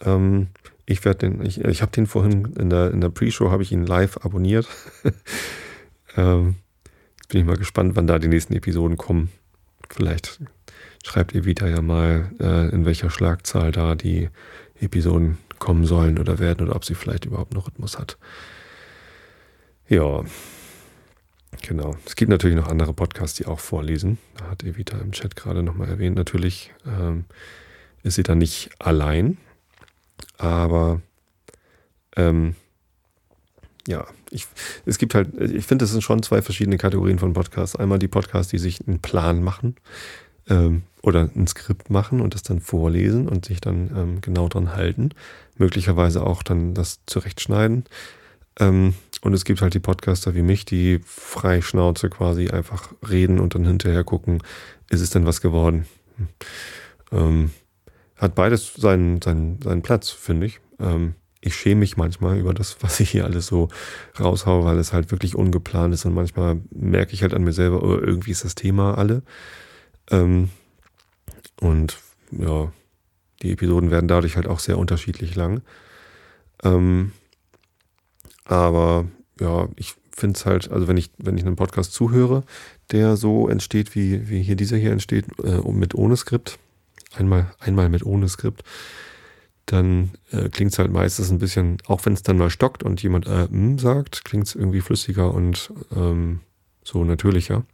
Ähm, 0.00 0.48
ich 0.86 1.04
werde 1.04 1.30
den, 1.30 1.44
ich, 1.44 1.60
ich 1.64 1.82
habe 1.82 1.92
den 1.92 2.06
vorhin 2.06 2.54
in 2.58 2.70
der, 2.70 2.90
in 2.90 3.00
der 3.00 3.10
Pre-Show, 3.10 3.50
habe 3.50 3.62
ich 3.62 3.72
ihn 3.72 3.86
live 3.86 4.18
abonniert. 4.18 4.66
ähm, 6.16 6.56
bin 7.28 7.40
ich 7.40 7.46
mal 7.46 7.56
gespannt, 7.56 7.94
wann 7.94 8.06
da 8.06 8.18
die 8.18 8.28
nächsten 8.28 8.54
Episoden 8.54 8.96
kommen. 8.96 9.30
Vielleicht 9.88 10.40
schreibt 11.04 11.34
wieder 11.34 11.68
ja 11.68 11.82
mal, 11.82 12.30
äh, 12.40 12.68
in 12.70 12.84
welcher 12.84 13.10
Schlagzahl 13.10 13.72
da 13.72 13.94
die 13.94 14.28
Episoden 14.80 15.38
kommen 15.58 15.84
sollen 15.84 16.18
oder 16.18 16.38
werden 16.38 16.66
oder 16.66 16.76
ob 16.76 16.84
sie 16.84 16.94
vielleicht 16.94 17.24
überhaupt 17.24 17.54
noch 17.54 17.66
Rhythmus 17.66 17.98
hat. 17.98 18.18
Ja, 19.88 20.24
Genau. 21.62 21.96
Es 22.06 22.16
gibt 22.16 22.30
natürlich 22.30 22.56
noch 22.56 22.68
andere 22.68 22.92
Podcasts, 22.92 23.36
die 23.36 23.46
auch 23.46 23.60
vorlesen. 23.60 24.18
Da 24.36 24.50
hat 24.50 24.62
Evita 24.62 24.98
im 24.98 25.12
Chat 25.12 25.36
gerade 25.36 25.62
nochmal 25.62 25.88
erwähnt. 25.88 26.16
Natürlich 26.16 26.72
ähm, 26.86 27.24
ist 28.02 28.14
sie 28.14 28.22
dann 28.22 28.38
nicht 28.38 28.70
allein, 28.78 29.36
aber 30.38 31.02
ähm, 32.16 32.54
ja, 33.86 34.06
ich, 34.30 34.46
es 34.86 34.98
gibt 34.98 35.14
halt, 35.14 35.34
ich 35.40 35.66
finde, 35.66 35.84
es 35.84 35.90
sind 35.90 36.02
schon 36.02 36.22
zwei 36.22 36.40
verschiedene 36.40 36.78
Kategorien 36.78 37.18
von 37.18 37.32
Podcasts. 37.32 37.76
Einmal 37.76 37.98
die 37.98 38.08
Podcasts, 38.08 38.50
die 38.50 38.58
sich 38.58 38.86
einen 38.86 39.00
Plan 39.00 39.42
machen 39.42 39.76
ähm, 40.48 40.82
oder 41.02 41.30
ein 41.34 41.46
Skript 41.46 41.90
machen 41.90 42.20
und 42.20 42.34
das 42.34 42.42
dann 42.42 42.60
vorlesen 42.60 43.28
und 43.28 43.46
sich 43.46 43.60
dann 43.60 43.90
ähm, 43.96 44.20
genau 44.20 44.48
dran 44.48 44.74
halten. 44.74 45.10
Möglicherweise 45.56 46.26
auch 46.26 46.42
dann 46.42 46.74
das 46.74 47.00
zurechtschneiden. 47.06 47.84
Ähm, 48.58 48.94
und 49.22 49.34
es 49.34 49.44
gibt 49.44 49.62
halt 49.62 49.74
die 49.74 49.80
Podcaster 49.80 50.34
wie 50.34 50.42
mich, 50.42 50.64
die 50.64 51.00
frei 51.04 51.60
Schnauze 51.60 52.10
quasi 52.10 52.48
einfach 52.48 52.92
reden 53.08 53.38
und 53.38 53.54
dann 53.54 53.64
hinterher 53.64 54.04
gucken, 54.04 54.42
ist 54.88 55.00
es 55.00 55.10
denn 55.10 55.26
was 55.26 55.40
geworden? 55.40 55.86
Hm. 56.16 56.28
Ähm, 57.12 57.50
hat 58.16 58.34
beides 58.34 58.74
seinen, 58.74 59.22
seinen, 59.22 59.60
seinen 59.62 59.82
Platz, 59.82 60.10
finde 60.10 60.46
ich. 60.46 60.60
Ähm, 60.78 61.14
ich 61.40 61.56
schäme 61.56 61.80
mich 61.80 61.96
manchmal 61.96 62.38
über 62.38 62.52
das, 62.52 62.76
was 62.80 63.00
ich 63.00 63.10
hier 63.10 63.24
alles 63.24 63.46
so 63.46 63.68
raushaue, 64.18 64.64
weil 64.64 64.78
es 64.78 64.92
halt 64.92 65.10
wirklich 65.10 65.34
ungeplant 65.34 65.94
ist 65.94 66.04
und 66.04 66.14
manchmal 66.14 66.60
merke 66.70 67.14
ich 67.14 67.22
halt 67.22 67.34
an 67.34 67.44
mir 67.44 67.52
selber, 67.52 67.82
oh, 67.82 67.96
irgendwie 67.96 68.30
ist 68.30 68.44
das 68.44 68.54
Thema 68.54 68.98
alle. 68.98 69.22
Ähm, 70.10 70.50
und 71.60 71.98
ja, 72.32 72.72
die 73.42 73.52
Episoden 73.52 73.90
werden 73.90 74.08
dadurch 74.08 74.36
halt 74.36 74.46
auch 74.46 74.58
sehr 74.58 74.78
unterschiedlich 74.78 75.34
lang. 75.34 75.62
Ähm, 76.62 77.12
aber 78.44 79.06
ja, 79.40 79.68
ich 79.76 79.94
finde 80.10 80.36
es 80.36 80.46
halt, 80.46 80.70
also 80.70 80.88
wenn 80.88 80.96
ich, 80.96 81.10
wenn 81.18 81.38
ich 81.38 81.46
einen 81.46 81.56
Podcast 81.56 81.92
zuhöre, 81.92 82.44
der 82.90 83.16
so 83.16 83.48
entsteht, 83.48 83.94
wie, 83.94 84.28
wie 84.28 84.42
hier 84.42 84.56
dieser 84.56 84.76
hier 84.76 84.92
entsteht, 84.92 85.26
äh, 85.42 85.60
mit 85.70 85.94
ohne 85.94 86.16
Skript, 86.16 86.58
einmal, 87.16 87.52
einmal 87.58 87.88
mit 87.88 88.04
ohne 88.04 88.28
Skript, 88.28 88.62
dann 89.66 90.10
äh, 90.32 90.48
klingt 90.48 90.72
es 90.72 90.78
halt 90.78 90.92
meistens 90.92 91.30
ein 91.30 91.38
bisschen, 91.38 91.78
auch 91.86 92.04
wenn 92.04 92.12
es 92.12 92.22
dann 92.22 92.38
mal 92.38 92.50
stockt 92.50 92.82
und 92.82 93.02
jemand 93.02 93.26
äh, 93.26 93.44
m 93.44 93.78
sagt, 93.78 94.24
klingt 94.24 94.46
es 94.46 94.54
irgendwie 94.54 94.80
flüssiger 94.80 95.32
und 95.32 95.72
ähm, 95.94 96.40
so 96.84 97.04
natürlicher. 97.04 97.64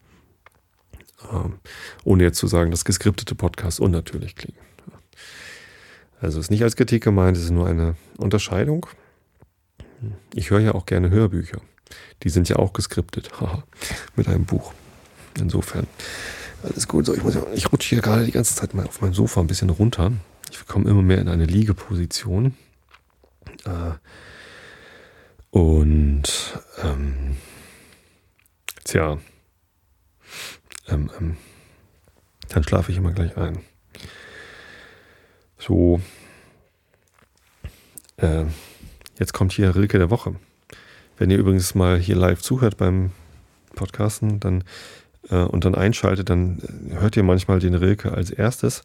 Ähm, 1.33 1.59
ohne 2.05 2.25
jetzt 2.25 2.39
zu 2.39 2.47
sagen, 2.47 2.71
dass 2.71 2.85
geskriptete 2.85 3.35
Podcasts 3.35 3.81
unnatürlich 3.81 4.37
klingen. 4.37 4.59
Also 6.21 6.41
ist 6.41 6.51
nicht 6.51 6.63
als 6.63 6.77
Kritik 6.77 7.05
gemeint, 7.05 7.37
es 7.37 7.45
ist 7.45 7.51
nur 7.51 7.67
eine 7.67 7.97
Unterscheidung. 8.17 8.87
Ich 10.35 10.51
höre 10.51 10.61
ja 10.61 10.75
auch 10.75 10.87
gerne 10.87 11.11
Hörbücher. 11.11 11.61
Die 12.23 12.31
sind 12.31 12.49
ja 12.49 12.57
auch 12.57 12.73
geskriptet. 12.73 13.31
mit 14.17 14.29
einem 14.29 14.45
Buch. 14.45 14.73
Insofern. 15.39 15.87
Alles 16.63 16.89
gut. 16.89 17.07
So, 17.07 17.15
ich, 17.15 17.23
muss, 17.23 17.37
ich 17.55 17.71
rutsche 17.71 17.91
hier 17.91 18.03
gerade 18.03 18.25
die 18.25 18.33
ganze 18.33 18.55
Zeit 18.55 18.75
mal 18.75 18.87
auf 18.87 19.01
meinem 19.01 19.15
Sofa 19.15 19.41
ein 19.41 19.47
bisschen 19.47 19.71
runter. 19.71 20.13
Ich 20.51 20.67
komme 20.67 20.89
immer 20.89 21.03
mehr 21.03 21.19
in 21.19 21.29
eine 21.29 21.45
Liegeposition. 21.45 22.55
Äh, 23.65 23.93
und 25.51 26.25
ähm, 26.83 27.37
tja, 28.85 29.19
ähm, 30.89 31.11
ähm, 31.19 31.37
dann 32.49 32.65
schlafe 32.65 32.93
ich 32.93 32.99
immer 32.99 33.13
gleich 33.13 33.37
ein. 33.37 33.59
So, 35.59 36.01
äh, 38.19 38.45
jetzt 39.19 39.33
kommt 39.33 39.53
hier 39.53 39.75
Rilke 39.75 39.99
der 39.99 40.11
Woche. 40.11 40.37
Wenn 41.19 41.31
ihr 41.31 41.39
übrigens 41.39 41.75
mal 41.75 41.99
hier 41.99 42.17
live 42.17 42.43
zuhört 42.43 42.77
beim 42.77 43.13
Podcasten 43.75 44.39
dann, 44.41 44.65
äh, 45.31 45.37
und 45.37 45.65
dann 45.65 45.75
einschaltet, 45.75 46.31
dann 46.31 46.63
hört 46.91 47.17
ihr 47.17 47.23
manchmal 47.23 47.59
den 47.59 47.75
Rilke 47.75 48.13
als 48.13 48.31
erstes. 48.31 48.83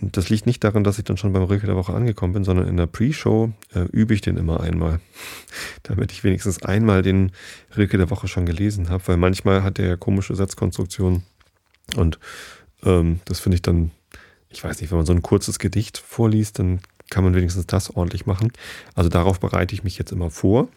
Das 0.00 0.28
liegt 0.28 0.44
nicht 0.44 0.62
daran, 0.62 0.84
dass 0.84 0.98
ich 0.98 1.04
dann 1.04 1.16
schon 1.16 1.32
beim 1.32 1.44
Rilke 1.44 1.66
der 1.66 1.76
Woche 1.76 1.94
angekommen 1.94 2.34
bin, 2.34 2.44
sondern 2.44 2.68
in 2.68 2.76
der 2.76 2.86
Pre-Show 2.86 3.52
äh, 3.74 3.86
übe 3.92 4.12
ich 4.12 4.20
den 4.20 4.36
immer 4.36 4.60
einmal, 4.60 5.00
damit 5.84 6.12
ich 6.12 6.22
wenigstens 6.22 6.62
einmal 6.62 7.02
den 7.02 7.32
Rilke 7.76 7.96
der 7.96 8.10
Woche 8.10 8.28
schon 8.28 8.44
gelesen 8.44 8.90
habe, 8.90 9.02
weil 9.06 9.16
manchmal 9.16 9.62
hat 9.62 9.78
er 9.78 9.86
ja 9.86 9.96
komische 9.96 10.34
Satzkonstruktionen 10.34 11.22
und 11.96 12.18
ähm, 12.84 13.20
das 13.24 13.40
finde 13.40 13.56
ich 13.56 13.62
dann, 13.62 13.90
ich 14.50 14.62
weiß 14.62 14.80
nicht, 14.80 14.90
wenn 14.90 14.98
man 14.98 15.06
so 15.06 15.14
ein 15.14 15.22
kurzes 15.22 15.58
Gedicht 15.58 15.96
vorliest, 15.96 16.58
dann 16.58 16.80
kann 17.08 17.24
man 17.24 17.34
wenigstens 17.34 17.66
das 17.66 17.90
ordentlich 17.90 18.26
machen. 18.26 18.52
Also 18.94 19.08
darauf 19.08 19.40
bereite 19.40 19.74
ich 19.74 19.84
mich 19.84 19.96
jetzt 19.96 20.12
immer 20.12 20.30
vor, 20.30 20.68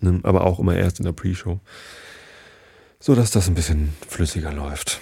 ne, 0.00 0.18
aber 0.24 0.44
auch 0.44 0.58
immer 0.58 0.74
erst 0.74 0.98
in 0.98 1.04
der 1.04 1.12
Pre-Show, 1.12 1.60
so 2.98 3.14
dass 3.14 3.30
das 3.30 3.46
ein 3.46 3.54
bisschen 3.54 3.94
flüssiger 4.08 4.52
läuft. 4.52 5.00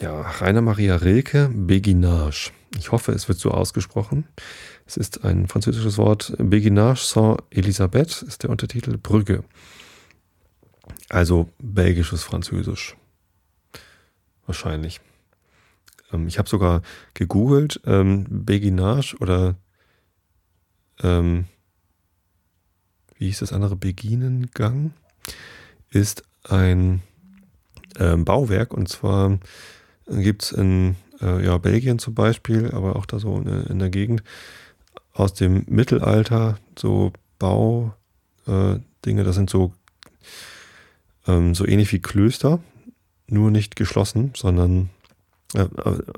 Ja, 0.00 0.20
Rainer 0.22 0.60
Maria 0.60 0.96
Rilke, 0.96 1.48
Béguinage. 1.52 2.50
Ich 2.76 2.90
hoffe, 2.90 3.12
es 3.12 3.28
wird 3.28 3.38
so 3.38 3.50
ausgesprochen. 3.52 4.26
Es 4.86 4.96
ist 4.96 5.24
ein 5.24 5.46
französisches 5.46 5.98
Wort. 5.98 6.34
Béguinage 6.38 7.04
Saint-Elisabeth 7.04 8.22
ist 8.22 8.42
der 8.42 8.50
Untertitel 8.50 8.98
Brügge. 8.98 9.44
Also 11.08 11.48
belgisches 11.58 12.24
Französisch. 12.24 12.96
Wahrscheinlich. 14.46 15.00
Ähm, 16.12 16.26
ich 16.26 16.38
habe 16.38 16.48
sogar 16.48 16.82
gegoogelt, 17.14 17.80
ähm, 17.86 18.26
Béguinage 18.28 19.14
oder 19.20 19.54
ähm, 21.02 21.46
wie 23.16 23.26
hieß 23.26 23.38
das 23.38 23.52
andere? 23.52 23.76
Beginengang 23.76 24.92
ist 25.90 26.24
ein 26.42 27.02
ähm, 27.98 28.24
Bauwerk 28.24 28.74
und 28.74 28.88
zwar 28.88 29.38
gibt 30.06 30.44
es 30.44 30.52
in 30.52 30.96
äh, 31.20 31.44
ja, 31.44 31.58
Belgien 31.58 31.98
zum 31.98 32.14
Beispiel, 32.14 32.70
aber 32.72 32.96
auch 32.96 33.06
da 33.06 33.18
so 33.18 33.36
in, 33.36 33.46
in 33.46 33.78
der 33.78 33.90
Gegend 33.90 34.22
aus 35.12 35.34
dem 35.34 35.64
Mittelalter 35.68 36.58
so 36.78 37.12
Baudinge, 37.38 37.92
äh, 38.46 39.24
das 39.24 39.34
sind 39.34 39.50
so, 39.50 39.72
ähm, 41.26 41.54
so 41.54 41.66
ähnlich 41.66 41.92
wie 41.92 42.00
Klöster, 42.00 42.60
nur 43.26 43.50
nicht 43.50 43.76
geschlossen, 43.76 44.32
sondern 44.36 44.90
äh, 45.54 45.66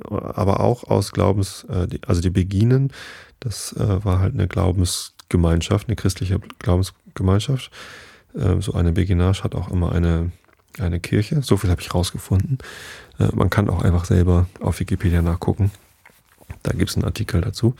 aber 0.09 0.61
auch 0.61 0.85
aus 0.85 1.13
Glaubens, 1.13 1.67
äh, 1.69 1.89
also 2.07 2.21
die 2.21 2.31
Beginen, 2.31 2.93
das 3.41 3.73
äh, 3.75 4.05
war 4.05 4.21
halt 4.21 4.35
eine 4.35 4.49
Glaubensgemeinschaft, 4.49 5.89
eine 5.89 5.97
christliche 5.97 6.41
Glaubensgemeinschaft. 6.59 7.71
Äh, 8.35 8.61
so 8.61 8.73
eine 8.73 8.93
Beginage 8.93 9.45
hat 9.45 9.55
auch 9.55 9.71
immer 9.71 9.93
eine 9.93 10.33
eine 10.81 11.01
Kirche. 11.01 11.43
So 11.43 11.57
viel 11.57 11.71
habe 11.71 11.81
ich 11.81 11.95
rausgefunden. 11.95 12.59
Äh, 13.19 13.29
man 13.35 13.51
kann 13.51 13.69
auch 13.69 13.83
einfach 13.83 14.05
selber 14.05 14.47
auf 14.61 14.81
Wikipedia 14.81 15.23
nachgucken. 15.23 15.71
Da 16.63 16.73
gibt 16.73 16.91
es 16.91 16.97
einen 16.97 17.05
Artikel 17.05 17.41
dazu. 17.41 17.75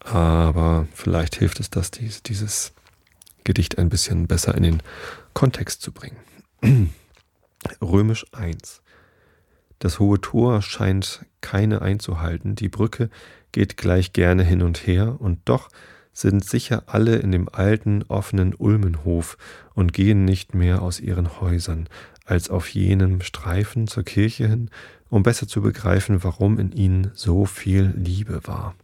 Aber 0.00 0.86
vielleicht 0.94 1.36
hilft 1.36 1.60
es, 1.60 1.70
dass 1.70 1.90
dies, 1.90 2.22
dieses 2.22 2.72
Gedicht 3.44 3.78
ein 3.78 3.88
bisschen 3.88 4.26
besser 4.26 4.54
in 4.54 4.62
den 4.62 4.82
Kontext 5.34 5.82
zu 5.82 5.92
bringen. 5.92 6.16
Römisch 7.82 8.26
1. 8.32 8.82
Das 9.78 9.98
hohe 9.98 10.20
Tor 10.20 10.62
scheint 10.62 11.24
keine 11.40 11.82
einzuhalten, 11.82 12.56
die 12.56 12.68
Brücke 12.68 13.10
geht 13.52 13.76
gleich 13.76 14.12
gerne 14.12 14.42
hin 14.42 14.62
und 14.62 14.86
her, 14.86 15.16
und 15.20 15.40
doch 15.44 15.68
sind 16.12 16.44
sicher 16.44 16.82
alle 16.86 17.16
in 17.16 17.30
dem 17.30 17.48
alten, 17.48 18.02
offenen 18.08 18.54
Ulmenhof 18.54 19.38
und 19.74 19.92
gehen 19.92 20.24
nicht 20.24 20.54
mehr 20.54 20.82
aus 20.82 20.98
ihren 20.98 21.40
Häusern, 21.40 21.88
als 22.28 22.50
auf 22.50 22.68
jenem 22.68 23.20
Streifen 23.20 23.86
zur 23.86 24.04
Kirche 24.04 24.46
hin, 24.46 24.70
um 25.08 25.22
besser 25.22 25.48
zu 25.48 25.62
begreifen, 25.62 26.22
warum 26.22 26.58
in 26.58 26.72
ihnen 26.72 27.10
so 27.14 27.46
viel 27.46 27.92
Liebe 27.96 28.40
war. 28.44 28.74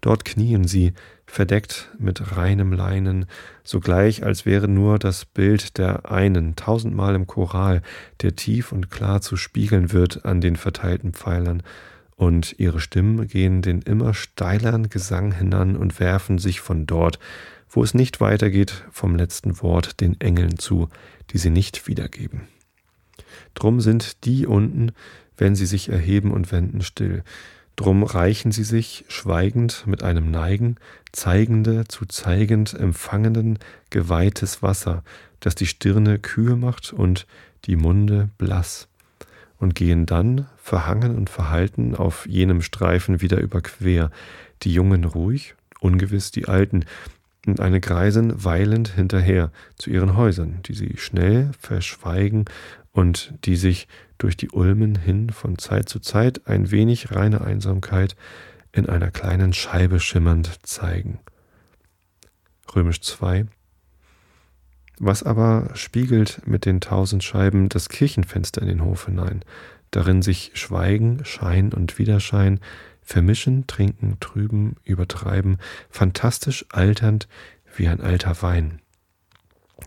Dort 0.00 0.24
knien 0.24 0.64
sie, 0.64 0.92
verdeckt 1.26 1.90
mit 1.98 2.36
reinem 2.36 2.72
Leinen, 2.72 3.26
sogleich 3.62 4.22
als 4.22 4.44
wäre 4.44 4.68
nur 4.68 4.98
das 4.98 5.24
Bild 5.24 5.78
der 5.78 6.10
einen 6.10 6.56
tausendmal 6.56 7.14
im 7.14 7.26
Choral, 7.26 7.82
der 8.20 8.36
tief 8.36 8.70
und 8.70 8.90
klar 8.90 9.22
zu 9.22 9.36
spiegeln 9.36 9.92
wird 9.92 10.24
an 10.24 10.40
den 10.40 10.56
verteilten 10.56 11.12
Pfeilern, 11.12 11.62
und 12.16 12.54
ihre 12.58 12.80
Stimmen 12.80 13.26
gehen 13.26 13.60
den 13.60 13.82
immer 13.82 14.14
steileren 14.14 14.88
Gesang 14.88 15.32
hinan 15.32 15.76
und 15.76 15.98
werfen 15.98 16.38
sich 16.38 16.60
von 16.60 16.86
dort, 16.86 17.18
wo 17.68 17.82
es 17.82 17.92
nicht 17.92 18.20
weitergeht, 18.20 18.84
vom 18.92 19.16
letzten 19.16 19.60
Wort 19.62 20.00
den 20.00 20.20
Engeln 20.20 20.58
zu, 20.58 20.88
die 21.34 21.38
sie 21.38 21.50
nicht 21.50 21.88
wiedergeben. 21.88 22.42
Drum 23.54 23.80
sind 23.80 24.24
die 24.24 24.46
unten, 24.46 24.92
wenn 25.36 25.56
sie 25.56 25.66
sich 25.66 25.88
erheben 25.88 26.30
und 26.30 26.52
wenden, 26.52 26.80
still. 26.80 27.24
Drum 27.76 28.04
reichen 28.04 28.52
sie 28.52 28.62
sich 28.62 29.04
schweigend 29.08 29.84
mit 29.86 30.04
einem 30.04 30.30
Neigen, 30.30 30.76
zeigende 31.10 31.86
zu 31.88 32.06
zeigend 32.06 32.72
empfangenden 32.72 33.58
geweihtes 33.90 34.62
Wasser, 34.62 35.02
das 35.40 35.56
die 35.56 35.66
Stirne 35.66 36.20
kühl 36.20 36.54
macht 36.54 36.92
und 36.92 37.26
die 37.64 37.76
Munde 37.76 38.30
blass, 38.38 38.86
und 39.58 39.74
gehen 39.74 40.06
dann, 40.06 40.46
verhangen 40.56 41.16
und 41.16 41.30
verhalten, 41.30 41.96
auf 41.96 42.26
jenem 42.28 42.62
Streifen 42.62 43.20
wieder 43.20 43.40
überquer, 43.40 44.12
die 44.62 44.72
Jungen 44.72 45.04
ruhig, 45.04 45.56
ungewiss 45.80 46.30
die 46.30 46.46
Alten, 46.46 46.84
und 47.46 47.60
eine 47.60 47.80
Greisin 47.80 48.44
weilend 48.44 48.88
hinterher 48.88 49.50
zu 49.76 49.90
ihren 49.90 50.16
Häusern, 50.16 50.60
die 50.64 50.74
sie 50.74 50.96
schnell 50.96 51.50
verschweigen 51.58 52.44
und 52.92 53.34
die 53.44 53.56
sich 53.56 53.88
durch 54.18 54.36
die 54.36 54.50
Ulmen 54.50 54.94
hin 54.94 55.30
von 55.30 55.58
Zeit 55.58 55.88
zu 55.88 56.00
Zeit 56.00 56.46
ein 56.46 56.70
wenig 56.70 57.12
reine 57.12 57.40
Einsamkeit 57.42 58.16
in 58.72 58.88
einer 58.88 59.10
kleinen 59.10 59.52
Scheibe 59.52 60.00
schimmernd 60.00 60.58
zeigen. 60.62 61.18
Römisch 62.74 63.00
2 63.02 63.46
Was 64.98 65.22
aber 65.22 65.70
spiegelt 65.74 66.42
mit 66.46 66.64
den 66.64 66.80
tausend 66.80 67.22
Scheiben 67.22 67.68
das 67.68 67.88
Kirchenfenster 67.88 68.62
in 68.62 68.68
den 68.68 68.84
Hof 68.84 69.06
hinein, 69.06 69.44
darin 69.90 70.22
sich 70.22 70.52
Schweigen, 70.54 71.24
Schein 71.24 71.72
und 71.72 71.98
Widerschein 71.98 72.60
vermischen, 73.04 73.66
trinken, 73.66 74.16
trüben, 74.20 74.76
übertreiben, 74.84 75.58
fantastisch 75.90 76.64
alternd 76.70 77.28
wie 77.76 77.88
ein 77.88 78.00
alter 78.00 78.42
Wein. 78.42 78.80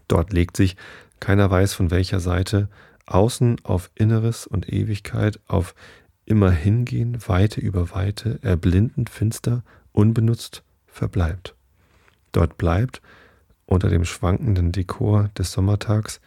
Dort 0.08 0.34
legt 0.34 0.56
sich, 0.56 0.76
keiner 1.20 1.50
weiß 1.50 1.74
von 1.74 1.92
welcher 1.92 2.20
Seite, 2.20 2.70
außen 3.06 3.58
auf 3.64 3.90
Inneres 3.96 4.46
und 4.46 4.72
Ewigkeit, 4.72 5.40
auf 5.48 5.74
immer 6.26 6.52
hingehen, 6.52 7.18
Weite 7.28 7.62
über 7.62 7.92
Weite, 7.92 8.40
erblindend 8.42 9.10
finster, 9.10 9.64
unbenutzt, 9.94 10.64
verbleibt. 10.86 11.56
Dort 12.34 12.58
bleibt, 12.58 13.02
unter 13.66 13.90
dem 13.90 14.06
schwankenden 14.06 14.72
Dekor 14.72 15.30
des 15.38 15.52
Sommertags, 15.52 16.22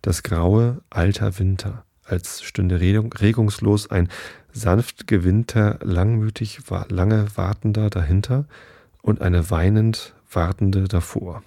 das 0.00 0.22
graue 0.22 0.82
alter 0.90 1.38
Winter, 1.38 1.84
als 2.04 2.42
stünde 2.42 2.80
regungslos 2.80 3.90
ein 3.90 4.08
sanft 4.52 5.06
gewinnter, 5.06 5.78
langmütig 5.82 6.60
lange 6.88 7.36
Wartender 7.36 7.90
dahinter 7.90 8.46
und 9.02 9.20
eine 9.20 9.50
weinend 9.50 10.14
Wartende 10.30 10.88
davor. 10.88 11.42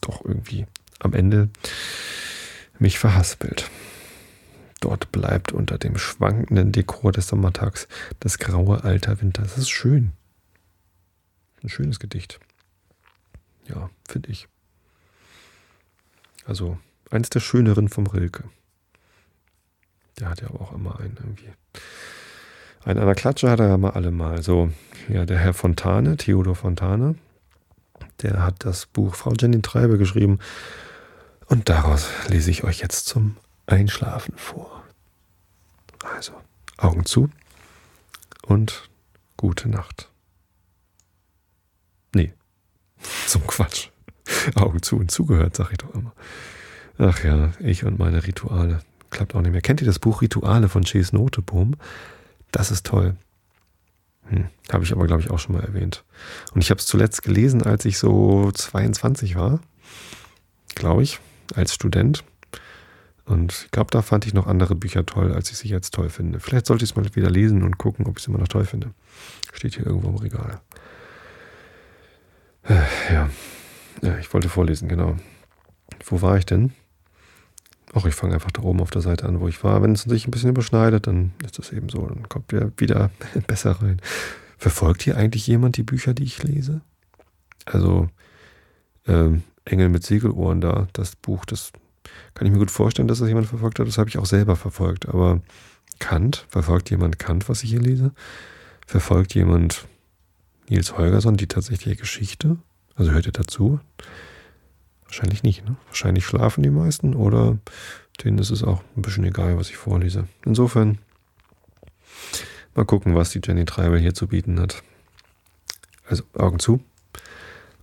Doch 0.00 0.24
irgendwie 0.24 0.66
am 0.98 1.14
Ende 1.14 1.50
mich 2.78 2.98
verhaspelt. 2.98 3.70
Dort 4.80 5.12
bleibt 5.12 5.52
unter 5.52 5.76
dem 5.76 5.98
schwankenden 5.98 6.72
Dekor 6.72 7.12
des 7.12 7.28
Sommertags 7.28 7.86
das 8.20 8.38
graue 8.38 8.82
alter 8.82 9.20
Winter. 9.20 9.42
Das 9.42 9.58
ist 9.58 9.68
schön. 9.68 10.12
Ein 11.62 11.68
schönes 11.68 11.98
Gedicht. 11.98 12.40
Ja, 13.68 13.90
finde 14.08 14.30
ich. 14.30 14.48
Also 16.46 16.78
eins 17.10 17.28
der 17.28 17.40
schöneren 17.40 17.88
vom 17.88 18.06
Rilke. 18.06 18.44
Der 20.20 20.28
hat 20.28 20.42
ja 20.42 20.50
auch 20.50 20.72
immer 20.72 21.00
einen 21.00 21.16
irgendwie. 21.16 21.48
Einen 22.84 23.00
an 23.00 23.06
der 23.06 23.14
Klatsche 23.14 23.50
hat 23.50 23.60
er 23.60 23.68
ja 23.68 23.78
mal 23.78 23.90
alle 23.90 24.10
mal. 24.10 24.42
So, 24.42 24.70
ja, 25.08 25.24
der 25.24 25.38
Herr 25.38 25.54
Fontane, 25.54 26.16
Theodor 26.16 26.54
Fontane, 26.54 27.16
der 28.22 28.42
hat 28.42 28.64
das 28.64 28.86
Buch 28.86 29.14
Frau 29.14 29.32
Jenny 29.38 29.62
Treibe 29.62 29.98
geschrieben. 29.98 30.38
Und 31.46 31.68
daraus 31.68 32.08
lese 32.28 32.50
ich 32.50 32.64
euch 32.64 32.80
jetzt 32.80 33.06
zum 33.06 33.36
Einschlafen 33.66 34.34
vor. 34.36 34.84
Also, 36.16 36.32
Augen 36.76 37.04
zu 37.06 37.30
und 38.46 38.88
gute 39.36 39.68
Nacht. 39.68 40.10
Nee, 42.14 42.32
zum 43.26 43.46
Quatsch. 43.46 43.88
Augen 44.54 44.82
zu 44.82 44.96
und 44.96 45.10
zugehört, 45.10 45.56
sag 45.56 45.72
ich 45.72 45.78
doch 45.78 45.92
immer. 45.94 46.12
Ach 46.98 47.24
ja, 47.24 47.52
ich 47.58 47.84
und 47.84 47.98
meine 47.98 48.26
Rituale. 48.26 48.80
Klappt 49.10 49.34
auch 49.34 49.42
nicht 49.42 49.52
mehr. 49.52 49.60
Kennt 49.60 49.80
ihr 49.80 49.86
das 49.86 49.98
Buch 49.98 50.22
Rituale 50.22 50.68
von 50.68 50.84
Chase 50.84 51.14
Noteboom? 51.14 51.74
Das 52.52 52.70
ist 52.70 52.86
toll. 52.86 53.16
Hm, 54.28 54.46
habe 54.72 54.84
ich 54.84 54.92
aber, 54.92 55.06
glaube 55.06 55.22
ich, 55.22 55.30
auch 55.30 55.38
schon 55.38 55.56
mal 55.56 55.64
erwähnt. 55.64 56.04
Und 56.54 56.62
ich 56.62 56.70
habe 56.70 56.78
es 56.78 56.86
zuletzt 56.86 57.22
gelesen, 57.22 57.62
als 57.62 57.84
ich 57.84 57.98
so 57.98 58.50
22 58.52 59.36
war. 59.36 59.60
Glaube 60.74 61.02
ich, 61.02 61.18
als 61.54 61.74
Student. 61.74 62.24
Und 63.24 63.64
ich 63.64 63.70
glaube, 63.70 63.90
da 63.90 64.02
fand 64.02 64.26
ich 64.26 64.34
noch 64.34 64.46
andere 64.46 64.74
Bücher 64.74 65.06
toll, 65.06 65.32
als 65.32 65.50
ich 65.50 65.58
sie 65.58 65.68
jetzt 65.68 65.94
toll 65.94 66.10
finde. 66.10 66.40
Vielleicht 66.40 66.66
sollte 66.66 66.84
ich 66.84 66.90
es 66.90 66.96
mal 66.96 67.04
wieder 67.14 67.30
lesen 67.30 67.62
und 67.62 67.78
gucken, 67.78 68.06
ob 68.06 68.18
ich 68.18 68.24
es 68.24 68.28
immer 68.28 68.38
noch 68.38 68.48
toll 68.48 68.64
finde. 68.64 68.92
Steht 69.52 69.74
hier 69.74 69.86
irgendwo 69.86 70.08
im 70.08 70.16
Regal. 70.16 70.60
Äh, 72.64 72.74
ja. 73.12 73.30
ja, 74.02 74.18
ich 74.18 74.32
wollte 74.32 74.48
vorlesen, 74.48 74.88
genau. 74.88 75.16
Wo 76.04 76.22
war 76.22 76.38
ich 76.38 76.46
denn? 76.46 76.72
Ach, 77.92 78.04
ich 78.04 78.14
fange 78.14 78.34
einfach 78.34 78.52
da 78.52 78.62
oben 78.62 78.80
auf 78.80 78.90
der 78.90 79.02
Seite 79.02 79.26
an, 79.26 79.40
wo 79.40 79.48
ich 79.48 79.64
war. 79.64 79.82
Wenn 79.82 79.92
es 79.92 80.02
sich 80.02 80.26
ein 80.26 80.30
bisschen 80.30 80.50
überschneidet, 80.50 81.06
dann 81.06 81.32
ist 81.44 81.58
das 81.58 81.72
eben 81.72 81.88
so. 81.88 82.06
Dann 82.06 82.28
kommt 82.28 82.52
ihr 82.52 82.72
wieder 82.76 83.10
besser 83.46 83.72
rein. 83.72 84.00
Verfolgt 84.58 85.02
hier 85.02 85.16
eigentlich 85.16 85.46
jemand 85.46 85.76
die 85.76 85.82
Bücher, 85.82 86.14
die 86.14 86.24
ich 86.24 86.42
lese? 86.42 86.82
Also, 87.64 88.08
ähm, 89.06 89.42
Engel 89.64 89.88
mit 89.88 90.04
Segelohren 90.04 90.60
da, 90.60 90.88
das 90.92 91.16
Buch, 91.16 91.44
das 91.44 91.72
kann 92.34 92.46
ich 92.46 92.52
mir 92.52 92.58
gut 92.58 92.70
vorstellen, 92.70 93.08
dass 93.08 93.18
das 93.18 93.28
jemand 93.28 93.46
verfolgt 93.46 93.78
hat. 93.78 93.86
Das 93.86 93.98
habe 93.98 94.08
ich 94.08 94.18
auch 94.18 94.26
selber 94.26 94.56
verfolgt. 94.56 95.08
Aber 95.08 95.40
Kant, 95.98 96.46
verfolgt 96.48 96.90
jemand 96.90 97.18
Kant, 97.18 97.48
was 97.48 97.62
ich 97.62 97.70
hier 97.70 97.80
lese? 97.80 98.12
Verfolgt 98.86 99.34
jemand 99.34 99.86
Nils 100.68 100.96
Holgersson 100.96 101.36
die 101.36 101.48
tatsächliche 101.48 101.96
Geschichte? 101.96 102.56
Also 102.94 103.12
hört 103.12 103.26
ihr 103.26 103.32
dazu? 103.32 103.80
Wahrscheinlich 105.10 105.42
nicht. 105.42 105.68
Ne? 105.68 105.74
Wahrscheinlich 105.88 106.24
schlafen 106.24 106.62
die 106.62 106.70
meisten 106.70 107.16
oder 107.16 107.58
denen 108.22 108.38
ist 108.38 108.50
es 108.50 108.62
auch 108.62 108.80
ein 108.96 109.02
bisschen 109.02 109.24
egal, 109.24 109.58
was 109.58 109.68
ich 109.68 109.76
vorlese. 109.76 110.28
Insofern 110.44 110.98
mal 112.76 112.84
gucken, 112.84 113.16
was 113.16 113.30
die 113.30 113.40
Jenny 113.44 113.64
Treibel 113.64 113.98
hier 113.98 114.14
zu 114.14 114.28
bieten 114.28 114.60
hat. 114.60 114.84
Also 116.06 116.22
Augen 116.38 116.60
zu 116.60 116.80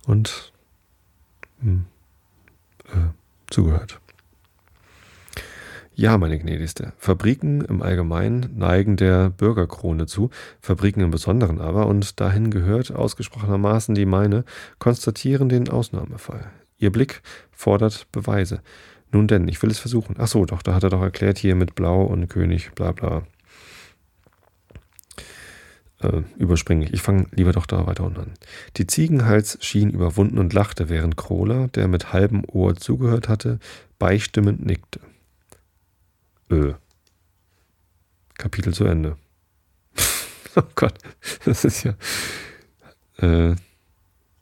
und 0.06 0.54
hm, 1.60 1.84
äh, 2.86 3.10
zugehört. 3.50 4.00
Ja, 5.94 6.16
meine 6.16 6.38
gnädigste. 6.38 6.94
Fabriken 6.96 7.60
im 7.60 7.82
Allgemeinen 7.82 8.56
neigen 8.56 8.96
der 8.96 9.28
Bürgerkrone 9.28 10.06
zu, 10.06 10.30
Fabriken 10.62 11.02
im 11.02 11.10
Besonderen 11.10 11.60
aber, 11.60 11.88
und 11.88 12.20
dahin 12.20 12.50
gehört 12.50 12.90
ausgesprochenermaßen 12.90 13.94
die 13.94 14.06
meine, 14.06 14.44
konstatieren 14.78 15.50
den 15.50 15.68
Ausnahmefall. 15.68 16.52
Ihr 16.78 16.92
Blick 16.92 17.22
fordert 17.50 18.06
Beweise. 18.12 18.62
Nun 19.10 19.26
denn, 19.26 19.48
ich 19.48 19.62
will 19.62 19.70
es 19.70 19.78
versuchen. 19.78 20.16
Ach 20.18 20.28
so, 20.28 20.44
doch, 20.44 20.62
da 20.62 20.74
hat 20.74 20.84
er 20.84 20.90
doch 20.90 21.02
erklärt 21.02 21.38
hier 21.38 21.54
mit 21.54 21.74
Blau 21.74 22.04
und 22.04 22.28
König, 22.28 22.72
bla 22.74 22.92
bla. 22.92 23.26
Äh, 26.00 26.22
überspringe 26.36 26.84
ich. 26.84 26.92
Ich 26.92 27.02
fange 27.02 27.26
lieber 27.32 27.52
doch 27.52 27.66
da 27.66 27.86
weiter 27.86 28.04
unten 28.04 28.20
an. 28.20 28.34
Die 28.76 28.86
Ziegenhals 28.86 29.58
schien 29.60 29.90
überwunden 29.90 30.38
und 30.38 30.52
lachte, 30.52 30.88
während 30.88 31.16
Krola, 31.16 31.66
der 31.68 31.88
mit 31.88 32.12
halbem 32.12 32.44
Ohr 32.46 32.76
zugehört 32.76 33.28
hatte, 33.28 33.58
beistimmend 33.98 34.64
nickte. 34.64 35.00
Ö. 36.50 36.74
Kapitel 38.36 38.72
zu 38.72 38.84
Ende. 38.84 39.16
oh 40.56 40.62
Gott, 40.76 40.94
das 41.44 41.64
ist 41.64 41.82
ja. 41.82 41.94
Äh, 43.16 43.56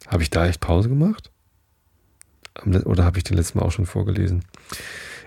Habe 0.07 0.23
ich 0.23 0.29
da 0.29 0.47
echt 0.47 0.61
Pause 0.61 0.91
gemacht? 0.91 1.31
Oder 2.65 3.05
habe 3.05 3.19
ich 3.19 3.25
den 3.25 3.37
letzten 3.37 3.59
Mal 3.59 3.65
auch 3.65 3.73
schon 3.73 3.87
vorgelesen? 3.87 4.45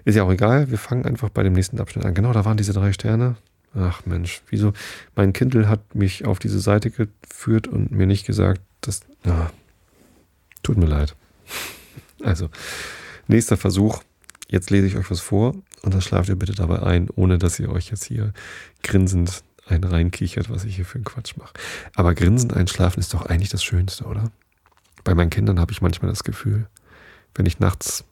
Ist 0.06 0.16
ja 0.16 0.24
auch 0.24 0.32
egal, 0.32 0.72
wir 0.72 0.78
fangen 0.78 1.06
einfach 1.06 1.30
bei 1.30 1.44
dem 1.44 1.54
nächsten 1.54 1.80
Abschnitt 1.80 2.06
an. 2.06 2.14
Genau, 2.14 2.34
da 2.34 2.46
waren 2.46 2.58
diese 2.58 2.74
drei 2.74 2.94
Sterne. 2.94 3.36
Ach 3.76 4.06
Mensch, 4.06 4.42
wieso? 4.50 4.74
Mein 5.16 5.34
Kindle 5.34 5.70
hat 5.70 5.94
mich 5.94 6.26
auf 6.26 6.40
diese 6.40 6.60
Seite 6.60 6.90
geführt 6.90 7.68
und 7.68 7.92
mir 7.92 8.08
nicht 8.08 8.26
gesagt, 8.26 8.62
dass. 8.82 9.02
Ah, 9.26 9.52
tut 10.64 10.78
mir 10.78 10.88
leid. 10.88 11.16
Also, 12.24 12.50
nächster 13.28 13.58
Versuch. 13.58 14.02
Jetzt 14.48 14.72
lese 14.72 14.88
ich 14.88 14.98
euch 14.98 15.12
was 15.12 15.20
vor 15.20 15.54
und 15.84 15.94
dann 15.94 16.02
schlaft 16.02 16.28
ihr 16.28 16.36
bitte 16.36 16.54
dabei 16.54 16.82
ein, 16.82 17.10
ohne 17.16 17.38
dass 17.38 17.60
ihr 17.60 17.70
euch 17.70 17.92
jetzt 17.92 18.06
hier 18.06 18.34
grinsend 18.82 19.44
ein 19.68 19.84
reinkichert, 19.84 20.50
was 20.50 20.66
ich 20.66 20.76
hier 20.76 20.86
für 20.86 20.96
einen 20.96 21.04
Quatsch 21.04 21.38
mache. 21.38 21.54
Aber 21.94 22.16
grinsend 22.16 22.54
einschlafen 22.56 23.00
ist 23.00 23.14
doch 23.14 23.28
eigentlich 23.28 23.50
das 23.50 23.64
Schönste, 23.64 24.06
oder? 24.06 24.32
Bei 25.04 25.14
meinen 25.14 25.30
Kindern 25.30 25.60
habe 25.60 25.72
ich 25.72 25.82
manchmal 25.82 26.10
das 26.10 26.24
Gefühl, 26.24 26.68
wenn 27.40 27.48
ich 27.48 27.60
nachts, 27.60 28.04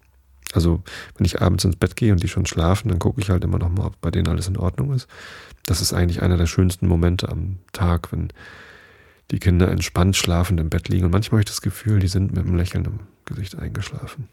also 0.54 0.82
wenn 1.18 1.26
ich 1.26 1.42
abends 1.42 1.66
ins 1.66 1.76
Bett 1.76 1.96
gehe 1.96 2.12
und 2.12 2.24
die 2.24 2.28
schon 2.28 2.46
schlafen, 2.46 2.90
dann 2.90 3.00
gucke 3.00 3.22
ich 3.22 3.30
halt 3.30 3.44
immer 3.44 3.60
noch 3.60 3.70
mal, 3.70 3.88
ob 3.88 4.02
bei 4.02 4.10
denen 4.10 4.28
alles 4.28 4.48
in 4.48 4.58
Ordnung 4.58 4.94
ist. 4.94 5.08
Das 5.66 5.82
ist 5.82 5.94
eigentlich 5.94 6.24
einer 6.24 6.38
der 6.38 6.48
schönsten 6.48 6.88
Momente 6.88 7.30
am 7.30 7.58
Tag, 7.74 8.12
wenn 8.12 8.30
die 9.30 9.40
Kinder 9.40 9.70
entspannt 9.70 10.16
schlafend 10.16 10.60
im 10.60 10.70
Bett 10.70 10.90
liegen. 10.90 11.06
Und 11.06 11.12
manchmal 11.12 11.40
habe 11.40 11.42
ich 11.42 11.54
das 11.54 11.62
Gefühl, 11.62 12.00
die 12.00 12.08
sind 12.08 12.34
mit 12.34 12.46
einem 12.46 12.56
Lächeln 12.56 12.86
im 12.86 13.00
Gesicht 13.26 13.60
eingeschlafen, 13.60 14.30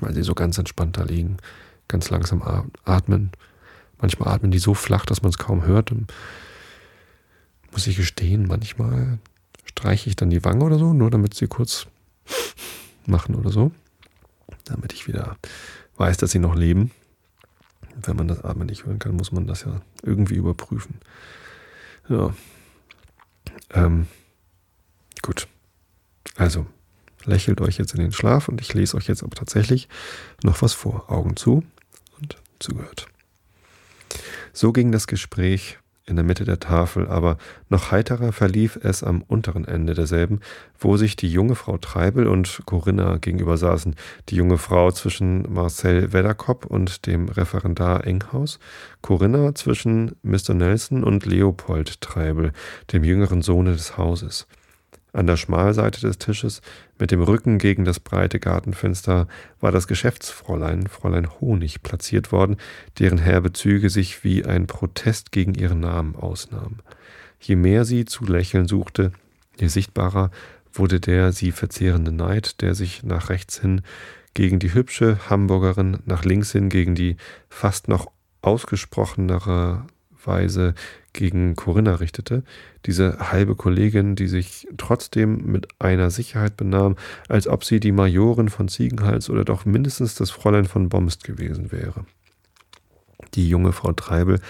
weil 0.00 0.14
sie 0.14 0.22
so 0.22 0.34
ganz 0.34 0.58
entspannt 0.58 0.96
da 0.96 1.04
liegen 1.04 1.36
ganz 1.88 2.10
langsam 2.10 2.42
atmen. 2.84 3.30
Manchmal 4.00 4.34
atmen 4.34 4.50
die 4.50 4.58
so 4.58 4.74
flach, 4.74 5.06
dass 5.06 5.22
man 5.22 5.30
es 5.30 5.38
kaum 5.38 5.64
hört. 5.64 5.92
Und 5.92 6.12
muss 7.72 7.86
ich 7.86 7.96
gestehen, 7.96 8.46
manchmal 8.46 9.18
streiche 9.64 10.08
ich 10.08 10.16
dann 10.16 10.30
die 10.30 10.44
Wange 10.44 10.64
oder 10.64 10.78
so, 10.78 10.92
nur 10.92 11.10
damit 11.10 11.34
sie 11.34 11.46
kurz 11.46 11.86
machen 13.06 13.34
oder 13.34 13.50
so. 13.50 13.72
Damit 14.64 14.92
ich 14.92 15.06
wieder 15.06 15.36
weiß, 15.96 16.16
dass 16.16 16.30
sie 16.30 16.38
noch 16.38 16.54
leben. 16.54 16.90
Wenn 17.96 18.16
man 18.16 18.28
das 18.28 18.42
Atmen 18.42 18.66
nicht 18.66 18.86
hören 18.86 18.98
kann, 18.98 19.14
muss 19.14 19.32
man 19.32 19.46
das 19.46 19.62
ja 19.62 19.80
irgendwie 20.02 20.34
überprüfen. 20.34 21.00
Ja. 22.08 22.34
Ähm, 23.70 24.06
gut. 25.22 25.46
Also, 26.36 26.66
lächelt 27.24 27.60
euch 27.60 27.78
jetzt 27.78 27.94
in 27.94 28.00
den 28.00 28.12
Schlaf 28.12 28.48
und 28.48 28.60
ich 28.60 28.74
lese 28.74 28.96
euch 28.96 29.06
jetzt 29.06 29.22
aber 29.22 29.36
tatsächlich 29.36 29.88
noch 30.42 30.60
was 30.62 30.72
vor. 30.72 31.10
Augen 31.10 31.36
zu 31.36 31.62
und 32.18 32.36
zugehört. 32.58 33.06
So 34.52 34.72
ging 34.72 34.92
das 34.92 35.06
Gespräch 35.06 35.78
in 36.06 36.16
der 36.16 36.24
Mitte 36.24 36.44
der 36.44 36.60
Tafel, 36.60 37.08
aber 37.08 37.38
noch 37.68 37.90
heiterer 37.90 38.32
verlief 38.32 38.78
es 38.82 39.02
am 39.02 39.22
unteren 39.22 39.64
Ende 39.64 39.94
derselben, 39.94 40.40
wo 40.78 40.96
sich 40.96 41.16
die 41.16 41.30
junge 41.30 41.54
Frau 41.54 41.78
Treibel 41.78 42.26
und 42.26 42.62
Corinna 42.66 43.16
gegenüber 43.16 43.56
saßen, 43.56 43.94
die 44.28 44.36
junge 44.36 44.58
Frau 44.58 44.90
zwischen 44.90 45.52
Marcel 45.52 46.12
Wedderkopp 46.12 46.66
und 46.66 47.06
dem 47.06 47.28
Referendar 47.28 48.06
Enghaus, 48.06 48.58
Corinna 49.00 49.54
zwischen 49.54 50.16
Mr. 50.22 50.54
Nelson 50.54 51.04
und 51.04 51.24
Leopold 51.24 52.00
Treibel, 52.00 52.52
dem 52.92 53.04
jüngeren 53.04 53.42
Sohne 53.42 53.72
des 53.72 53.96
Hauses. 53.96 54.46
An 55.14 55.28
der 55.28 55.36
Schmalseite 55.36 56.00
des 56.00 56.18
Tisches, 56.18 56.60
mit 56.98 57.12
dem 57.12 57.22
Rücken 57.22 57.58
gegen 57.58 57.84
das 57.84 58.00
breite 58.00 58.40
Gartenfenster, 58.40 59.28
war 59.60 59.70
das 59.70 59.86
Geschäftsfräulein, 59.86 60.88
Fräulein 60.88 61.30
Honig, 61.40 61.84
platziert 61.84 62.32
worden, 62.32 62.56
deren 62.98 63.18
herbe 63.18 63.52
Züge 63.52 63.90
sich 63.90 64.24
wie 64.24 64.44
ein 64.44 64.66
Protest 64.66 65.30
gegen 65.30 65.54
ihren 65.54 65.78
Namen 65.78 66.16
ausnahmen. 66.16 66.80
Je 67.38 67.54
mehr 67.54 67.84
sie 67.84 68.06
zu 68.06 68.24
lächeln 68.24 68.66
suchte, 68.66 69.12
je 69.56 69.68
sichtbarer 69.68 70.32
wurde 70.72 70.98
der 70.98 71.30
sie 71.30 71.52
verzehrende 71.52 72.10
Neid, 72.10 72.60
der 72.60 72.74
sich 72.74 73.04
nach 73.04 73.28
rechts 73.28 73.60
hin 73.60 73.82
gegen 74.34 74.58
die 74.58 74.74
hübsche 74.74 75.30
Hamburgerin, 75.30 75.98
nach 76.06 76.24
links 76.24 76.50
hin 76.50 76.68
gegen 76.70 76.96
die 76.96 77.18
fast 77.48 77.86
noch 77.86 78.10
ausgesprochenere 78.42 79.86
Weise 80.26 80.74
gegen 81.12 81.54
Corinna 81.56 81.94
richtete, 81.96 82.42
diese 82.86 83.30
halbe 83.30 83.54
Kollegin, 83.54 84.16
die 84.16 84.26
sich 84.26 84.66
trotzdem 84.76 85.46
mit 85.46 85.68
einer 85.78 86.10
Sicherheit 86.10 86.56
benahm, 86.56 86.96
als 87.28 87.46
ob 87.48 87.64
sie 87.64 87.80
die 87.80 87.92
Majorin 87.92 88.48
von 88.48 88.68
Ziegenhals 88.68 89.30
oder 89.30 89.44
doch 89.44 89.64
mindestens 89.64 90.14
das 90.14 90.30
Fräulein 90.30 90.66
von 90.66 90.88
Bomst 90.88 91.24
gewesen 91.24 91.72
wäre. 91.72 92.04
Die 93.34 93.48
junge 93.48 93.72
Frau 93.72 93.92
Treibel 93.92 94.40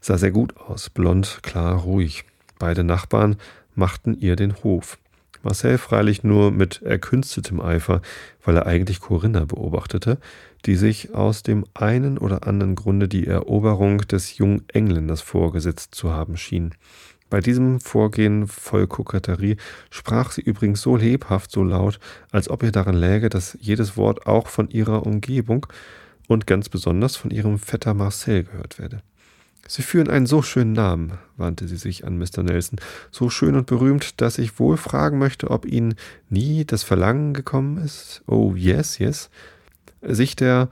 sah 0.00 0.18
sehr 0.18 0.32
gut 0.32 0.56
aus, 0.56 0.90
blond, 0.90 1.40
klar, 1.42 1.80
ruhig. 1.80 2.24
Beide 2.58 2.84
Nachbarn 2.84 3.36
machten 3.74 4.14
ihr 4.18 4.36
den 4.36 4.62
Hof. 4.62 4.98
Marcel 5.44 5.78
freilich 5.78 6.24
nur 6.24 6.50
mit 6.50 6.82
erkünstetem 6.82 7.60
Eifer, 7.60 8.00
weil 8.44 8.56
er 8.56 8.66
eigentlich 8.66 9.00
Corinna 9.00 9.44
beobachtete, 9.44 10.18
die 10.66 10.76
sich 10.76 11.14
aus 11.14 11.42
dem 11.42 11.64
einen 11.74 12.18
oder 12.18 12.46
anderen 12.46 12.74
Grunde 12.74 13.08
die 13.08 13.26
Eroberung 13.26 13.98
des 13.98 14.38
jungen 14.38 14.64
Engländers 14.68 15.20
vorgesetzt 15.20 15.94
zu 15.94 16.10
haben 16.10 16.36
schien. 16.36 16.74
Bei 17.30 17.40
diesem 17.40 17.80
Vorgehen 17.80 18.46
voll 18.46 18.86
Koketterie 18.86 19.56
sprach 19.90 20.30
sie 20.30 20.42
übrigens 20.42 20.82
so 20.82 20.96
lebhaft, 20.96 21.50
so 21.50 21.64
laut, 21.64 21.98
als 22.30 22.48
ob 22.48 22.62
ihr 22.62 22.72
daran 22.72 22.94
läge, 22.94 23.28
dass 23.28 23.58
jedes 23.60 23.96
Wort 23.96 24.26
auch 24.26 24.46
von 24.46 24.70
ihrer 24.70 25.04
Umgebung 25.04 25.66
und 26.28 26.46
ganz 26.46 26.68
besonders 26.68 27.16
von 27.16 27.30
ihrem 27.30 27.58
Vetter 27.58 27.94
Marcel 27.94 28.44
gehört 28.44 28.78
werde. 28.78 29.02
Sie 29.66 29.82
führen 29.82 30.08
einen 30.08 30.26
so 30.26 30.42
schönen 30.42 30.72
Namen, 30.72 31.18
wandte 31.36 31.68
sie 31.68 31.76
sich 31.76 32.04
an 32.04 32.18
Mr. 32.18 32.42
Nelson, 32.42 32.78
so 33.10 33.30
schön 33.30 33.54
und 33.54 33.66
berühmt, 33.66 34.20
dass 34.20 34.38
ich 34.38 34.58
wohl 34.58 34.76
fragen 34.76 35.18
möchte, 35.18 35.50
ob 35.50 35.64
Ihnen 35.66 35.94
nie 36.28 36.64
das 36.64 36.82
Verlangen 36.82 37.34
gekommen 37.34 37.78
ist. 37.78 38.22
Oh, 38.26 38.54
yes, 38.54 38.98
yes. 38.98 39.30
Sich 40.02 40.36
der 40.36 40.68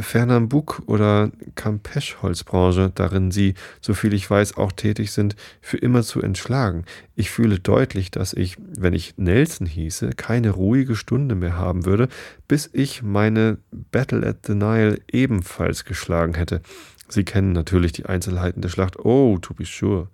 Fernambuk 0.00 0.82
oder 0.86 1.30
Campeche-Holzbranche, 1.54 2.90
darin 2.94 3.30
Sie, 3.30 3.54
soviel 3.80 4.14
ich 4.14 4.28
weiß, 4.28 4.56
auch 4.56 4.72
tätig 4.72 5.12
sind, 5.12 5.36
für 5.60 5.76
immer 5.76 6.02
zu 6.02 6.20
entschlagen. 6.20 6.84
Ich 7.14 7.30
fühle 7.30 7.60
deutlich, 7.60 8.10
dass 8.10 8.32
ich, 8.32 8.56
wenn 8.58 8.94
ich 8.94 9.14
Nelson 9.16 9.66
hieße, 9.66 10.10
keine 10.10 10.50
ruhige 10.50 10.96
Stunde 10.96 11.34
mehr 11.34 11.56
haben 11.56 11.84
würde, 11.84 12.08
bis 12.48 12.68
ich 12.72 13.02
meine 13.02 13.58
Battle 13.70 14.26
at 14.26 14.46
the 14.46 14.54
Nile 14.54 14.98
ebenfalls 15.10 15.84
geschlagen 15.84 16.34
hätte. 16.34 16.60
Sie 17.08 17.24
kennen 17.24 17.52
natürlich 17.52 17.92
die 17.92 18.06
Einzelheiten 18.06 18.62
der 18.62 18.68
Schlacht. 18.68 18.98
Oh, 18.98 19.38
to 19.38 19.54
be 19.54 19.64
sure. 19.64 20.08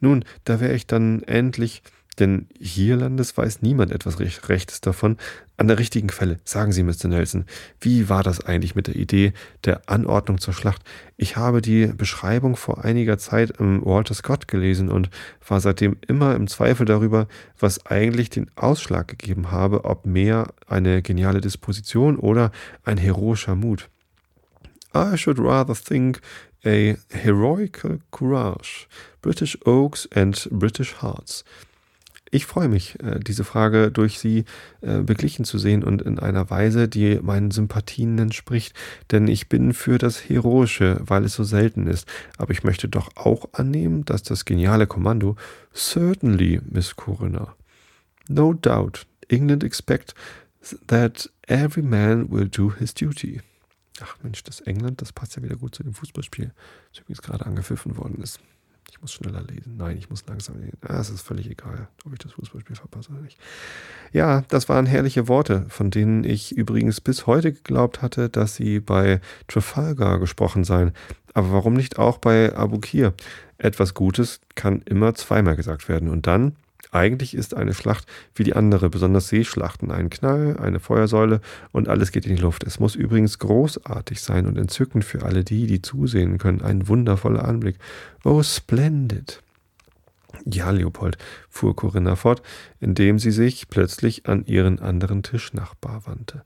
Nun, 0.00 0.24
da 0.44 0.60
wäre 0.60 0.74
ich 0.74 0.86
dann 0.86 1.22
endlich, 1.22 1.82
denn 2.18 2.46
hierlandes 2.58 3.36
weiß 3.36 3.62
niemand 3.62 3.90
etwas 3.90 4.18
Rechtes 4.20 4.80
davon, 4.80 5.16
an 5.56 5.68
der 5.68 5.78
richtigen 5.78 6.08
Quelle. 6.08 6.38
Sagen 6.44 6.72
Sie, 6.72 6.82
Mr. 6.82 7.08
Nelson, 7.08 7.44
wie 7.80 8.08
war 8.08 8.22
das 8.22 8.44
eigentlich 8.44 8.74
mit 8.74 8.86
der 8.86 8.96
Idee 8.96 9.32
der 9.64 9.88
Anordnung 9.88 10.38
zur 10.38 10.54
Schlacht? 10.54 10.82
Ich 11.16 11.36
habe 11.36 11.62
die 11.62 11.86
Beschreibung 11.86 12.56
vor 12.56 12.84
einiger 12.84 13.18
Zeit 13.18 13.52
im 13.58 13.84
Walter 13.84 14.14
Scott 14.14 14.48
gelesen 14.48 14.88
und 14.90 15.10
war 15.46 15.60
seitdem 15.60 15.96
immer 16.06 16.34
im 16.34 16.48
Zweifel 16.48 16.86
darüber, 16.86 17.28
was 17.58 17.86
eigentlich 17.86 18.30
den 18.30 18.50
Ausschlag 18.56 19.08
gegeben 19.08 19.50
habe, 19.50 19.84
ob 19.84 20.06
mehr 20.06 20.52
eine 20.66 21.02
geniale 21.02 21.40
Disposition 21.40 22.16
oder 22.16 22.50
ein 22.84 22.98
heroischer 22.98 23.54
Mut. 23.54 23.90
I 24.94 25.16
should 25.16 25.38
rather 25.38 25.74
think 25.74 26.20
a 26.64 26.96
heroical 27.10 27.98
courage, 28.10 28.88
British 29.20 29.58
Oaks 29.66 30.08
and 30.14 30.48
British 30.50 31.02
Hearts. 31.02 31.44
Ich 32.30 32.46
freue 32.46 32.68
mich, 32.68 32.98
äh, 33.00 33.20
diese 33.20 33.44
Frage 33.44 33.92
durch 33.92 34.18
Sie 34.18 34.44
äh, 34.80 35.02
beglichen 35.02 35.44
zu 35.44 35.56
sehen 35.56 35.84
und 35.84 36.02
in 36.02 36.18
einer 36.18 36.50
Weise, 36.50 36.88
die 36.88 37.20
meinen 37.22 37.52
Sympathien 37.52 38.18
entspricht, 38.18 38.74
denn 39.12 39.28
ich 39.28 39.48
bin 39.48 39.72
für 39.72 39.98
das 39.98 40.28
Heroische, 40.28 41.00
weil 41.00 41.24
es 41.24 41.34
so 41.34 41.44
selten 41.44 41.86
ist. 41.86 42.08
Aber 42.36 42.50
ich 42.50 42.64
möchte 42.64 42.88
doch 42.88 43.10
auch 43.14 43.50
annehmen, 43.52 44.04
dass 44.04 44.24
das 44.24 44.44
geniale 44.44 44.88
Kommando 44.88 45.36
Certainly, 45.74 46.60
Miss 46.68 46.96
Corinna. 46.96 47.54
No 48.28 48.52
doubt, 48.52 49.06
England 49.28 49.62
expect 49.62 50.14
that 50.88 51.30
every 51.46 51.82
man 51.82 52.32
will 52.32 52.48
do 52.48 52.72
his 52.76 52.92
duty. 52.94 53.42
Ach 54.00 54.16
Mensch, 54.22 54.42
das 54.42 54.60
England, 54.60 55.00
das 55.00 55.12
passt 55.12 55.36
ja 55.36 55.42
wieder 55.42 55.56
gut 55.56 55.74
zu 55.74 55.82
dem 55.82 55.94
Fußballspiel, 55.94 56.52
das 56.90 57.00
übrigens 57.00 57.22
gerade 57.22 57.46
angepfiffen 57.46 57.96
worden 57.96 58.20
ist. 58.22 58.40
Ich 58.90 59.00
muss 59.00 59.12
schneller 59.12 59.42
lesen. 59.42 59.76
Nein, 59.76 59.96
ich 59.96 60.10
muss 60.10 60.26
langsam 60.26 60.60
lesen. 60.60 60.78
Ah, 60.82 61.00
es 61.00 61.10
ist 61.10 61.22
völlig 61.22 61.48
egal, 61.48 61.88
ob 62.04 62.12
ich 62.12 62.18
das 62.18 62.32
Fußballspiel 62.32 62.76
verpasse 62.76 63.10
oder 63.10 63.20
nicht. 63.22 63.38
Ja, 64.12 64.42
das 64.48 64.68
waren 64.68 64.86
herrliche 64.86 65.26
Worte, 65.26 65.64
von 65.68 65.90
denen 65.90 66.22
ich 66.24 66.52
übrigens 66.52 67.00
bis 67.00 67.26
heute 67.26 67.52
geglaubt 67.52 68.02
hatte, 68.02 68.28
dass 68.28 68.56
sie 68.56 68.80
bei 68.80 69.20
Trafalgar 69.48 70.18
gesprochen 70.18 70.64
seien. 70.64 70.92
Aber 71.32 71.52
warum 71.52 71.74
nicht 71.74 71.98
auch 71.98 72.18
bei 72.18 72.54
Abukir? 72.54 73.14
Etwas 73.58 73.94
Gutes 73.94 74.40
kann 74.54 74.82
immer 74.82 75.14
zweimal 75.14 75.56
gesagt 75.56 75.88
werden. 75.88 76.08
Und 76.08 76.26
dann 76.26 76.54
eigentlich 76.94 77.34
ist 77.34 77.54
eine 77.54 77.74
Schlacht 77.74 78.06
wie 78.34 78.44
die 78.44 78.54
andere, 78.54 78.90
besonders 78.90 79.28
Seeschlachten, 79.28 79.90
ein 79.90 80.10
Knall, 80.10 80.56
eine 80.58 80.80
Feuersäule 80.80 81.40
und 81.72 81.88
alles 81.88 82.12
geht 82.12 82.26
in 82.26 82.36
die 82.36 82.42
Luft. 82.42 82.64
Es 82.64 82.78
muss 82.78 82.94
übrigens 82.94 83.38
großartig 83.38 84.20
sein 84.20 84.46
und 84.46 84.56
entzückend 84.56 85.04
für 85.04 85.24
alle 85.24 85.44
die, 85.44 85.66
die 85.66 85.82
zusehen 85.82 86.38
können. 86.38 86.62
Ein 86.62 86.88
wundervoller 86.88 87.44
Anblick. 87.44 87.76
Oh, 88.24 88.42
splendid. 88.42 89.42
Ja, 90.44 90.70
Leopold, 90.70 91.16
fuhr 91.48 91.74
Corinna 91.74 92.16
fort, 92.16 92.42
indem 92.80 93.18
sie 93.18 93.30
sich 93.30 93.68
plötzlich 93.68 94.26
an 94.26 94.44
ihren 94.46 94.78
anderen 94.80 95.22
Tischnachbar 95.22 96.06
wandte. 96.06 96.42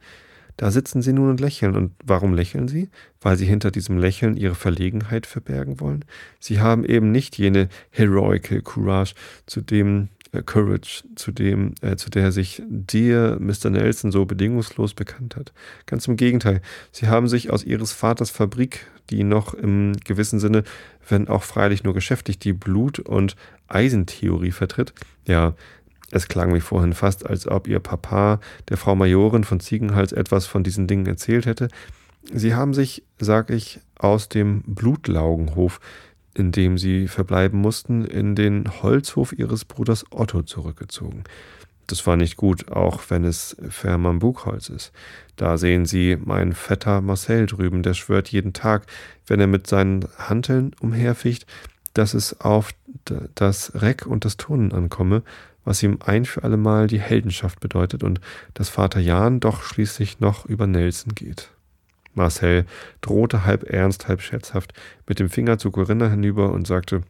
Da 0.58 0.72
sitzen 0.72 1.02
sie 1.02 1.12
nun 1.12 1.30
und 1.30 1.40
lächeln. 1.40 1.76
Und 1.76 1.92
warum 2.04 2.34
lächeln 2.34 2.66
sie? 2.66 2.90
Weil 3.20 3.36
sie 3.36 3.46
hinter 3.46 3.70
diesem 3.70 3.96
Lächeln 3.96 4.36
ihre 4.36 4.56
Verlegenheit 4.56 5.24
verbergen 5.24 5.78
wollen? 5.78 6.04
Sie 6.40 6.60
haben 6.60 6.84
eben 6.84 7.12
nicht 7.12 7.38
jene 7.38 7.68
heroical 7.90 8.60
courage, 8.60 9.14
zu 9.46 9.60
dem 9.60 10.08
Courage, 10.44 11.04
zu 11.14 11.32
dem, 11.32 11.74
äh, 11.80 11.96
zu 11.96 12.10
der 12.10 12.32
sich 12.32 12.62
dir, 12.68 13.38
Mr. 13.40 13.70
Nelson, 13.70 14.12
so 14.12 14.26
bedingungslos 14.26 14.94
bekannt 14.94 15.36
hat. 15.36 15.52
Ganz 15.86 16.06
im 16.06 16.16
Gegenteil, 16.16 16.60
sie 16.92 17.08
haben 17.08 17.28
sich 17.28 17.50
aus 17.50 17.64
ihres 17.64 17.92
Vaters 17.92 18.30
Fabrik, 18.30 18.86
die 19.10 19.24
noch 19.24 19.54
im 19.54 19.92
gewissen 20.04 20.38
Sinne, 20.38 20.64
wenn 21.08 21.28
auch 21.28 21.42
freilich 21.42 21.84
nur 21.84 21.94
geschäftlich, 21.94 22.38
die 22.38 22.52
Blut- 22.52 22.98
und 22.98 23.36
Eisentheorie 23.68 24.52
vertritt, 24.52 24.92
ja, 25.26 25.54
es 26.10 26.28
klang 26.28 26.54
wie 26.54 26.60
vorhin 26.60 26.94
fast, 26.94 27.26
als 27.26 27.46
ob 27.46 27.68
ihr 27.68 27.80
Papa 27.80 28.40
der 28.68 28.78
Frau 28.78 28.94
Majorin 28.94 29.44
von 29.44 29.60
Ziegenhals 29.60 30.12
etwas 30.12 30.46
von 30.46 30.64
diesen 30.64 30.86
Dingen 30.86 31.06
erzählt 31.06 31.44
hätte. 31.44 31.68
Sie 32.32 32.54
haben 32.54 32.74
sich, 32.74 33.02
sag 33.18 33.50
ich, 33.50 33.80
aus 33.98 34.28
dem 34.28 34.62
Blutlaugenhof 34.62 35.80
in 36.34 36.52
dem 36.52 36.78
sie 36.78 37.08
verbleiben 37.08 37.60
mussten, 37.60 38.04
in 38.04 38.34
den 38.34 38.82
Holzhof 38.82 39.32
ihres 39.32 39.64
Bruders 39.64 40.04
Otto 40.10 40.42
zurückgezogen. 40.42 41.24
Das 41.88 42.06
war 42.06 42.16
nicht 42.16 42.36
gut, 42.36 42.70
auch 42.70 43.02
wenn 43.08 43.24
es 43.24 43.56
Fährmann 43.70 44.18
Buchholz 44.18 44.68
ist. 44.68 44.92
Da 45.36 45.56
sehen 45.56 45.86
Sie 45.86 46.18
meinen 46.22 46.52
Vetter 46.52 47.00
Marcel 47.00 47.46
drüben, 47.46 47.82
der 47.82 47.94
schwört 47.94 48.28
jeden 48.28 48.52
Tag, 48.52 48.86
wenn 49.26 49.40
er 49.40 49.46
mit 49.46 49.66
seinen 49.66 50.06
Hanteln 50.18 50.72
umherficht, 50.80 51.46
dass 51.94 52.12
es 52.12 52.40
auf 52.40 52.72
das 53.34 53.72
Reck 53.74 54.06
und 54.06 54.26
das 54.26 54.36
Turnen 54.36 54.72
ankomme, 54.72 55.22
was 55.64 55.82
ihm 55.82 55.98
ein 56.04 56.26
für 56.26 56.44
allemal 56.44 56.88
die 56.88 57.00
Heldenschaft 57.00 57.58
bedeutet 57.58 58.02
und 58.04 58.20
dass 58.52 58.68
Vater 58.68 59.00
Jan 59.00 59.40
doch 59.40 59.62
schließlich 59.62 60.20
noch 60.20 60.44
über 60.44 60.66
Nelson 60.66 61.14
geht. 61.14 61.50
Marcel 62.18 62.66
drohte 63.00 63.46
halb 63.46 63.62
ernst, 63.62 64.08
halb 64.08 64.20
scherzhaft 64.20 64.74
mit 65.06 65.18
dem 65.18 65.30
Finger 65.30 65.56
zu 65.56 65.70
Corinna 65.70 66.08
hinüber 66.08 66.52
und 66.52 66.66
sagte, 66.66 67.02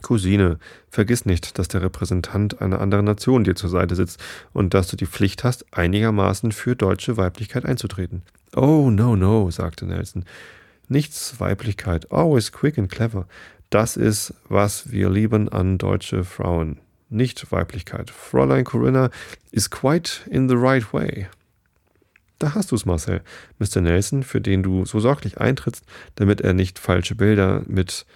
Cousine, 0.00 0.58
vergiss 0.90 1.26
nicht, 1.26 1.58
dass 1.58 1.68
der 1.68 1.82
Repräsentant 1.82 2.60
einer 2.62 2.80
anderen 2.80 3.04
Nation 3.04 3.44
dir 3.44 3.54
zur 3.54 3.68
Seite 3.70 3.96
sitzt 3.96 4.20
und 4.52 4.74
dass 4.74 4.88
du 4.88 4.96
die 4.96 5.06
Pflicht 5.06 5.44
hast, 5.44 5.66
einigermaßen 5.72 6.52
für 6.52 6.76
deutsche 6.76 7.16
Weiblichkeit 7.16 7.66
einzutreten. 7.66 8.22
Oh, 8.54 8.90
no, 8.90 9.16
no, 9.16 9.50
sagte 9.50 9.86
Nelson. 9.86 10.24
Nichts 10.88 11.38
Weiblichkeit, 11.38 12.10
always 12.10 12.52
quick 12.52 12.78
and 12.78 12.90
clever. 12.90 13.26
Das 13.70 13.96
ist, 13.96 14.32
was 14.48 14.90
wir 14.90 15.10
lieben 15.10 15.48
an 15.50 15.76
deutsche 15.76 16.24
Frauen. 16.24 16.78
Nicht 17.10 17.52
Weiblichkeit. 17.52 18.10
Fräulein 18.10 18.64
Corinna 18.64 19.10
is 19.50 19.68
quite 19.68 20.22
in 20.30 20.48
the 20.48 20.54
right 20.56 20.92
way. 20.92 21.28
Da 22.38 22.54
hast 22.54 22.70
du's, 22.70 22.86
Marcel. 22.86 23.22
Mr. 23.58 23.80
Nelson, 23.80 24.22
für 24.22 24.40
den 24.40 24.62
du 24.62 24.84
so 24.84 25.00
sorglich 25.00 25.38
eintrittst, 25.38 25.84
damit 26.14 26.40
er 26.40 26.54
nicht 26.54 26.78
falsche 26.78 27.14
Bilder 27.14 27.62
mit 27.66 28.06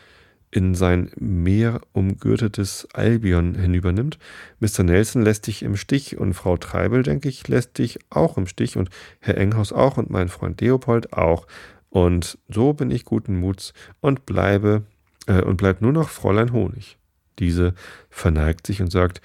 in 0.52 0.74
sein 0.74 1.10
Meer 1.18 1.80
umgürtetes 1.92 2.86
Albion 2.92 3.54
hinübernimmt. 3.54 4.18
Mr. 4.60 4.82
Nelson 4.84 5.22
lässt 5.22 5.46
dich 5.46 5.62
im 5.62 5.76
Stich 5.76 6.18
und 6.18 6.34
Frau 6.34 6.58
Treibel, 6.58 7.02
denke 7.02 7.30
ich, 7.30 7.48
lässt 7.48 7.78
dich 7.78 7.98
auch 8.10 8.36
im 8.36 8.46
Stich 8.46 8.76
und 8.76 8.90
Herr 9.20 9.38
Enghaus 9.38 9.72
auch 9.72 9.96
und 9.96 10.10
mein 10.10 10.28
Freund 10.28 10.60
Leopold 10.60 11.14
auch. 11.14 11.46
Und 11.88 12.38
so 12.48 12.74
bin 12.74 12.90
ich 12.90 13.06
guten 13.06 13.40
Muts 13.40 13.72
und 14.00 14.26
bleibe 14.26 14.84
äh, 15.26 15.42
und 15.42 15.56
bleibt 15.56 15.80
nur 15.80 15.92
noch 15.92 16.10
Fräulein 16.10 16.52
Honig. 16.52 16.98
Diese 17.38 17.74
verneigt 18.10 18.66
sich 18.66 18.82
und 18.82 18.92
sagt, 18.92 19.22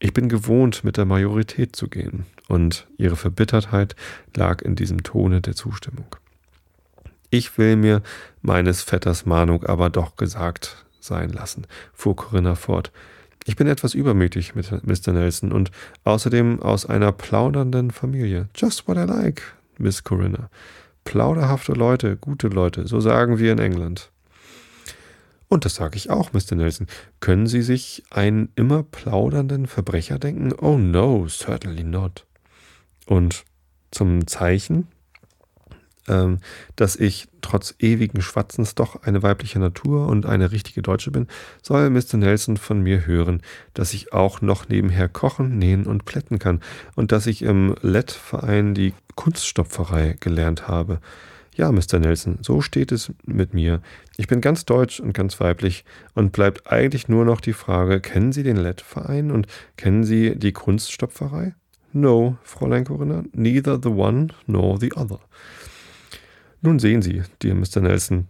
ich 0.00 0.12
bin 0.12 0.28
gewohnt, 0.28 0.82
mit 0.82 0.96
der 0.96 1.04
Majorität 1.04 1.76
zu 1.76 1.88
gehen, 1.88 2.26
und 2.48 2.88
ihre 2.96 3.16
Verbittertheit 3.16 3.94
lag 4.34 4.62
in 4.62 4.74
diesem 4.74 5.02
Tone 5.02 5.40
der 5.40 5.54
Zustimmung. 5.54 6.06
Ich 7.30 7.58
will 7.58 7.76
mir 7.76 8.02
meines 8.42 8.82
Vetters 8.82 9.24
Mahnung 9.24 9.64
aber 9.64 9.88
doch 9.88 10.16
gesagt 10.16 10.84
sein 10.98 11.30
lassen, 11.30 11.66
fuhr 11.94 12.16
Corinna 12.16 12.56
fort. 12.56 12.90
Ich 13.46 13.56
bin 13.56 13.66
etwas 13.66 13.94
übermütig 13.94 14.54
mit 14.54 14.70
Mr. 14.84 15.12
Nelson 15.12 15.52
und 15.52 15.70
außerdem 16.04 16.60
aus 16.60 16.86
einer 16.86 17.12
plaudernden 17.12 17.90
Familie. 17.90 18.48
Just 18.54 18.88
what 18.88 18.96
I 18.96 19.02
like, 19.02 19.42
Miss 19.78 20.02
Corinna. 20.02 20.50
Plauderhafte 21.04 21.72
Leute, 21.72 22.16
gute 22.16 22.48
Leute, 22.48 22.86
so 22.86 23.00
sagen 23.00 23.38
wir 23.38 23.52
in 23.52 23.58
England. 23.58 24.10
Und 25.50 25.64
das 25.64 25.74
sage 25.74 25.96
ich 25.96 26.10
auch, 26.10 26.32
Mr. 26.32 26.54
Nelson. 26.54 26.86
Können 27.18 27.48
Sie 27.48 27.62
sich 27.62 28.04
einen 28.08 28.50
immer 28.54 28.84
plaudernden 28.84 29.66
Verbrecher 29.66 30.20
denken? 30.20 30.52
Oh 30.52 30.78
no, 30.78 31.26
certainly 31.26 31.82
not. 31.82 32.24
Und 33.06 33.44
zum 33.90 34.28
Zeichen, 34.28 34.86
ähm, 36.06 36.38
dass 36.76 36.94
ich 36.94 37.26
trotz 37.40 37.74
ewigen 37.80 38.22
Schwatzens 38.22 38.76
doch 38.76 39.02
eine 39.02 39.24
weibliche 39.24 39.58
Natur 39.58 40.06
und 40.06 40.24
eine 40.24 40.52
richtige 40.52 40.82
Deutsche 40.82 41.10
bin, 41.10 41.26
soll 41.62 41.90
Mr. 41.90 42.16
Nelson 42.16 42.56
von 42.56 42.80
mir 42.80 43.04
hören, 43.04 43.42
dass 43.74 43.92
ich 43.92 44.12
auch 44.12 44.40
noch 44.42 44.68
nebenher 44.68 45.08
kochen, 45.08 45.58
nähen 45.58 45.84
und 45.84 46.04
plätten 46.04 46.38
kann 46.38 46.60
und 46.94 47.10
dass 47.10 47.26
ich 47.26 47.42
im 47.42 47.74
Lett-Verein 47.82 48.74
die 48.74 48.94
Kunststopferei 49.16 50.16
gelernt 50.20 50.68
habe. 50.68 51.00
Ja, 51.60 51.72
Mr. 51.72 51.98
Nelson, 51.98 52.38
so 52.40 52.62
steht 52.62 52.90
es 52.90 53.12
mit 53.26 53.52
mir. 53.52 53.82
Ich 54.16 54.28
bin 54.28 54.40
ganz 54.40 54.64
deutsch 54.64 54.98
und 54.98 55.12
ganz 55.12 55.38
weiblich 55.40 55.84
und 56.14 56.32
bleibt 56.32 56.72
eigentlich 56.72 57.06
nur 57.06 57.26
noch 57.26 57.42
die 57.42 57.52
Frage, 57.52 58.00
kennen 58.00 58.32
Sie 58.32 58.42
den 58.42 58.56
Lett-Verein 58.56 59.30
und 59.30 59.46
kennen 59.76 60.02
Sie 60.02 60.36
die 60.36 60.52
Kunststopferei? 60.52 61.54
No, 61.92 62.38
Fräulein 62.44 62.84
Corinna, 62.84 63.24
neither 63.34 63.78
the 63.78 63.90
one 63.90 64.28
nor 64.46 64.80
the 64.80 64.94
other. 64.94 65.20
Nun 66.62 66.78
sehen 66.78 67.02
Sie, 67.02 67.24
dear 67.42 67.54
Mr. 67.54 67.82
Nelson, 67.82 68.28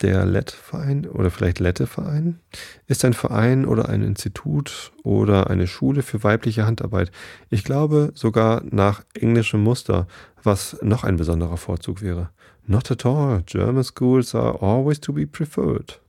der 0.00 0.24
Lett-Verein 0.24 1.06
oder 1.06 1.30
vielleicht 1.30 1.60
Lette-Verein 1.60 2.40
ist 2.86 3.04
ein 3.04 3.12
Verein 3.12 3.66
oder 3.66 3.88
ein 3.88 4.02
Institut 4.02 4.92
oder 5.02 5.50
eine 5.50 5.66
Schule 5.66 6.02
für 6.02 6.22
weibliche 6.22 6.66
Handarbeit. 6.66 7.10
Ich 7.50 7.64
glaube 7.64 8.12
sogar 8.14 8.62
nach 8.64 9.04
englischem 9.14 9.62
Muster, 9.62 10.06
was 10.42 10.76
noch 10.82 11.04
ein 11.04 11.16
besonderer 11.16 11.56
Vorzug 11.56 12.02
wäre. 12.02 12.30
Not 12.66 12.90
at 12.90 13.04
all. 13.04 13.42
German 13.44 13.84
schools 13.84 14.34
are 14.34 14.60
always 14.62 15.00
to 15.00 15.12
be 15.12 15.26
preferred. 15.26 16.00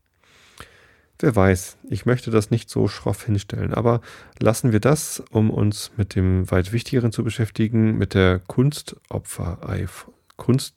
Wer 1.20 1.36
weiß, 1.36 1.78
ich 1.90 2.06
möchte 2.06 2.30
das 2.30 2.52
nicht 2.52 2.70
so 2.70 2.90
schroff 2.90 3.24
hinstellen, 3.24 3.74
aber 3.74 4.02
lassen 4.40 4.74
wir 4.74 4.82
das, 4.82 5.24
um 5.32 5.50
uns 5.50 5.92
mit 5.96 6.16
dem 6.16 6.50
weit 6.52 6.74
wichtigeren 6.74 7.14
zu 7.14 7.24
beschäftigen, 7.24 7.98
mit 7.98 8.14
der 8.14 8.40
Kunstopferei. 8.40 9.88
Kunst, 10.36 10.76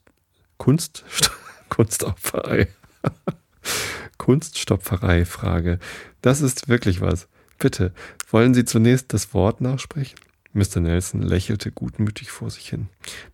Kunst, 0.57 1.03
Kunstopferei. 1.69 2.67
Kunststopferei-Frage. 4.17 5.79
Das 6.21 6.41
ist 6.41 6.69
wirklich 6.69 7.01
was. 7.01 7.27
Bitte, 7.57 7.93
wollen 8.31 8.53
Sie 8.53 8.65
zunächst 8.65 9.13
das 9.13 9.33
Wort 9.33 9.61
nachsprechen? 9.61 10.19
Mr. 10.53 10.79
Nelson 10.79 11.21
lächelte 11.21 11.71
gutmütig 11.71 12.31
vor 12.31 12.49
sich 12.49 12.69
hin. 12.69 12.87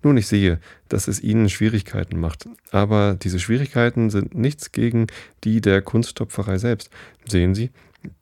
Nun, 0.04 0.18
ich 0.18 0.28
sehe, 0.28 0.60
dass 0.90 1.08
es 1.08 1.22
Ihnen 1.22 1.50
Schwierigkeiten 1.50 2.20
macht, 2.20 2.50
aber 2.72 3.16
diese 3.16 3.40
Schwierigkeiten 3.40 4.10
sind 4.10 4.36
nichts 4.36 4.72
gegen 4.72 5.08
die 5.44 5.62
der 5.62 5.82
Kunststopferei 5.82 6.58
selbst. 6.58 6.90
Sehen 7.26 7.56
Sie, 7.56 7.72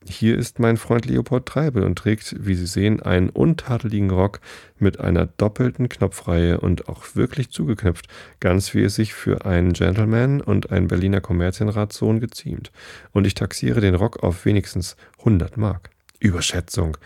hier 0.05 0.38
ist 0.38 0.59
mein 0.59 0.77
Freund 0.77 1.05
Leopold 1.05 1.45
Treibel 1.45 1.84
und 1.84 1.97
trägt, 1.97 2.36
wie 2.45 2.55
Sie 2.55 2.65
sehen, 2.65 3.01
einen 3.01 3.29
untadeligen 3.29 4.09
Rock 4.09 4.39
mit 4.77 4.99
einer 4.99 5.25
doppelten 5.25 5.89
Knopfreihe 5.89 6.59
und 6.59 6.88
auch 6.89 7.15
wirklich 7.15 7.51
zugeknöpft, 7.51 8.07
ganz 8.39 8.73
wie 8.73 8.84
es 8.84 8.95
sich 8.95 9.13
für 9.13 9.45
einen 9.45 9.73
Gentleman 9.73 10.41
und 10.41 10.71
einen 10.71 10.88
Berliner 10.88 11.21
Kommerzienratssohn 11.21 12.19
geziemt. 12.19 12.71
Und 13.11 13.27
ich 13.27 13.34
taxiere 13.34 13.81
den 13.81 13.95
Rock 13.95 14.23
auf 14.23 14.45
wenigstens 14.45 14.95
100 15.19 15.57
Mark. 15.57 15.89
Überschätzung. 16.19 16.97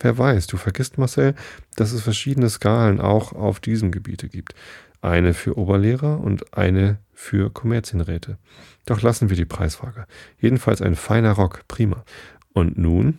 Wer 0.00 0.16
weiß, 0.16 0.46
du 0.46 0.56
vergisst, 0.56 0.96
Marcel, 0.96 1.34
dass 1.76 1.92
es 1.92 2.00
verschiedene 2.00 2.48
Skalen 2.48 3.00
auch 3.00 3.32
auf 3.32 3.60
diesem 3.60 3.90
Gebiete 3.90 4.28
gibt. 4.28 4.54
Eine 5.02 5.34
für 5.34 5.56
Oberlehrer 5.56 6.20
und 6.20 6.56
eine 6.56 6.98
für 7.14 7.50
Kommerzienräte. 7.50 8.38
Doch 8.86 9.02
lassen 9.02 9.30
wir 9.30 9.36
die 9.36 9.44
Preisfrage. 9.44 10.06
Jedenfalls 10.38 10.82
ein 10.82 10.96
feiner 10.96 11.32
Rock, 11.32 11.62
prima. 11.68 12.04
Und 12.52 12.76
nun, 12.78 13.18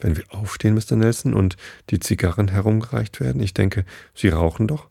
wenn 0.00 0.16
wir 0.16 0.24
aufstehen, 0.30 0.74
Mr. 0.74 0.96
Nelson, 0.96 1.34
und 1.34 1.56
die 1.90 2.00
Zigarren 2.00 2.48
herumgereicht 2.48 3.20
werden, 3.20 3.42
ich 3.42 3.54
denke, 3.54 3.84
Sie 4.14 4.28
rauchen 4.28 4.66
doch, 4.66 4.88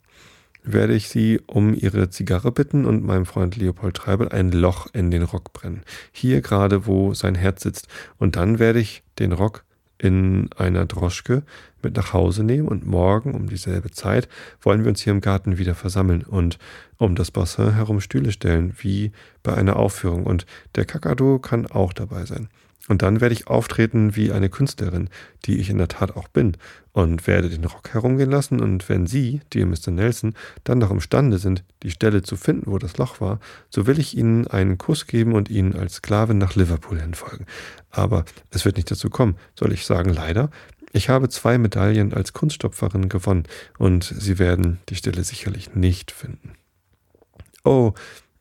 werde 0.62 0.94
ich 0.94 1.08
Sie 1.08 1.40
um 1.46 1.74
Ihre 1.74 2.10
Zigarre 2.10 2.52
bitten 2.52 2.84
und 2.84 3.04
meinem 3.04 3.26
Freund 3.26 3.56
Leopold 3.56 3.96
Treibel 3.96 4.28
ein 4.28 4.52
Loch 4.52 4.86
in 4.92 5.10
den 5.10 5.22
Rock 5.22 5.52
brennen. 5.52 5.82
Hier 6.12 6.40
gerade, 6.40 6.86
wo 6.86 7.14
sein 7.14 7.34
Herz 7.34 7.62
sitzt. 7.62 7.88
Und 8.18 8.36
dann 8.36 8.58
werde 8.58 8.80
ich 8.80 9.02
den 9.18 9.32
Rock 9.32 9.64
in 9.98 10.48
einer 10.56 10.86
Droschke 10.86 11.42
mit 11.82 11.96
nach 11.96 12.12
Hause 12.12 12.44
nehmen 12.44 12.68
und 12.68 12.86
morgen 12.86 13.34
um 13.34 13.48
dieselbe 13.48 13.90
Zeit 13.90 14.28
wollen 14.60 14.82
wir 14.84 14.90
uns 14.90 15.02
hier 15.02 15.12
im 15.12 15.20
Garten 15.20 15.58
wieder 15.58 15.74
versammeln 15.74 16.22
und 16.22 16.58
um 16.96 17.14
das 17.14 17.30
Bassin 17.30 17.74
herum 17.74 18.00
Stühle 18.00 18.32
stellen, 18.32 18.74
wie 18.78 19.12
bei 19.42 19.54
einer 19.54 19.76
Aufführung. 19.76 20.24
Und 20.24 20.46
der 20.74 20.84
Kakadu 20.84 21.38
kann 21.38 21.66
auch 21.66 21.92
dabei 21.92 22.24
sein. 22.24 22.48
Und 22.86 23.02
dann 23.02 23.20
werde 23.20 23.34
ich 23.34 23.48
auftreten 23.48 24.16
wie 24.16 24.32
eine 24.32 24.48
Künstlerin, 24.48 25.10
die 25.44 25.58
ich 25.58 25.68
in 25.68 25.78
der 25.78 25.88
Tat 25.88 26.16
auch 26.16 26.28
bin, 26.28 26.56
und 26.92 27.26
werde 27.26 27.50
den 27.50 27.64
Rock 27.64 27.92
herumgehen 27.92 28.30
lassen. 28.30 28.60
Und 28.60 28.88
wenn 28.88 29.06
Sie, 29.06 29.40
dear 29.52 29.66
Mr. 29.66 29.90
Nelson, 29.90 30.34
dann 30.64 30.78
noch 30.78 30.90
imstande 30.90 31.38
sind, 31.38 31.64
die 31.82 31.90
Stelle 31.90 32.22
zu 32.22 32.36
finden, 32.36 32.70
wo 32.70 32.78
das 32.78 32.96
Loch 32.96 33.20
war, 33.20 33.40
so 33.68 33.86
will 33.86 33.98
ich 33.98 34.16
Ihnen 34.16 34.46
einen 34.46 34.78
Kuss 34.78 35.06
geben 35.06 35.34
und 35.34 35.50
Ihnen 35.50 35.76
als 35.76 35.96
Sklavin 35.96 36.38
nach 36.38 36.54
Liverpool 36.54 37.00
hinfolgen. 37.00 37.46
Aber 37.90 38.24
es 38.50 38.64
wird 38.64 38.76
nicht 38.76 38.90
dazu 38.90 39.10
kommen, 39.10 39.36
soll 39.54 39.72
ich 39.72 39.84
sagen, 39.84 40.12
leider. 40.12 40.50
Ich 40.92 41.10
habe 41.10 41.28
zwei 41.28 41.58
Medaillen 41.58 42.14
als 42.14 42.32
Kunststopferin 42.32 43.10
gewonnen, 43.10 43.44
und 43.76 44.04
Sie 44.04 44.38
werden 44.38 44.78
die 44.88 44.96
Stelle 44.96 45.22
sicherlich 45.24 45.74
nicht 45.74 46.10
finden. 46.10 46.54
Oh, 47.64 47.92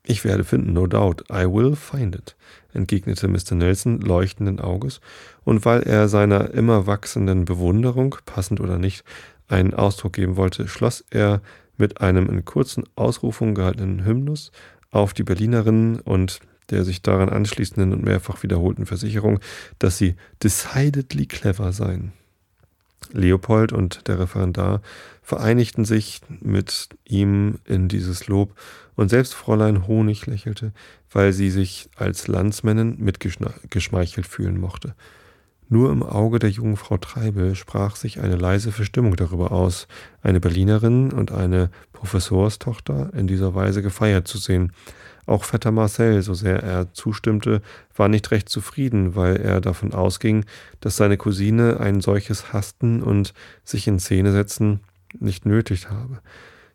ich 0.04 0.24
werde 0.24 0.46
finden, 0.46 0.72
no 0.72 0.88
doubt. 0.88 1.26
I 1.30 1.46
will 1.46 1.76
find 1.76 2.16
it, 2.16 2.38
entgegnete 2.78 3.28
Mr. 3.28 3.56
Nelson 3.56 4.00
leuchtenden 4.00 4.60
Auges, 4.60 5.02
und 5.44 5.66
weil 5.66 5.84
er 5.84 6.08
seiner 6.08 6.52
immer 6.54 6.88
wachsenden 6.88 7.46
Bewunderung, 7.46 8.16
passend 8.26 8.62
oder 8.62 8.78
nicht, 8.78 9.04
einen 9.48 9.74
Ausdruck 9.74 10.14
geben 10.14 10.36
wollte, 10.36 10.68
schloss 10.68 11.04
er 11.10 11.42
mit 11.78 12.02
einem 12.02 12.28
in 12.30 12.46
kurzen 12.46 12.84
Ausrufungen 12.96 13.56
gehaltenen 13.56 14.06
Hymnus 14.06 14.52
auf 14.92 15.14
die 15.14 15.24
Berlinerin 15.24 16.00
und 16.00 16.40
der 16.70 16.84
sich 16.84 17.02
daran 17.02 17.30
anschließenden 17.30 17.94
und 17.94 18.04
mehrfach 18.04 18.44
wiederholten 18.44 18.86
Versicherung, 18.86 19.40
dass 19.80 19.98
sie 19.98 20.16
decidedly 20.44 21.26
clever 21.26 21.72
seien. 21.72 22.12
Leopold 23.14 23.72
und 23.72 24.08
der 24.08 24.20
Referendar 24.20 24.82
vereinigten 25.28 25.84
sich 25.84 26.22
mit 26.40 26.88
ihm 27.04 27.60
in 27.66 27.90
dieses 27.90 28.28
Lob, 28.28 28.58
und 28.96 29.10
selbst 29.10 29.34
Fräulein 29.34 29.86
Honig 29.86 30.26
lächelte, 30.26 30.72
weil 31.12 31.34
sie 31.34 31.50
sich 31.50 31.90
als 31.98 32.30
Landsmännin 32.30 32.96
mitgeschmeichelt 32.98 34.26
fühlen 34.26 34.58
mochte. 34.58 34.96
Nur 35.68 35.92
im 35.92 36.02
Auge 36.02 36.40
der 36.40 36.50
jungen 36.50 36.78
Frau 36.78 36.96
Treibel 36.96 37.56
sprach 37.56 37.98
sich 37.98 38.22
eine 38.22 38.38
leise 38.38 38.72
Verstimmung 38.72 39.18
darüber 39.18 39.52
aus, 39.52 39.90
eine 40.22 40.40
Berlinerin 40.40 41.12
und 41.12 41.34
eine 41.34 41.72
Professorstochter 41.92 43.12
in 43.14 43.28
dieser 43.28 43.54
Weise 43.54 43.82
gefeiert 43.82 44.30
zu 44.30 44.38
sehen. 44.38 44.72
Auch 45.26 45.44
Vetter 45.44 45.72
Marcel, 45.72 46.22
so 46.22 46.36
sehr 46.36 46.64
er 46.64 46.94
zustimmte, 46.94 47.62
war 47.94 48.08
nicht 48.08 48.32
recht 48.32 48.48
zufrieden, 48.48 49.18
weil 49.18 49.36
er 49.36 49.60
davon 49.60 49.94
ausging, 49.94 50.46
dass 50.80 50.96
seine 50.96 51.18
Cousine 51.18 51.82
ein 51.82 52.00
solches 52.00 52.54
Hasten 52.54 53.04
und 53.04 53.34
sich 53.66 53.90
in 53.90 54.00
Szene 54.00 54.32
setzen 54.32 54.80
nicht 55.22 55.46
nötig 55.46 55.90
habe. 55.90 56.20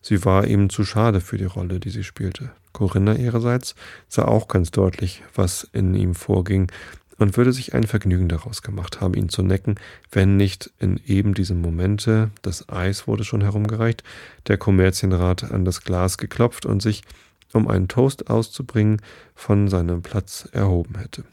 Sie 0.01 0.25
war 0.25 0.47
ihm 0.47 0.69
zu 0.69 0.85
schade 0.85 1.21
für 1.21 1.39
die 1.39 1.45
Rolle, 1.45 1.79
die 1.79 1.91
sie 1.91 2.05
spielte. 2.05 2.51
Corinna 2.73 3.15
ihrerseits 3.15 3.75
sah 4.09 4.25
auch 4.25 4.49
ganz 4.49 4.71
deutlich, 4.71 5.23
was 5.35 5.69
in 5.73 5.95
ihm 5.95 6.15
vorging 6.15 6.71
und 7.19 7.37
würde 7.37 7.53
sich 7.53 7.75
ein 7.75 7.85
Vergnügen 7.85 8.29
daraus 8.29 8.63
gemacht 8.63 9.01
haben, 9.01 9.15
ihn 9.15 9.29
zu 9.29 9.43
necken, 9.43 9.77
wenn 10.11 10.37
nicht 10.37 10.73
in 10.81 11.01
eben 11.07 11.35
diesem 11.35 11.61
Momente, 11.61 12.31
das 12.43 12.69
Eis 12.69 13.07
wurde 13.07 13.25
schon 13.25 13.43
herumgereicht, 13.43 14.03
der 14.49 14.59
Kommerzienrat 14.59 15.45
an 15.45 15.65
das 15.65 15.83
Glas 15.83 16.19
geklopft 16.19 16.67
und 16.67 16.83
sich, 16.83 17.03
um 17.53 17.69
einen 17.69 17.87
Toast 17.87 18.29
auszubringen, 18.29 19.01
von 19.35 19.69
seinem 19.69 20.03
Platz 20.03 20.49
erhoben 20.53 20.99
hätte. 20.99 21.25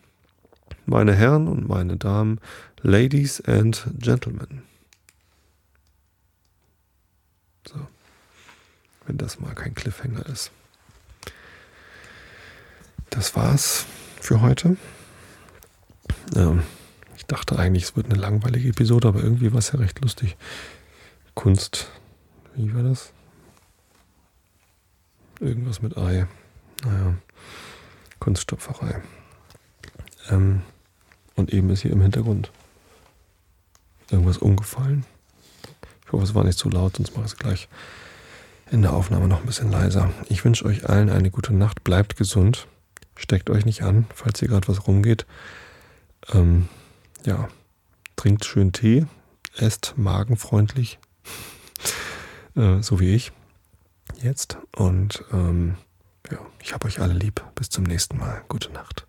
Meine 0.86 1.16
Herren 1.16 1.47
und 1.47 1.68
meine 1.68 1.97
Damen, 1.97 2.39
Ladies 2.82 3.41
and 3.41 3.88
Gentlemen. 3.97 4.68
So. 7.68 7.88
Wenn 9.05 9.18
das 9.18 9.39
mal 9.39 9.55
kein 9.55 9.74
Cliffhanger 9.74 10.26
ist. 10.28 10.51
Das 13.10 13.36
war's 13.36 13.86
für 14.22 14.41
heute. 14.41 14.78
Ähm, 16.36 16.64
ich 17.18 17.26
dachte 17.26 17.57
eigentlich, 17.57 17.84
es 17.84 17.95
wird 17.95 18.07
eine 18.07 18.20
langweilige 18.20 18.70
Episode, 18.70 19.07
aber 19.07 19.24
irgendwie 19.24 19.51
war 19.51 19.60
es 19.60 19.72
ja 19.72 19.80
recht 19.80 19.99
lustig. 20.01 20.38
Kunst, 21.34 21.89
wie 22.55 22.74
war 22.74 22.84
das? 22.84 23.14
Irgendwas 25.39 25.82
mit 25.82 25.97
Ei. 25.97 26.28
Naja, 26.84 27.16
Kunststopferei. 28.20 29.01
Ähm, 30.30 30.62
und 31.36 31.53
eben 31.53 31.70
ist 31.70 31.82
hier 31.82 31.91
im 31.91 32.01
Hintergrund 32.01 32.51
irgendwas 34.12 34.38
umgefallen. 34.38 35.05
Ich 36.10 36.14
hoffe, 36.14 36.24
es 36.24 36.34
war 36.34 36.43
nicht 36.43 36.57
zu 36.57 36.72
laut, 36.72 36.97
sonst 36.97 37.12
mache 37.16 37.28
ich 37.28 37.34
es 37.34 37.38
gleich 37.38 37.70
in 38.72 38.82
der 38.82 38.93
Aufnahme 38.93 39.28
noch 39.28 39.41
ein 39.41 39.45
bisschen 39.45 39.70
leiser. 39.70 40.10
Ich 40.28 40.43
wünsche 40.43 40.66
euch 40.66 40.89
allen 40.89 41.12
eine 41.12 41.30
gute 41.30 41.53
Nacht. 41.53 41.84
Bleibt 41.84 42.18
gesund. 42.18 42.66
Steckt 43.16 43.51
euch 43.51 43.64
nicht 43.64 43.84
an, 43.84 44.07
falls 44.16 44.39
hier 44.39 44.47
gerade 44.47 44.68
was 44.68 44.88
rumgeht. 44.88 45.28
Ähm, 46.34 46.68
ja, 47.26 47.47
trinkt 48.16 48.43
schön 48.43 48.72
Tee, 48.72 49.05
esst 49.55 49.93
magenfreundlich, 49.97 50.97
äh, 52.55 52.82
so 52.82 52.99
wie 52.99 53.14
ich 53.14 53.32
jetzt. 54.24 54.57
Und 54.76 55.24
ähm, 55.32 55.76
ja, 56.32 56.39
ich 56.60 56.74
habe 56.74 56.88
euch 56.88 57.01
alle 57.01 57.14
lieb. 57.14 57.43
Bis 57.53 57.70
zum 57.70 57.84
nächsten 57.84 58.18
Mal. 58.18 58.41
Gute 58.47 58.72
Nacht. 58.72 59.05